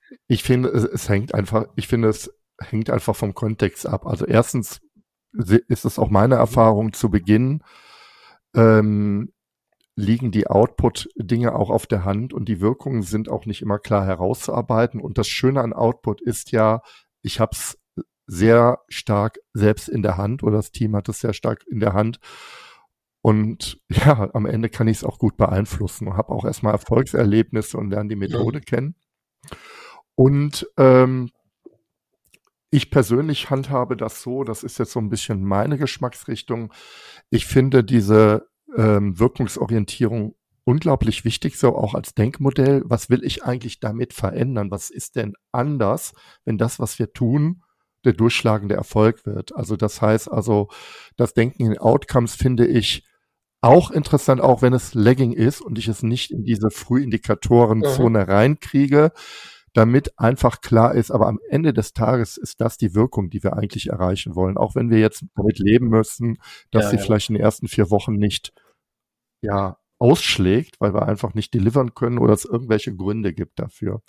Ähm, 0.09 0.17
ich 0.27 0.43
finde, 0.43 0.69
es, 0.69 0.83
es 0.83 1.09
hängt 1.09 1.33
einfach, 1.33 1.65
ich 1.75 1.87
finde, 1.87 2.09
es 2.09 2.31
hängt 2.61 2.89
einfach 2.89 3.15
vom 3.15 3.33
Kontext 3.33 3.85
ab. 3.87 4.05
Also 4.05 4.25
erstens 4.25 4.79
ist 5.67 5.85
es 5.85 5.99
auch 5.99 6.09
meine 6.09 6.35
Erfahrung 6.35 6.93
zu 6.93 7.09
Beginn, 7.09 7.63
ähm, 8.55 9.31
liegen 9.95 10.31
die 10.31 10.47
Output-Dinge 10.47 11.55
auch 11.55 11.69
auf 11.69 11.87
der 11.87 12.03
Hand 12.03 12.33
und 12.33 12.49
die 12.49 12.59
Wirkungen 12.59 13.01
sind 13.01 13.29
auch 13.29 13.45
nicht 13.45 13.61
immer 13.61 13.79
klar 13.79 14.05
herauszuarbeiten. 14.05 14.99
Und 14.99 15.17
das 15.17 15.27
Schöne 15.27 15.61
an 15.61 15.73
Output 15.73 16.21
ist 16.21 16.51
ja, 16.51 16.81
ich 17.21 17.39
habe 17.39 17.51
es 17.53 17.77
sehr 18.27 18.79
stark 18.89 19.37
selbst 19.53 19.87
in 19.87 20.01
der 20.01 20.17
Hand 20.17 20.43
oder 20.43 20.57
das 20.57 20.71
Team 20.71 20.95
hat 20.95 21.07
es 21.09 21.19
sehr 21.19 21.33
stark 21.33 21.63
in 21.67 21.79
der 21.79 21.93
Hand. 21.93 22.19
Und 23.21 23.79
ja, 23.89 24.29
am 24.33 24.45
Ende 24.45 24.69
kann 24.69 24.87
ich 24.87 24.97
es 24.97 25.03
auch 25.03 25.17
gut 25.17 25.37
beeinflussen 25.37 26.07
und 26.07 26.17
habe 26.17 26.29
auch 26.29 26.45
erstmal 26.45 26.73
Erfolgserlebnisse 26.73 27.77
und 27.77 27.89
lerne 27.89 28.09
die 28.09 28.15
Methode 28.15 28.59
ja. 28.59 28.63
kennen. 28.63 28.95
Und 30.15 30.67
ähm, 30.77 31.29
ich 32.71 32.91
persönlich 32.91 33.49
handhabe 33.49 33.95
das 33.95 34.21
so, 34.21 34.43
das 34.43 34.63
ist 34.63 34.79
jetzt 34.79 34.91
so 34.91 34.99
ein 34.99 35.09
bisschen 35.09 35.43
meine 35.43 35.77
Geschmacksrichtung. 35.77 36.73
Ich 37.29 37.45
finde 37.45 37.83
diese 37.83 38.47
ähm, 38.75 39.17
Wirkungsorientierung 39.19 40.35
unglaublich 40.65 41.23
wichtig, 41.23 41.57
so 41.57 41.75
auch 41.75 41.93
als 41.93 42.15
Denkmodell. 42.15 42.81
Was 42.85 43.09
will 43.09 43.23
ich 43.23 43.43
eigentlich 43.43 43.79
damit 43.79 44.13
verändern? 44.13 44.71
Was 44.71 44.89
ist 44.89 45.15
denn 45.15 45.33
anders, 45.51 46.13
wenn 46.43 46.57
das, 46.57 46.79
was 46.79 46.99
wir 46.99 47.13
tun, 47.13 47.63
der 48.03 48.13
durchschlagende 48.13 48.75
Erfolg 48.75 49.25
wird? 49.25 49.55
Also 49.55 49.77
das 49.77 50.01
heißt 50.01 50.29
also, 50.29 50.69
das 51.15 51.33
Denken 51.33 51.65
in 51.65 51.77
Outcomes 51.77 52.35
finde 52.35 52.65
ich 52.67 53.05
auch 53.61 53.89
interessant, 53.89 54.41
auch 54.41 54.61
wenn 54.61 54.73
es 54.73 54.93
lagging 54.93 55.31
ist 55.31 55.61
und 55.61 55.77
ich 55.77 55.87
es 55.87 56.03
nicht 56.03 56.31
in 56.31 56.43
diese 56.43 56.69
Frühindikatorenzone 56.69 58.23
mhm. 58.23 58.29
reinkriege 58.29 59.11
damit 59.75 60.17
einfach 60.17 60.61
klar 60.61 60.95
ist, 60.95 61.11
aber 61.11 61.27
am 61.27 61.39
Ende 61.49 61.73
des 61.73 61.93
Tages 61.93 62.37
ist 62.37 62.61
das 62.61 62.77
die 62.77 62.95
Wirkung, 62.95 63.29
die 63.29 63.43
wir 63.43 63.53
eigentlich 63.57 63.87
erreichen 63.87 64.35
wollen. 64.35 64.57
Auch 64.57 64.73
wenn 64.73 64.89
wir 64.89 64.99
jetzt 64.99 65.25
damit 65.35 65.59
leben 65.59 65.89
müssen, 65.89 66.37
dass 66.71 66.85
ja, 66.85 66.89
sie 66.91 66.95
ja. 66.97 67.01
vielleicht 67.01 67.29
in 67.29 67.35
den 67.35 67.43
ersten 67.43 67.67
vier 67.67 67.91
Wochen 67.91 68.13
nicht, 68.13 68.53
ja, 69.41 69.77
ausschlägt, 69.97 70.79
weil 70.79 70.93
wir 70.93 71.07
einfach 71.07 71.33
nicht 71.33 71.53
delivern 71.53 71.93
können 71.93 72.17
oder 72.17 72.33
es 72.33 72.45
irgendwelche 72.45 72.93
Gründe 72.93 73.33
gibt 73.33 73.59
dafür. 73.59 74.01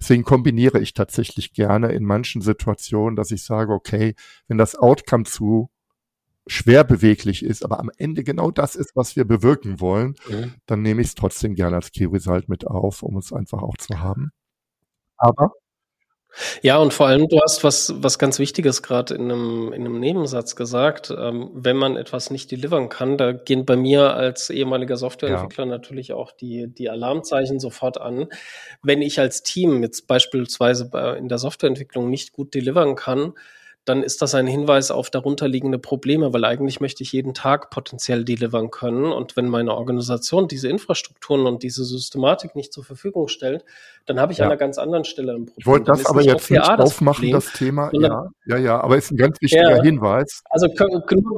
Deswegen 0.00 0.24
kombiniere 0.24 0.80
ich 0.80 0.94
tatsächlich 0.94 1.52
gerne 1.52 1.92
in 1.92 2.04
manchen 2.04 2.40
Situationen, 2.40 3.16
dass 3.16 3.30
ich 3.30 3.44
sage, 3.44 3.72
okay, 3.72 4.14
wenn 4.48 4.56
das 4.56 4.76
Outcome 4.76 5.24
zu 5.24 5.70
schwer 6.46 6.84
beweglich 6.84 7.42
ist, 7.42 7.64
aber 7.64 7.80
am 7.80 7.90
Ende 7.98 8.24
genau 8.24 8.50
das 8.50 8.76
ist, 8.76 8.94
was 8.94 9.16
wir 9.16 9.24
bewirken 9.24 9.80
wollen, 9.80 10.14
Mhm. 10.28 10.54
dann 10.66 10.82
nehme 10.82 11.02
ich 11.02 11.08
es 11.08 11.14
trotzdem 11.14 11.54
gerne 11.54 11.76
als 11.76 11.90
Key 11.90 12.06
Result 12.06 12.48
mit 12.48 12.66
auf, 12.66 13.02
um 13.02 13.16
es 13.18 13.32
einfach 13.32 13.62
auch 13.62 13.76
zu 13.76 14.00
haben. 14.00 14.30
Aber 15.18 15.52
Ja, 16.62 16.76
und 16.78 16.92
vor 16.92 17.06
allem, 17.06 17.28
du 17.28 17.40
hast 17.40 17.64
was, 17.64 17.94
was 17.96 18.18
ganz 18.18 18.38
Wichtiges 18.38 18.82
gerade 18.82 19.14
in 19.14 19.30
einem, 19.30 19.72
in 19.72 19.86
einem 19.86 20.00
Nebensatz 20.00 20.54
gesagt. 20.54 21.10
Ähm, 21.16 21.50
wenn 21.54 21.76
man 21.76 21.96
etwas 21.96 22.30
nicht 22.30 22.50
delivern 22.50 22.88
kann, 22.88 23.16
da 23.16 23.32
gehen 23.32 23.64
bei 23.64 23.76
mir 23.76 24.14
als 24.14 24.50
ehemaliger 24.50 24.96
Softwareentwickler 24.96 25.64
natürlich 25.66 26.12
auch 26.12 26.32
die, 26.32 26.68
die 26.68 26.90
Alarmzeichen 26.90 27.58
sofort 27.60 27.98
an. 28.00 28.26
Wenn 28.82 29.00
ich 29.02 29.18
als 29.18 29.42
Team 29.42 29.82
jetzt 29.82 30.06
beispielsweise 30.06 30.90
bei, 30.90 31.16
in 31.16 31.28
der 31.28 31.38
Softwareentwicklung 31.38 32.10
nicht 32.10 32.32
gut 32.32 32.54
delivern 32.54 32.96
kann, 32.96 33.32
dann 33.86 34.02
ist 34.02 34.20
das 34.20 34.34
ein 34.34 34.46
Hinweis 34.46 34.90
auf 34.90 35.08
darunterliegende 35.08 35.78
Probleme, 35.78 36.34
weil 36.34 36.44
eigentlich 36.44 36.80
möchte 36.80 37.02
ich 37.02 37.12
jeden 37.12 37.32
Tag 37.32 37.70
potenziell 37.70 38.24
delivern 38.24 38.70
können. 38.70 39.06
Und 39.12 39.36
wenn 39.36 39.48
meine 39.48 39.74
Organisation 39.74 40.48
diese 40.48 40.68
Infrastrukturen 40.68 41.46
und 41.46 41.62
diese 41.62 41.84
Systematik 41.84 42.54
nicht 42.56 42.72
zur 42.72 42.84
Verfügung 42.84 43.28
stellt, 43.28 43.64
dann 44.04 44.20
habe 44.20 44.32
ich 44.32 44.38
Ja. 44.38 44.44
an 44.44 44.50
einer 44.50 44.58
ganz 44.58 44.76
anderen 44.78 45.04
Stelle 45.04 45.32
ein 45.32 45.46
Problem. 45.46 45.54
ich 45.56 45.66
wollte 45.66 45.84
das 45.86 46.06
aber 46.06 46.20
jetzt 46.22 46.50
nicht 46.50 46.62
das 46.62 46.78
aufmachen, 46.80 47.14
Problem, 47.14 47.32
das 47.32 47.52
Thema. 47.54 47.90
Ja, 47.92 48.28
ja, 48.44 48.56
ja, 48.58 48.80
aber 48.80 48.96
ist 48.96 49.10
ein 49.10 49.16
ganz 49.16 49.40
wichtiger 49.40 49.76
Ja. 49.78 49.82
Hinweis. 49.82 50.42
Also 50.50 50.68
k- 50.68 50.86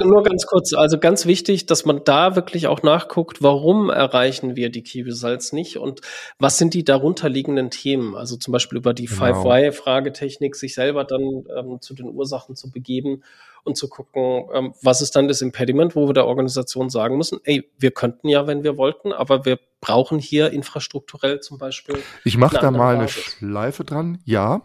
nur 0.05 0.23
ganz 0.23 0.47
kurz, 0.47 0.73
also 0.75 0.99
ganz 0.99 1.27
wichtig, 1.27 1.67
dass 1.67 1.85
man 1.85 2.03
da 2.05 2.35
wirklich 2.35 2.67
auch 2.67 2.83
nachguckt, 2.83 3.43
warum 3.43 3.91
erreichen 3.91 4.57
wir 4.57 4.71
die 4.71 4.83
Key 4.83 5.03
Results 5.03 5.53
nicht 5.53 5.77
und 5.79 6.01
was 6.39 6.59
sind 6.59 6.75
die 6.75 6.85
darunterliegenden 6.85 7.71
Themen? 7.71 8.15
Also 8.17 8.37
zum 8.37 8.53
Beispiel 8.53 8.79
über 8.79 8.95
die 8.95 9.07
Genau. 9.07 9.19
Five-Why-Fragetechnik, 9.19 10.57
sich 10.57 10.75
selber 10.75 11.05
dann 11.05 11.45
ähm, 11.57 11.79
zu 11.81 11.95
den 11.95 12.07
Ursachen 12.09 12.38
zu 12.47 12.71
begeben 12.71 13.23
und 13.65 13.77
zu 13.77 13.89
gucken, 13.89 14.49
ähm, 14.53 14.75
was 14.83 15.01
ist 15.03 15.15
dann 15.17 15.29
das 15.29 15.41
Impediment, 15.43 15.95
wo 15.95 16.09
wir 16.09 16.15
der 16.15 16.27
Organisation 16.27 16.91
sagen 16.91 17.17
müssen, 17.17 17.39
ey, 17.45 17.69
wir 17.79 17.91
könnten 17.91 18.29
ja, 18.29 18.47
wenn 18.47 18.65
wir 18.65 18.77
wollten, 18.77 19.13
aber 19.13 19.45
wir 19.45 19.59
brauchen 19.81 20.19
hier 20.19 20.51
infrastrukturell 20.51 21.41
zum 21.41 21.59
Beispiel. 21.59 21.99
Ich 22.25 22.37
mache 22.37 22.59
da 22.59 22.71
mal 22.71 22.95
eine 22.95 23.05
Basis. 23.05 23.25
Schleife 23.25 23.85
dran. 23.85 24.19
Ja. 24.25 24.63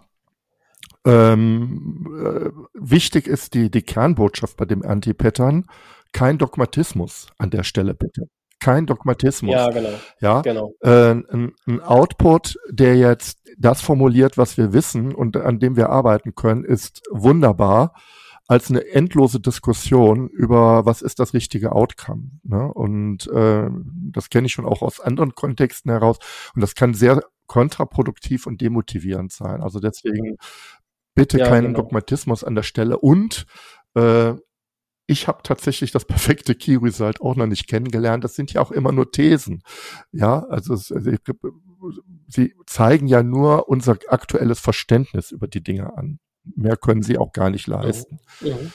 Ähm, 1.05 2.07
äh, 2.17 2.49
wichtig 2.73 3.27
ist 3.27 3.53
die, 3.53 3.69
die 3.69 3.81
Kernbotschaft 3.81 4.55
bei 4.57 4.65
dem 4.65 4.83
Anti-Pattern. 4.83 5.65
Kein 6.13 6.37
Dogmatismus 6.37 7.27
an 7.37 7.49
der 7.49 7.63
Stelle 7.63 7.93
bitte. 7.93 8.29
Kein 8.63 8.85
Dogmatismus. 8.85 9.53
Ja, 9.53 9.69
genau, 9.69 9.89
Ja. 10.19 10.41
genau. 10.41 10.73
Äh, 10.81 11.11
ein, 11.11 11.53
ein 11.67 11.81
Output, 11.81 12.57
der 12.69 12.95
jetzt 12.95 13.39
das 13.57 13.81
formuliert, 13.81 14.37
was 14.37 14.57
wir 14.57 14.73
wissen 14.73 15.13
und 15.13 15.37
an 15.37 15.59
dem 15.59 15.75
wir 15.75 15.89
arbeiten 15.89 16.33
können, 16.35 16.63
ist 16.63 17.01
wunderbar 17.11 17.93
als 18.47 18.69
eine 18.69 18.85
endlose 18.87 19.39
Diskussion 19.39 20.27
über 20.27 20.85
was 20.85 21.01
ist 21.01 21.19
das 21.19 21.33
richtige 21.33 21.71
Outcome. 21.71 22.29
Ne? 22.43 22.71
Und 22.73 23.27
äh, 23.27 23.69
das 24.11 24.29
kenne 24.29 24.47
ich 24.47 24.53
schon 24.53 24.65
auch 24.65 24.81
aus 24.81 24.99
anderen 24.99 25.33
Kontexten 25.33 25.91
heraus. 25.91 26.17
Und 26.53 26.61
das 26.61 26.75
kann 26.75 26.93
sehr 26.93 27.21
kontraproduktiv 27.47 28.45
und 28.47 28.61
demotivierend 28.61 29.31
sein. 29.31 29.61
Also 29.61 29.79
deswegen 29.79 30.37
bitte 31.15 31.39
Ja, 31.39 31.47
keinen 31.47 31.67
genau. 31.67 31.81
Dogmatismus 31.81 32.43
an 32.43 32.55
der 32.55 32.63
Stelle. 32.63 32.97
Und 32.97 33.45
äh, 33.95 34.33
ich 35.05 35.27
habe 35.27 35.39
tatsächlich 35.43 35.91
das 35.91 36.05
perfekte 36.05 36.55
Key 36.55 36.77
Result 36.77 37.21
auch 37.21 37.35
noch 37.35 37.47
nicht 37.47 37.67
kennengelernt. 37.67 38.23
Das 38.23 38.35
sind 38.35 38.53
ja 38.53 38.61
auch 38.61 38.71
immer 38.71 38.91
nur 38.91 39.11
Thesen. 39.11 39.61
Ja, 40.11 40.45
also, 40.49 40.73
es, 40.73 40.91
also 40.91 41.09
ich, 41.11 41.19
sie 42.27 42.55
zeigen 42.65 43.07
ja 43.07 43.23
nur 43.23 43.67
unser 43.67 43.97
aktuelles 44.07 44.59
Verständnis 44.59 45.31
über 45.31 45.47
die 45.47 45.61
Dinge 45.63 45.95
an. 45.97 46.19
Mehr 46.55 46.77
können 46.77 47.03
sie 47.03 47.17
auch 47.17 47.31
gar 47.31 47.49
nicht 47.49 47.67
leisten. 47.67 48.19
Mhm. 48.41 48.71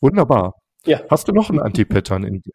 Wunderbar. 0.00 0.54
Ja. 0.84 1.00
Hast 1.10 1.28
du 1.28 1.32
noch 1.32 1.50
ein 1.50 1.58
Anti-Pattern 1.60 2.24
in 2.24 2.40
dir? 2.42 2.52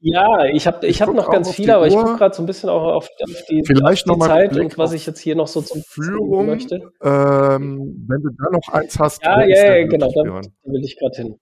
Ja, 0.00 0.44
ich 0.44 0.66
habe 0.68 0.86
ich 0.86 0.96
Ich 0.96 1.02
hab 1.02 1.12
noch 1.12 1.28
ganz 1.28 1.50
viele, 1.52 1.74
aber 1.74 1.88
ich 1.88 1.94
Uhr. 1.94 2.04
gucke 2.04 2.18
gerade 2.18 2.34
so 2.34 2.42
ein 2.42 2.46
bisschen 2.46 2.68
auch 2.68 2.82
auf, 2.84 3.08
auf 3.20 3.42
die, 3.50 3.64
Vielleicht 3.66 4.08
auf 4.08 4.18
die 4.18 4.24
Zeit 4.24 4.56
und 4.56 4.78
was 4.78 4.92
ich 4.92 5.04
jetzt 5.06 5.18
hier 5.18 5.34
noch 5.34 5.48
so 5.48 5.60
zum 5.60 5.82
Führung. 5.82 6.46
möchte. 6.46 6.76
Ähm, 7.02 8.06
wenn 8.08 8.22
du 8.22 8.30
da 8.38 8.50
noch 8.52 8.68
eins 8.72 8.96
hast, 9.00 9.24
Ja, 9.24 9.42
ich 9.44 9.56
ja, 9.56 9.76
ja, 9.78 9.86
genau, 9.88 10.08
da 10.12 10.22
will 10.72 10.84
ich 10.84 10.96
gerade 10.98 11.16
hin. 11.16 11.36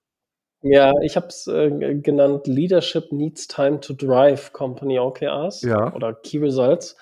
Ja, 0.69 0.93
ich 1.01 1.15
habe 1.15 1.27
es 1.27 1.47
äh, 1.47 1.69
genannt 1.95 2.47
Leadership 2.47 3.11
Needs 3.11 3.47
Time 3.47 3.79
to 3.79 3.93
Drive 3.93 4.51
Company 4.53 4.99
OKRs 4.99 5.61
Ja. 5.61 5.93
oder 5.93 6.13
Key 6.13 6.39
Results 6.39 6.95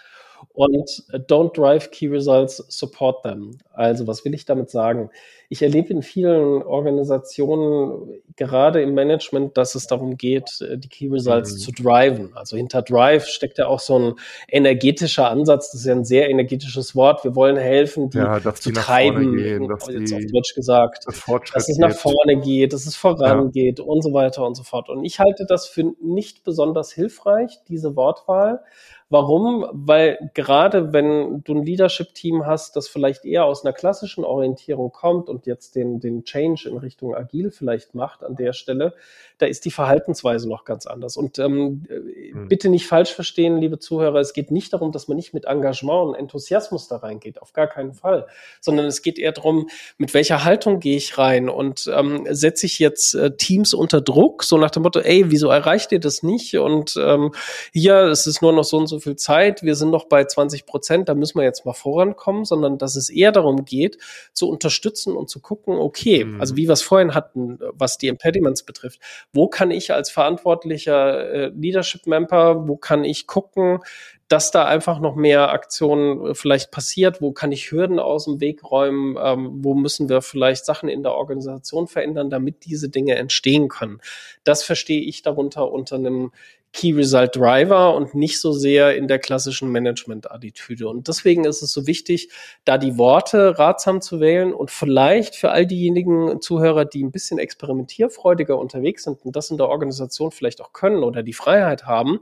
und 0.55 1.03
äh, 1.11 1.17
Don't 1.17 1.53
Drive 1.55 1.91
Key 1.91 2.07
Results, 2.07 2.57
Support 2.69 3.23
them. 3.23 3.57
Also 3.73 4.07
was 4.07 4.23
will 4.25 4.33
ich 4.33 4.45
damit 4.45 4.69
sagen? 4.69 5.09
Ich 5.49 5.61
erlebe 5.61 5.89
in 5.93 6.01
vielen 6.01 6.63
Organisationen, 6.63 8.19
gerade 8.35 8.81
im 8.81 8.93
Management, 8.95 9.57
dass 9.57 9.75
es 9.75 9.85
darum 9.87 10.17
geht, 10.17 10.59
äh, 10.61 10.77
die 10.77 10.89
Key 10.89 11.07
Results 11.09 11.53
Mhm. 11.53 11.57
zu 11.57 11.71
driven. 11.71 12.35
Also 12.35 12.57
hinter 12.57 12.81
Drive 12.81 13.27
steckt 13.27 13.57
ja 13.57 13.67
auch 13.67 13.79
so 13.79 13.97
ein 13.99 14.13
energetischer 14.47 15.29
Ansatz. 15.29 15.71
Das 15.71 15.81
ist 15.81 15.85
ja 15.87 15.93
ein 15.93 16.05
sehr 16.05 16.29
energetisches 16.29 16.95
Wort. 16.95 17.23
Wir 17.23 17.35
wollen 17.35 17.57
helfen, 17.57 18.09
die 18.09 18.17
Ja, 18.17 18.39
dass 18.39 18.61
zu 18.61 18.69
die 18.69 18.75
nach 18.75 18.85
vorne 18.85 19.11
treiben, 19.11 19.37
gehen, 19.37 19.67
dass 19.67 19.87
jetzt 19.87 20.13
auf 20.13 20.19
die 20.19 20.27
Deutsch 20.27 20.55
gesagt 20.55 21.03
das 21.07 21.23
dass 21.53 21.69
es 21.69 21.77
nach 21.77 21.89
geht. 21.89 21.97
vorne 21.97 22.37
geht, 22.39 22.73
dass 22.73 22.85
es 22.85 22.95
vorangeht 22.95 23.79
und 23.79 24.01
so 24.03 24.13
weiter 24.13 24.45
und 24.45 24.55
so 24.55 24.63
fort. 24.63 24.89
Und 24.89 25.03
ich 25.05 25.19
halte 25.19 25.45
das 25.47 25.67
für 25.67 25.93
nicht 26.01 26.43
besonders 26.43 26.91
hilfreich, 26.91 27.59
diese 27.67 27.95
Wortwahl. 27.95 28.61
Warum? 29.09 29.67
Weil 29.71 30.31
gerade 30.33 30.91
wenn 30.93 31.43
du 31.43 31.53
ein 31.53 31.63
Leadership-Team 31.63 32.45
hast, 32.45 32.75
das 32.75 32.87
vielleicht 32.87 33.25
eher 33.25 33.45
aus 33.45 33.63
einer 33.63 33.73
klassischen 33.73 34.23
Orientierung 34.23 34.91
kommt 34.91 35.29
und 35.29 35.45
jetzt 35.45 35.75
den, 35.75 35.99
den 35.99 36.23
Change 36.23 36.67
in 36.69 36.77
Richtung 36.77 37.15
Agil 37.15 37.51
vielleicht 37.51 37.93
macht 37.95 38.23
an 38.23 38.35
der 38.35 38.53
Stelle, 38.53 38.93
da 39.37 39.45
ist 39.45 39.65
die 39.65 39.71
Verhaltensweise 39.71 40.49
noch 40.49 40.65
ganz 40.65 40.87
anders. 40.87 41.17
Und 41.17 41.39
ähm, 41.39 41.83
äh, 41.89 42.31
Hm. 42.35 42.47
bitte 42.49 42.69
nicht 42.69 42.87
falsch 42.87 43.13
verstehen, 43.13 43.57
liebe 43.57 43.79
Zuhörer, 43.79 44.19
es 44.19 44.33
geht 44.33 44.51
nicht 44.51 44.73
darum, 44.73 44.91
dass 44.91 45.07
man 45.07 45.15
nicht 45.15 45.33
mit 45.33 45.45
Engagement 45.45 46.09
und 46.09 46.15
Enthusiasmus 46.15 46.87
da 46.87 46.97
reingeht, 46.97 47.41
auf 47.41 47.53
gar 47.53 47.67
keinen 47.67 47.93
Fall, 47.93 48.27
sondern 48.59 48.85
es 48.85 49.01
geht 49.01 49.19
eher 49.19 49.31
darum, 49.31 49.67
mit 49.97 50.13
welcher 50.13 50.43
Haltung 50.43 50.79
gehe 50.79 50.97
ich 50.97 51.17
rein 51.17 51.49
und 51.49 51.89
ähm, 51.95 52.25
setze 52.29 52.65
ich 52.65 52.79
jetzt 52.79 53.15
äh, 53.15 53.35
Teams 53.37 53.73
unter 53.73 54.01
Druck, 54.01 54.43
so 54.43 54.57
nach 54.57 54.71
dem 54.71 54.83
Motto, 54.83 54.99
ey, 54.99 55.31
wieso 55.31 55.49
erreicht 55.49 55.91
ihr 55.91 55.99
das 55.99 56.23
nicht? 56.23 56.57
Und 56.57 56.95
ähm, 56.99 57.33
hier, 57.71 58.03
es 58.05 58.27
ist 58.27 58.41
nur 58.41 58.53
noch 58.53 58.63
so 58.63 58.77
und 58.77 58.87
so 58.87 58.94
viel 58.99 59.15
Zeit, 59.15 59.63
wir 59.63 59.75
sind 59.75 59.89
noch 59.89 60.05
bei 60.05 60.25
20 60.25 60.65
Prozent, 60.65 61.09
da 61.09 61.13
müssen 61.15 61.37
wir 61.37 61.45
jetzt 61.45 61.65
mal 61.65 61.73
vorankommen, 61.73 62.45
sondern 62.45 62.77
dass 62.77 62.95
es 62.95 63.09
eher 63.09 63.31
darum 63.31 63.65
geht, 63.65 63.97
zu 64.33 64.49
unterstützen 64.49 65.15
und 65.15 65.29
zu 65.29 65.39
gucken, 65.39 65.75
okay, 65.75 66.23
Mhm. 66.25 66.41
also 66.41 66.55
wie 66.55 66.67
wir 66.67 66.73
es 66.73 66.81
vorhin 66.81 67.13
hatten, 67.13 67.59
was 67.73 67.97
die 67.97 68.07
Impediments 68.07 68.63
betrifft, 68.63 68.99
wo 69.33 69.47
kann 69.47 69.71
ich 69.71 69.93
als 69.93 70.09
verantwortlicher 70.09 71.29
äh, 71.29 71.51
Leadership-Member, 71.55 72.67
wo 72.67 72.77
kann 72.77 73.03
ich 73.03 73.27
gucken, 73.27 73.79
dass 74.27 74.49
da 74.49 74.65
einfach 74.65 74.99
noch 74.99 75.15
mehr 75.15 75.51
Aktionen 75.51 76.25
äh, 76.27 76.35
vielleicht 76.35 76.71
passiert, 76.71 77.21
wo 77.21 77.31
kann 77.31 77.51
ich 77.51 77.71
Hürden 77.71 77.99
aus 77.99 78.25
dem 78.25 78.39
Weg 78.39 78.63
räumen, 78.63 79.17
ähm, 79.21 79.63
wo 79.63 79.75
müssen 79.75 80.09
wir 80.09 80.21
vielleicht 80.21 80.65
Sachen 80.65 80.89
in 80.89 81.03
der 81.03 81.13
Organisation 81.13 81.87
verändern, 81.87 82.29
damit 82.29 82.65
diese 82.65 82.89
Dinge 82.89 83.15
entstehen 83.15 83.67
können. 83.67 83.99
Das 84.43 84.63
verstehe 84.63 85.01
ich 85.01 85.21
darunter 85.21 85.71
unter 85.71 85.97
einem 85.97 86.31
Key 86.75 86.91
Result 86.91 87.37
Driver 87.37 87.95
und 87.95 88.15
nicht 88.15 88.41
so 88.41 88.51
sehr 88.51 88.97
in 88.97 89.07
der 89.07 89.17
klassischen 89.17 89.71
Management-Attitüde. 89.71 90.89
Und 90.89 91.07
deswegen 91.07 91.45
ist 91.45 91.61
es 91.61 91.71
so 91.71 91.87
wichtig, 91.87 92.29
da 92.65 92.77
die 92.77 92.97
Worte 92.97 93.57
ratsam 93.57 94.01
zu 94.01 94.19
wählen 94.19 94.53
und 94.53 94.71
vielleicht 94.71 95.35
für 95.35 95.51
all 95.51 95.65
diejenigen 95.65 96.41
Zuhörer, 96.41 96.83
die 96.83 97.01
ein 97.01 97.11
bisschen 97.11 97.39
experimentierfreudiger 97.39 98.57
unterwegs 98.59 99.05
sind 99.05 99.23
und 99.23 99.37
das 99.37 99.49
in 99.51 99.57
der 99.57 99.69
Organisation 99.69 100.31
vielleicht 100.31 100.59
auch 100.59 100.73
können 100.73 101.03
oder 101.03 101.23
die 101.23 101.31
Freiheit 101.31 101.85
haben, 101.85 102.19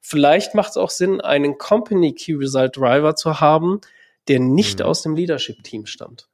vielleicht 0.00 0.54
macht 0.54 0.70
es 0.70 0.76
auch 0.76 0.90
Sinn, 0.90 1.20
einen 1.20 1.58
Company 1.58 2.14
Key 2.14 2.34
Result 2.34 2.76
Driver 2.76 3.16
zu 3.16 3.40
haben, 3.40 3.80
der 4.28 4.38
nicht 4.38 4.78
Mhm. 4.78 4.84
aus 4.86 5.02
dem 5.02 5.16
Leadership-Team 5.16 5.86
stammt. 5.86 6.29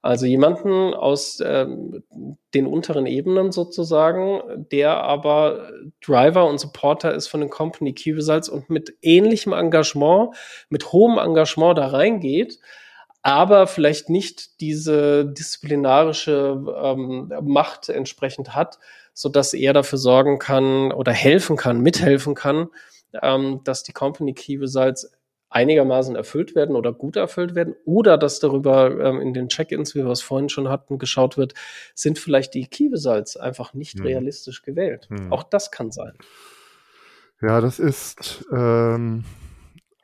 Also 0.00 0.26
jemanden 0.26 0.94
aus 0.94 1.42
ähm, 1.44 2.04
den 2.54 2.66
unteren 2.66 3.06
Ebenen 3.06 3.50
sozusagen, 3.50 4.66
der 4.70 5.02
aber 5.02 5.70
Driver 6.04 6.48
und 6.48 6.58
Supporter 6.58 7.12
ist 7.14 7.26
von 7.26 7.40
den 7.40 7.50
Company 7.50 7.92
Key 7.92 8.12
Results 8.12 8.48
und 8.48 8.70
mit 8.70 8.96
ähnlichem 9.02 9.52
Engagement, 9.52 10.36
mit 10.68 10.92
hohem 10.92 11.18
Engagement 11.18 11.76
da 11.76 11.88
reingeht, 11.88 12.60
aber 13.22 13.66
vielleicht 13.66 14.08
nicht 14.08 14.60
diese 14.60 15.26
disziplinarische 15.26 16.62
ähm, 16.80 17.32
Macht 17.42 17.88
entsprechend 17.88 18.54
hat, 18.54 18.78
so 19.12 19.28
dass 19.28 19.52
er 19.52 19.72
dafür 19.72 19.98
sorgen 19.98 20.38
kann 20.38 20.92
oder 20.92 21.12
helfen 21.12 21.56
kann, 21.56 21.80
mithelfen 21.80 22.36
kann, 22.36 22.68
ähm, 23.20 23.62
dass 23.64 23.82
die 23.82 23.92
Company 23.92 24.32
Key 24.32 24.58
Results 24.58 25.10
einigermaßen 25.50 26.14
erfüllt 26.16 26.54
werden 26.54 26.76
oder 26.76 26.92
gut 26.92 27.16
erfüllt 27.16 27.54
werden 27.54 27.74
oder 27.84 28.18
dass 28.18 28.40
darüber 28.40 28.90
ähm, 29.00 29.20
in 29.20 29.32
den 29.34 29.48
Check-ins, 29.48 29.94
wie 29.94 30.04
wir 30.04 30.10
es 30.10 30.20
vorhin 30.20 30.48
schon 30.48 30.68
hatten, 30.68 30.98
geschaut 30.98 31.36
wird, 31.36 31.54
sind 31.94 32.18
vielleicht 32.18 32.54
die 32.54 32.66
Key 32.66 32.88
Results 32.88 33.36
einfach 33.36 33.74
nicht 33.74 33.98
Hm. 33.98 34.06
realistisch 34.06 34.62
gewählt. 34.62 35.08
Hm. 35.08 35.32
Auch 35.32 35.42
das 35.42 35.70
kann 35.70 35.90
sein. 35.90 36.12
Ja, 37.40 37.60
das 37.60 37.78
ist 37.78 38.44
ähm, 38.52 39.24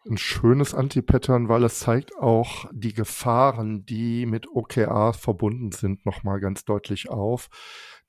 ein 0.09 0.18
schönes 0.18 0.74
Anti-Pattern, 0.74 1.49
weil 1.49 1.64
es 1.64 1.80
zeigt 1.80 2.16
auch 2.16 2.66
die 2.72 2.92
Gefahren, 2.92 3.84
die 3.86 4.26
mit 4.26 4.47
OKRs 4.47 5.16
verbunden 5.16 5.72
sind, 5.72 6.07
nochmal 6.07 6.40
ganz 6.40 6.64
deutlich 6.64 7.09
auf. 7.11 7.49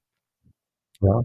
Ja. 1.01 1.21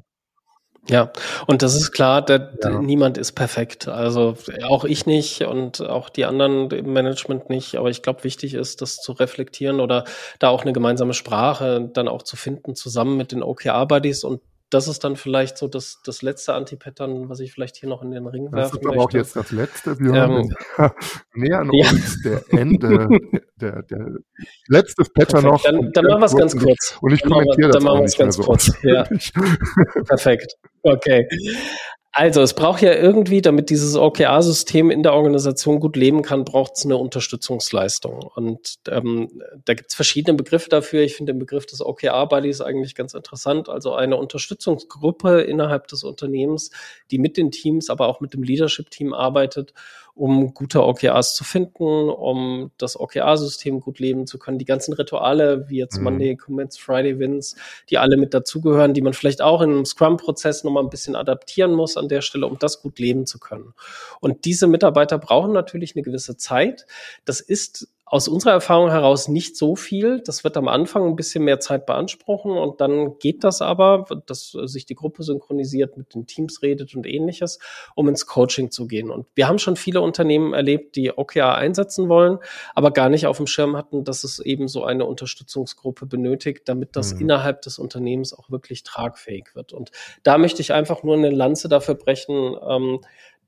Ja, 0.89 1.13
und 1.47 1.63
das 1.63 1.75
ist 1.77 1.93
klar, 1.93 2.23
der, 2.23 2.55
ja. 2.63 2.81
niemand 2.81 3.17
ist 3.17 3.33
perfekt. 3.33 3.89
Also 3.89 4.37
auch 4.65 4.85
ich 4.85 5.07
nicht 5.07 5.43
und 5.43 5.81
auch 5.81 6.11
die 6.11 6.25
anderen 6.25 6.71
im 6.71 6.93
Management 6.93 7.49
nicht. 7.49 7.77
Aber 7.77 7.89
ich 7.91 8.03
glaube, 8.03 8.25
wichtig 8.25 8.55
ist, 8.55 8.83
das 8.83 8.97
zu 8.97 9.13
reflektieren 9.13 9.81
oder 9.81 10.05
da 10.39 10.49
auch 10.49 10.63
eine 10.63 10.73
gemeinsame 10.73 11.15
Sprache 11.15 11.89
dann 11.93 12.09
auch 12.09 12.23
zu 12.23 12.37
finden, 12.37 12.75
zusammen 12.75 13.17
mit 13.17 13.33
den 13.33 13.43
OKR-Buddies 13.43 14.25
und 14.25 14.41
das 14.71 14.87
ist 14.87 15.03
dann 15.03 15.17
vielleicht 15.17 15.59
so 15.59 15.67
das, 15.67 16.01
das 16.05 16.23
letzte 16.23 16.55
Anti-Pattern, 16.55 17.29
was 17.29 17.41
ich 17.41 17.53
vielleicht 17.53 17.77
hier 17.77 17.89
noch 17.89 18.03
in 18.03 18.13
den 18.13 18.27
Ring 18.27 18.45
möchte. 18.45 18.57
Das 18.57 18.73
ist 18.73 18.87
aber 18.87 19.03
auch 19.03 19.11
jetzt 19.11 19.35
das 19.35 19.51
letzte. 19.51 19.99
Wir 19.99 20.15
ähm, 20.15 20.55
nähern 21.35 21.71
ja. 21.73 21.91
uns 21.91 22.23
der 22.23 22.45
Ende, 22.51 23.09
der, 23.61 23.83
der 23.83 24.07
letzte 24.69 25.05
Pattern 25.13 25.45
noch. 25.45 25.63
Dann, 25.63 25.91
dann 25.93 26.05
machen 26.07 26.21
wir 26.21 26.27
es 26.27 26.37
ganz 26.37 26.57
kurz. 26.57 26.99
Und 27.01 27.13
ich 27.13 27.23
kommentiere 27.23 27.69
das 27.69 27.77
dann 27.77 27.85
machen 27.85 27.99
wir 27.99 28.05
es 28.05 28.17
ganz 28.17 28.37
so 28.37 28.43
kurz. 28.45 28.73
Ja. 28.83 29.05
Perfekt. 30.07 30.55
Okay. 30.83 31.29
Also, 32.13 32.43
es 32.43 32.55
braucht 32.55 32.83
ja 32.83 32.93
irgendwie, 32.93 33.41
damit 33.41 33.71
dieses 33.71 33.95
OKR-System 33.95 34.91
in 34.91 35.05
der 35.05 35.15
Organisation 35.15 35.79
gut 35.79 35.95
leben 35.95 36.23
kann, 36.23 36.45
braucht 36.45 36.73
es 36.75 36.85
eine 36.85 36.97
Unterstützungsleistung. 36.97 38.29
Und 38.35 38.81
ähm, 38.89 39.43
da 39.65 39.75
gibt 39.75 39.91
es 39.91 39.95
verschiedene 39.95 40.37
Begriffe 40.37 40.69
dafür. 40.69 41.03
Ich 41.03 41.15
finde 41.15 41.33
den 41.33 41.39
Begriff 41.39 41.67
des 41.67 41.81
OKR-Buddies 41.81 42.63
eigentlich 42.63 42.97
ganz 42.97 43.15
interessant. 43.15 43.69
Also 43.69 43.95
eine 43.95 44.17
Unterstützungsgruppe 44.17 45.43
innerhalb 45.43 45.87
des 45.87 46.03
Unternehmens, 46.03 46.71
die 47.13 47.19
mit 47.19 47.37
den 47.37 47.53
Teams, 47.53 47.91
aber 47.91 48.09
auch 48.09 48.21
mit 48.21 48.35
dem 48.35 48.43
Leadership-Team 48.43 49.15
arbeitet 49.15 49.73
um 50.21 50.53
gute 50.53 50.85
OKRs 50.85 51.35
zu 51.35 51.45
finden, 51.45 52.11
um 52.11 52.71
das 52.77 53.01
OKR-System 53.01 53.81
gut 53.81 53.99
leben 54.01 54.27
zu 54.27 54.39
können. 54.39 54.59
Die 54.59 54.67
ganzen 54.67 54.93
Rituale, 54.93 55.71
wie 55.71 55.79
jetzt 55.79 55.97
mhm. 55.97 56.05
Monday 56.05 56.37
Commits, 56.37 56.77
Friday 56.77 57.19
Wins, 57.19 57.57
die 57.89 57.97
alle 57.97 58.19
mit 58.19 58.35
dazugehören, 58.35 58.93
die 58.93 59.01
man 59.01 59.15
vielleicht 59.15 59.41
auch 59.41 59.63
in 59.63 59.71
einem 59.71 59.87
Scrum-Prozess 59.87 60.63
nochmal 60.63 60.83
ein 60.83 60.91
bisschen 60.91 61.17
adaptieren 61.17 61.73
muss 61.73 61.97
an 61.97 62.09
der 62.09 62.21
Stelle, 62.21 62.47
um 62.47 62.59
das 62.59 62.83
gut 62.83 62.99
leben 62.99 63.25
zu 63.25 63.39
können. 63.39 63.73
Und 64.21 64.45
diese 64.45 64.67
Mitarbeiter 64.67 65.17
brauchen 65.17 65.53
natürlich 65.53 65.97
eine 65.97 66.03
gewisse 66.03 66.37
Zeit. 66.37 66.85
Das 67.25 67.41
ist 67.41 67.89
aus 68.11 68.27
unserer 68.27 68.55
Erfahrung 68.55 68.91
heraus 68.91 69.29
nicht 69.29 69.57
so 69.57 69.77
viel. 69.77 70.21
Das 70.25 70.43
wird 70.43 70.57
am 70.57 70.67
Anfang 70.67 71.07
ein 71.07 71.15
bisschen 71.15 71.45
mehr 71.45 71.61
Zeit 71.61 71.87
beanspruchen 71.87 72.51
und 72.51 72.81
dann 72.81 73.19
geht 73.21 73.45
das 73.45 73.63
aber, 73.63 74.05
dass 74.27 74.51
sich 74.51 74.85
die 74.85 74.97
Gruppe 74.97 75.23
synchronisiert, 75.23 75.97
mit 75.97 76.13
den 76.13 76.27
Teams 76.27 76.61
redet 76.61 76.97
und 76.97 77.07
ähnliches, 77.07 77.61
um 77.95 78.09
ins 78.09 78.27
Coaching 78.27 78.73
zu 78.73 78.89
gehen. 78.89 79.13
Und 79.13 79.27
wir 79.37 79.47
haben 79.47 79.61
schon 79.61 79.77
viele 79.77 80.01
Unternehmen 80.01 80.55
erlebt, 80.55 80.97
die 80.97 81.17
OKR 81.17 81.55
einsetzen 81.55 82.09
wollen, 82.09 82.39
aber 82.75 82.91
gar 82.91 83.11
nicht 83.11 83.29
auf 83.29 83.37
dem 83.37 83.47
Schirm 83.47 83.77
hatten, 83.77 84.03
dass 84.03 84.25
es 84.25 84.41
eben 84.41 84.67
so 84.67 84.83
eine 84.83 85.05
Unterstützungsgruppe 85.05 86.07
benötigt, 86.07 86.63
damit 86.65 86.97
das 86.97 87.15
mhm. 87.15 87.21
innerhalb 87.21 87.63
des 87.63 87.79
Unternehmens 87.79 88.35
auch 88.35 88.51
wirklich 88.51 88.83
tragfähig 88.83 89.55
wird. 89.55 89.73
Und 89.73 89.93
da 90.25 90.37
möchte 90.37 90.63
ich 90.63 90.73
einfach 90.73 91.05
nur 91.05 91.15
eine 91.17 91.31
Lanze 91.31 91.69
dafür 91.69 91.95
brechen, 91.95 92.57
ähm, 92.69 92.99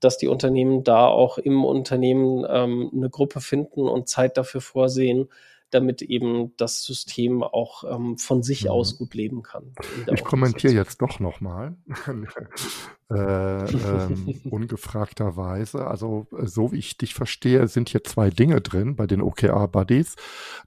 dass 0.03 0.19
die 0.19 0.29
Unternehmen 0.29 0.83
da 0.83 1.07
auch 1.07 1.39
im 1.39 1.65
Unternehmen 1.65 2.45
ähm, 2.49 2.91
eine 2.93 3.09
Gruppe 3.09 3.41
finden 3.41 3.89
und 3.89 4.09
Zeit 4.09 4.37
dafür 4.37 4.61
vorsehen, 4.61 5.29
damit 5.71 6.03
eben 6.03 6.53
das 6.57 6.85
System 6.85 7.43
auch 7.43 7.85
ähm, 7.85 8.19
von 8.19 8.43
sich 8.43 8.65
mhm. 8.65 8.71
aus 8.71 8.99
gut 8.99 9.15
leben 9.15 9.43
kann. 9.43 9.73
Ich 10.13 10.25
kommentiere 10.25 10.75
jetzt 10.75 11.01
doch 11.01 11.19
nochmal, 11.21 11.77
äh, 13.11 13.15
ähm, 13.15 14.41
ungefragterweise. 14.51 15.87
Also 15.87 16.27
so 16.31 16.73
wie 16.73 16.79
ich 16.79 16.99
dich 16.99 17.15
verstehe, 17.15 17.69
sind 17.69 17.89
hier 17.89 18.05
zwei 18.05 18.31
Dinge 18.31 18.61
drin 18.61 18.97
bei 18.97 19.07
den 19.07 19.23
OKR-Buddies. 19.23 20.17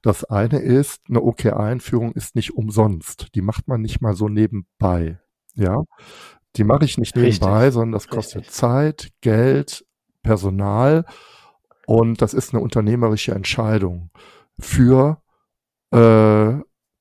Das 0.02 0.24
eine 0.24 0.58
ist, 0.58 1.02
eine 1.08 1.22
OKR-Einführung 1.22 2.12
ist 2.12 2.34
nicht 2.34 2.54
umsonst. 2.56 3.28
Die 3.34 3.42
macht 3.42 3.68
man 3.68 3.82
nicht 3.82 4.00
mal 4.00 4.14
so 4.14 4.28
nebenbei. 4.28 5.20
Ja, 5.54 5.84
die 6.56 6.64
mache 6.64 6.84
ich 6.84 6.98
nicht 6.98 7.16
nebenbei, 7.16 7.58
Richtig. 7.58 7.74
sondern 7.74 7.92
das 7.92 8.08
kostet 8.08 8.42
Richtig. 8.42 8.54
Zeit, 8.54 9.10
Geld, 9.20 9.84
Personal 10.22 11.04
und 11.86 12.20
das 12.20 12.34
ist 12.34 12.52
eine 12.52 12.62
unternehmerische 12.62 13.32
Entscheidung 13.32 14.10
für 14.58 15.22
äh, 15.92 16.54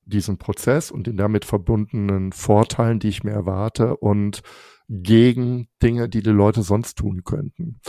diesen 0.05 0.37
Prozess 0.37 0.91
und 0.91 1.07
den 1.07 1.17
damit 1.17 1.45
verbundenen 1.45 2.31
Vorteilen, 2.31 2.99
die 2.99 3.09
ich 3.09 3.23
mir 3.23 3.31
erwarte 3.31 3.97
und 3.97 4.43
gegen 4.87 5.67
Dinge, 5.81 6.07
die 6.09 6.21
die 6.21 6.29
Leute 6.29 6.61
sonst 6.61 6.99
tun 6.99 7.23
könnten. 7.23 7.79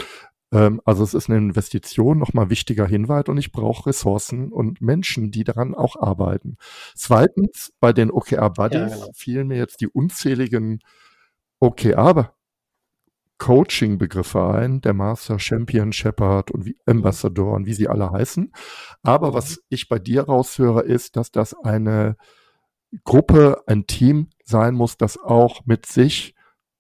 Ähm, 0.53 0.81
also 0.85 1.05
es 1.05 1.13
ist 1.13 1.29
eine 1.29 1.39
Investition, 1.39 2.19
nochmal 2.19 2.49
wichtiger 2.49 2.87
Hinweis 2.87 3.25
und 3.27 3.37
ich 3.37 3.53
brauche 3.53 3.91
Ressourcen 3.91 4.51
und 4.51 4.81
Menschen, 4.81 5.31
die 5.31 5.45
daran 5.45 5.75
auch 5.75 5.97
arbeiten. 5.97 6.57
Zweitens, 6.95 7.73
bei 7.81 7.93
den 7.93 8.11
OKR 8.11 8.51
Buddies 8.51 8.81
ja, 8.81 8.89
genau. 8.89 9.11
fielen 9.15 9.49
mir 9.49 9.59
jetzt 9.59 9.81
die 9.81 9.89
unzähligen 9.89 10.81
Okay, 11.61 11.95
aber 11.95 12.35
Coaching-Begriffe 13.39 14.43
ein, 14.47 14.81
der 14.81 14.95
Master, 14.95 15.39
Champion, 15.39 15.93
Shepherd 15.93 16.51
und 16.51 16.65
wie 16.65 16.77
Ambassador 16.87 17.55
und 17.55 17.67
wie 17.67 17.75
sie 17.75 17.89
alle 17.89 18.11
heißen. 18.11 18.53
Aber 19.03 19.35
was 19.35 19.63
ich 19.69 19.89
bei 19.89 19.99
dir 19.99 20.23
raushöre, 20.23 20.83
ist, 20.83 21.17
dass 21.17 21.31
das 21.31 21.55
eine 21.55 22.17
Gruppe, 23.05 23.63
ein 23.67 23.87
Team 23.87 24.29
sein 24.45 24.75
muss, 24.75 24.97
das 24.97 25.19
auch 25.19 25.67
mit 25.67 25.87
sich 25.87 26.35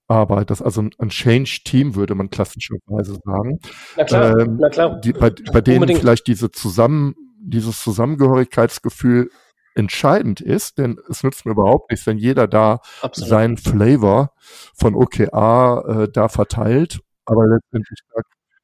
arbeitet. 0.09 0.51
Das 0.51 0.63
also 0.63 0.83
ein 0.99 1.09
Change-Team, 1.09 1.95
würde 1.95 2.15
man 2.15 2.31
klassischerweise 2.31 3.19
sagen. 3.25 3.59
Na 3.97 4.05
klar, 4.05 4.39
ähm, 4.39 4.57
na 4.61 4.69
klar. 4.69 5.01
Die, 5.01 5.13
bei, 5.13 5.31
bei 5.53 5.61
denen 5.61 5.89
vielleicht 5.95 6.27
diese 6.27 6.51
Zusammen, 6.51 7.15
dieses 7.39 7.83
Zusammengehörigkeitsgefühl 7.83 9.31
entscheidend 9.77 10.41
ist, 10.41 10.79
denn 10.79 10.99
es 11.09 11.23
nützt 11.23 11.45
mir 11.45 11.53
überhaupt 11.53 11.91
nichts, 11.91 12.07
wenn 12.07 12.19
jeder 12.19 12.49
da 12.49 12.81
Absolut. 13.03 13.29
seinen 13.29 13.57
Flavor 13.57 14.33
von 14.75 14.95
OKA 14.95 16.05
äh, 16.05 16.09
da 16.11 16.29
verteilt, 16.29 17.01
aber 17.25 17.47
letztendlich 17.47 18.01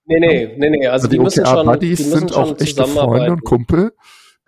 Nee, 0.04 0.18
nee, 0.18 0.54
nee, 0.58 0.70
nee, 0.70 0.86
also, 0.88 1.06
also 1.06 1.08
die, 1.08 1.16
die 1.16 1.22
müssen 1.22 1.46
schon, 1.46 1.80
die 1.80 1.90
müssen 1.90 2.10
sind 2.10 2.30
schon 2.32 2.42
auch 2.42 2.60
echte 2.60 2.86
Freunde 2.86 3.32
und 3.32 3.44
Kumpel 3.44 3.92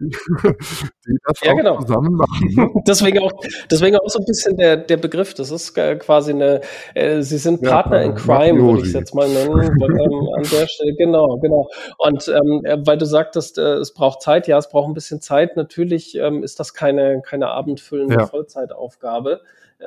die 0.01 1.19
das 1.27 1.41
ja, 1.43 1.55
genau. 1.55 1.81
zusammen 1.81 2.15
machen. 2.15 2.83
deswegen 2.87 3.21
auch, 3.21 3.33
deswegen 3.71 3.97
auch 3.97 4.09
so 4.09 4.19
ein 4.19 4.25
bisschen 4.25 4.57
der, 4.57 4.77
der 4.77 4.97
Begriff. 4.97 5.35
Das 5.35 5.51
ist 5.51 5.75
quasi 5.75 6.33
eine, 6.33 6.61
äh, 6.95 7.23
sie 7.23 7.39
sind 7.39 7.63
Partner 7.63 8.01
ja, 8.01 8.07
in 8.07 8.15
Crime, 8.15 8.61
würde 8.61 8.81
ich 8.81 8.89
es 8.89 8.93
jetzt 8.93 9.15
mal 9.15 9.29
nennen, 9.29 9.61
ähm, 9.83 10.29
an 10.37 10.43
der 10.43 10.67
Stelle. 10.67 10.95
Genau, 10.97 11.39
genau. 11.39 11.69
Und 11.99 12.29
ähm, 12.29 12.65
äh, 12.65 12.79
weil 12.85 12.99
du 12.99 13.07
sagtest, 13.07 13.59
äh, 13.59 13.75
es 13.75 13.95
braucht 13.95 14.23
Zeit, 14.23 14.49
ja, 14.49 14.59
es 14.59 14.69
braucht 14.69 14.89
ein 14.89 14.95
bisschen 14.95 15.21
Zeit. 15.21 15.57
Natürlich 15.57 16.17
ähm, 16.17 16.43
ist 16.43 16.59
das 16.61 16.75
keine, 16.75 17.23
keine 17.23 17.49
abendfüllende 17.49 18.15
ja. 18.15 18.27
Vollzeitaufgabe 18.27 19.41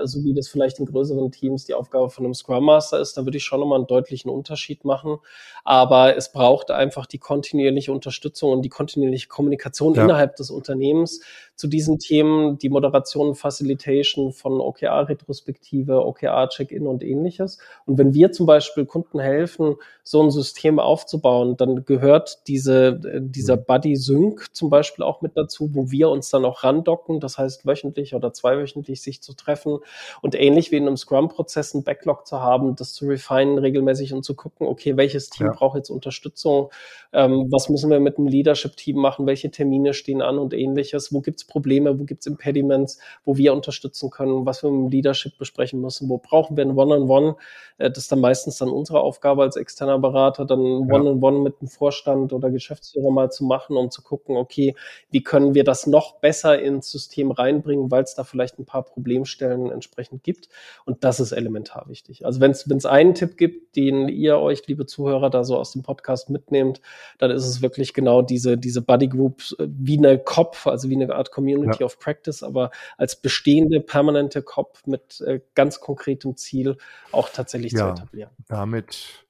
so 0.04 0.24
wie 0.24 0.34
das 0.34 0.48
vielleicht 0.48 0.80
in 0.80 0.86
größeren 0.86 1.32
Teams 1.32 1.66
die 1.66 1.74
Aufgabe 1.74 2.10
von 2.10 2.26
einem 2.26 2.34
Scrum 2.34 2.66
Master 2.66 3.00
ist, 3.00 3.18
da 3.18 3.26
würde 3.26 3.38
ich 3.38 3.44
schon 3.44 3.60
nochmal 3.60 3.80
einen 3.80 3.88
deutlichen 3.88 4.30
Unterschied 4.30 4.86
machen. 4.86 5.18
Aber 5.64 6.16
es 6.16 6.32
braucht 6.32 6.72
einfach 6.72 7.06
die 7.06 7.18
kontinuierliche 7.18 7.92
Unterstützung 7.92 8.52
und 8.52 8.62
die 8.62 8.70
kontinuierliche 8.70 9.28
Kommunikation 9.28 9.94
ja. 9.96 10.04
innerhalb 10.04 10.36
des 10.36 10.50
Unternehmens 10.50 11.22
zu 11.58 11.68
diesen 11.68 11.98
Themen, 11.98 12.60
die 12.60 12.70
Moderation, 12.70 13.34
Facilitation 13.34 14.32
von 14.32 14.62
OKR-Retrospektive, 14.62 16.06
OKR-Check-In 16.06 16.86
und 16.86 17.04
ähnliches. 17.04 17.58
Und 17.88 17.98
wenn 17.98 18.14
wir 18.14 18.32
zum 18.32 18.46
Beispiel 18.46 18.86
Kunden 18.86 19.20
helfen, 19.20 19.76
so 20.04 20.22
ein 20.22 20.30
System 20.30 20.80
aufzubauen, 20.80 21.58
dann 21.58 21.84
gehört 21.84 22.48
diese, 22.48 23.20
dieser 23.20 23.58
mhm. 23.58 23.64
Buddy-Sync 23.66 24.46
zum 24.54 24.70
Beispiel 24.70 25.04
auch 25.04 25.22
mit 25.22 25.36
dazu, 25.36 25.72
wo 25.74 25.90
wir 25.92 26.10
uns 26.10 26.30
dann 26.30 26.46
auch 26.46 26.64
randocken, 26.64 27.20
das 27.20 27.40
heißt 27.40 27.66
wöchentlich 27.66 28.14
oder 28.14 28.32
zweiwöchentlich 28.32 29.02
sich 29.02 29.22
zu 29.22 29.34
treffen 29.34 29.80
und 30.22 30.36
ähnlich 30.36 30.72
wie 30.72 30.78
in 30.78 30.88
einem 30.88 30.96
Scrum-Prozess 30.96 31.74
ein 31.74 31.84
Backlog 31.84 32.28
zu 32.28 32.40
haben, 32.40 32.76
das 32.76 32.94
zu 32.94 33.08
refinen 33.08 33.58
regelmäßig 33.58 34.14
und 34.14 34.24
zu 34.24 34.36
gucken, 34.36 34.68
okay, 34.68 34.96
welches 34.96 35.32
Team 35.32 35.48
ja. 35.48 35.54
braucht 35.54 35.76
jetzt 35.76 35.90
Unterstützung, 35.90 36.70
ähm, 37.14 37.48
was 37.52 37.68
müssen 37.68 37.90
wir 37.90 38.00
mit 38.00 38.18
dem 38.18 38.28
Leadership-Team 38.28 38.98
machen, 38.98 39.26
welche 39.26 39.50
Termine 39.50 39.96
stehen 39.96 40.22
an 40.22 40.38
und 40.38 40.54
ähnliches, 40.54 41.12
wo 41.12 41.22
gibt 41.22 41.40
es 41.40 41.47
Probleme, 41.48 42.00
wo 42.00 42.04
gibt 42.04 42.22
es 42.22 42.28
Impediments, 42.28 43.00
wo 43.26 43.38
wir 43.38 43.54
unterstützen 43.54 44.10
können, 44.10 44.46
was 44.46 44.64
wir 44.64 44.72
mit 44.72 44.82
dem 44.82 44.90
Leadership 44.90 45.38
besprechen 45.38 45.82
müssen, 45.82 46.10
wo 46.10 46.18
brauchen 46.18 46.58
wir 46.58 46.66
ein 46.66 46.78
One-on-One, 46.78 47.08
-on 47.08 47.32
-One, 47.32 47.36
äh, 47.78 47.90
das 47.90 48.00
ist 48.00 48.12
dann 48.12 48.20
meistens 48.20 48.58
dann 48.58 48.70
unsere 48.70 49.00
Aufgabe 49.02 49.44
als 49.44 49.56
externer 49.56 50.00
Berater, 50.00 50.46
dann 50.46 50.60
One-on-One 50.60 51.10
-on 51.10 51.20
-One 51.20 51.44
mit 51.44 51.62
dem 51.62 51.68
Vorstand 51.68 52.34
oder 52.34 52.50
Geschäftsführer 52.52 53.12
mal 53.12 53.32
zu 53.32 53.46
machen, 53.46 53.78
um 53.78 53.92
zu 53.92 54.02
gucken, 54.02 54.38
okay, 54.38 54.76
wie 55.10 55.24
können 55.24 55.54
wir 55.54 55.64
das 55.64 55.88
noch 55.88 56.20
besser 56.20 56.60
ins 56.62 56.92
System 56.92 57.32
reinbringen, 57.32 57.92
weil 57.92 58.04
es 58.04 58.16
da 58.16 58.24
vielleicht 58.24 58.60
ein 58.60 58.66
paar 58.66 58.84
Problemstellen 58.84 59.72
entsprechend 59.72 60.24
gibt. 60.24 60.50
Und 60.86 61.04
das 61.04 61.20
ist 61.20 61.32
elementar 61.32 61.86
wichtig. 61.88 62.26
Also 62.26 62.40
wenn 62.40 62.52
es 62.52 62.86
einen 62.86 63.16
Tipp 63.16 63.38
gibt, 63.38 63.76
den 63.76 64.10
ihr 64.10 64.38
euch, 64.40 64.68
liebe 64.68 64.86
Zuhörer, 64.86 65.30
da 65.30 65.44
so 65.44 65.58
aus 65.58 65.72
dem 65.72 65.84
Podcast 65.84 66.30
mitnehmt, 66.30 66.82
dann 67.20 67.32
ist 67.32 67.46
es 67.46 67.62
wirklich 67.62 67.94
genau 67.94 68.22
diese, 68.22 68.58
diese 68.58 68.82
Buddy 68.82 69.08
Groups 69.08 69.54
äh, 69.54 69.68
wie 69.70 69.98
eine 69.98 70.20
COP, 70.20 70.66
also 70.66 70.90
wie 70.90 70.96
eine 70.96 71.14
Art 71.14 71.32
Community 71.38 71.80
ja. 71.82 71.86
of 71.86 72.00
Practice, 72.00 72.42
aber 72.42 72.72
als 72.98 73.22
bestehende 73.22 73.80
permanente 73.80 74.42
COP 74.42 74.80
mit 74.86 75.22
äh, 75.22 75.42
ganz 75.54 75.80
konkretem 75.80 76.36
Ziel 76.36 76.78
auch 77.12 77.30
tatsächlich 77.30 77.74
ja, 77.74 77.80
zu 77.96 78.02
etablieren. 78.02 78.32
Damit 78.48 79.26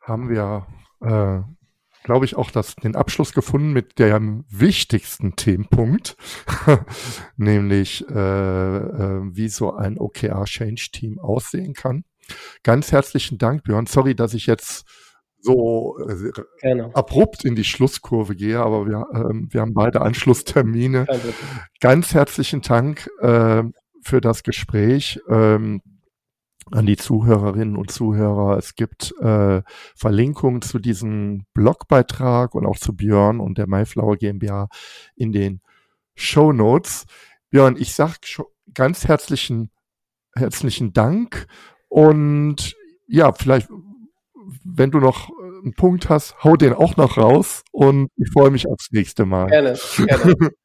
haben 0.00 0.28
wir 0.28 0.66
äh, 1.00 1.42
glaube 2.04 2.26
ich, 2.26 2.36
auch 2.36 2.50
das, 2.50 2.76
den 2.76 2.96
Abschluss 2.96 3.32
gefunden 3.32 3.72
mit 3.72 3.98
dem 3.98 4.44
wichtigsten 4.50 5.36
Themenpunkt, 5.36 6.16
nämlich 7.36 8.04
äh, 8.08 8.12
äh, 8.12 9.20
wie 9.32 9.48
so 9.48 9.72
ein 9.72 9.98
OKR-Change-Team 9.98 11.18
aussehen 11.18 11.72
kann. 11.72 12.04
Ganz 12.62 12.92
herzlichen 12.92 13.38
Dank, 13.38 13.64
Björn. 13.64 13.86
Sorry, 13.86 14.14
dass 14.14 14.34
ich 14.34 14.46
jetzt 14.46 14.86
so 15.44 15.98
äh, 15.98 16.32
Gerne. 16.60 16.90
abrupt 16.94 17.44
in 17.44 17.54
die 17.54 17.64
Schlusskurve 17.64 18.34
gehe, 18.34 18.60
aber 18.60 18.86
wir, 18.86 19.06
äh, 19.12 19.52
wir 19.52 19.60
haben 19.60 19.74
beide 19.74 20.00
Anschlusstermine. 20.00 21.06
Ganz 21.80 22.14
herzlichen 22.14 22.62
Dank 22.62 23.08
äh, 23.20 23.62
für 24.02 24.20
das 24.20 24.42
Gespräch. 24.42 25.20
Ähm, 25.28 25.82
an 26.70 26.86
die 26.86 26.96
Zuhörerinnen 26.96 27.76
und 27.76 27.90
Zuhörer. 27.90 28.56
Es 28.56 28.74
gibt 28.74 29.14
äh, 29.20 29.62
Verlinkungen 29.94 30.62
zu 30.62 30.78
diesem 30.78 31.44
Blogbeitrag 31.52 32.54
und 32.54 32.64
auch 32.66 32.78
zu 32.78 32.96
Björn 32.96 33.38
und 33.38 33.58
der 33.58 33.68
Mayflower 33.68 34.16
GmbH 34.16 34.68
in 35.14 35.32
den 35.32 35.60
Show 36.14 36.52
Notes. 36.52 37.04
Björn, 37.50 37.76
ich 37.78 37.94
sag 37.94 38.16
ganz 38.72 39.06
herzlichen, 39.06 39.70
herzlichen 40.34 40.92
Dank 40.92 41.46
und 41.88 42.74
ja, 43.06 43.32
vielleicht, 43.32 43.68
wenn 44.64 44.90
du 44.90 44.98
noch 44.98 45.30
einen 45.62 45.74
Punkt 45.74 46.08
hast, 46.08 46.42
hau 46.44 46.56
den 46.56 46.72
auch 46.72 46.96
noch 46.96 47.16
raus 47.16 47.62
und 47.72 48.08
ich 48.16 48.30
freue 48.32 48.50
mich 48.50 48.66
aufs 48.66 48.90
nächste 48.92 49.24
Mal. 49.24 49.46
Gerne, 49.46 49.78
gerne. 50.06 50.34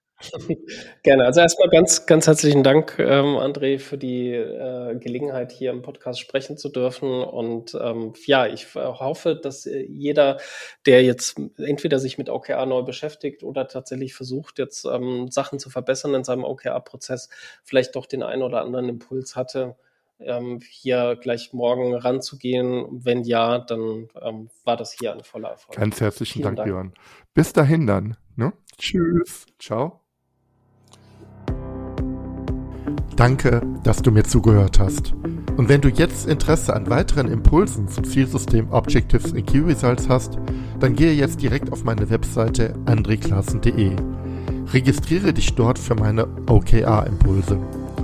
Gerne. 1.03 1.25
Also 1.25 1.39
erstmal 1.39 1.69
ganz, 1.69 2.05
ganz 2.05 2.27
herzlichen 2.27 2.63
Dank, 2.63 2.97
ähm, 2.99 3.37
André, 3.37 3.79
für 3.79 3.97
die 3.97 4.33
äh, 4.33 4.95
Gelegenheit, 4.95 5.51
hier 5.51 5.71
im 5.71 5.81
Podcast 5.81 6.19
sprechen 6.19 6.57
zu 6.57 6.69
dürfen. 6.69 7.09
Und 7.09 7.77
ähm, 7.79 8.13
ja, 8.25 8.45
ich 8.45 8.75
hoffe, 8.75 9.35
dass 9.35 9.65
äh, 9.65 9.81
jeder, 9.81 10.39
der 10.85 11.03
jetzt 11.03 11.39
entweder 11.57 11.99
sich 11.99 12.17
mit 12.17 12.29
OKR 12.29 12.65
neu 12.65 12.81
beschäftigt 12.81 13.43
oder 13.43 13.67
tatsächlich 13.67 14.13
versucht, 14.13 14.59
jetzt 14.59 14.85
ähm, 14.85 15.29
Sachen 15.31 15.57
zu 15.57 15.69
verbessern 15.69 16.13
in 16.13 16.23
seinem 16.25 16.43
OKR-Prozess, 16.43 17.29
vielleicht 17.63 17.95
doch 17.95 18.05
den 18.05 18.23
einen 18.23 18.43
oder 18.43 18.61
anderen 18.61 18.89
Impuls 18.89 19.37
hatte, 19.37 19.77
ähm, 20.19 20.59
hier 20.69 21.17
gleich 21.21 21.53
morgen 21.53 21.95
ranzugehen. 21.95 22.85
Wenn 22.91 23.23
ja, 23.23 23.59
dann 23.59 24.09
ähm, 24.21 24.49
war 24.63 24.77
das 24.77 24.93
hier 24.93 25.13
ein 25.13 25.23
voller 25.23 25.49
Erfolg. 25.49 25.77
Ganz 25.77 26.01
herzlichen 26.01 26.41
Dank, 26.41 26.57
Dank, 26.57 26.67
Björn. 26.67 26.93
Bis 27.33 27.53
dahin 27.53 27.87
dann. 27.87 28.17
Ne? 28.35 28.53
Tschüss. 28.77 29.45
Ciao. 29.59 30.01
Danke, 33.15 33.61
dass 33.83 34.01
du 34.01 34.11
mir 34.11 34.23
zugehört 34.23 34.79
hast. 34.79 35.13
Und 35.57 35.67
wenn 35.67 35.81
du 35.81 35.89
jetzt 35.89 36.25
Interesse 36.25 36.73
an 36.73 36.89
weiteren 36.89 37.29
Impulsen 37.29 37.89
zum 37.89 38.05
Zielsystem 38.05 38.71
Objectives 38.71 39.33
in 39.33 39.45
Key 39.45 39.59
Results 39.59 40.07
hast, 40.07 40.37
dann 40.79 40.95
gehe 40.95 41.11
jetzt 41.11 41.41
direkt 41.41 41.73
auf 41.73 41.83
meine 41.83 42.09
Webseite 42.09 42.75
andreklassen.de. 42.85 43.97
Registriere 44.71 45.33
dich 45.33 45.53
dort 45.53 45.77
für 45.77 45.95
meine 45.95 46.29
OKR-Impulse. 46.47 47.59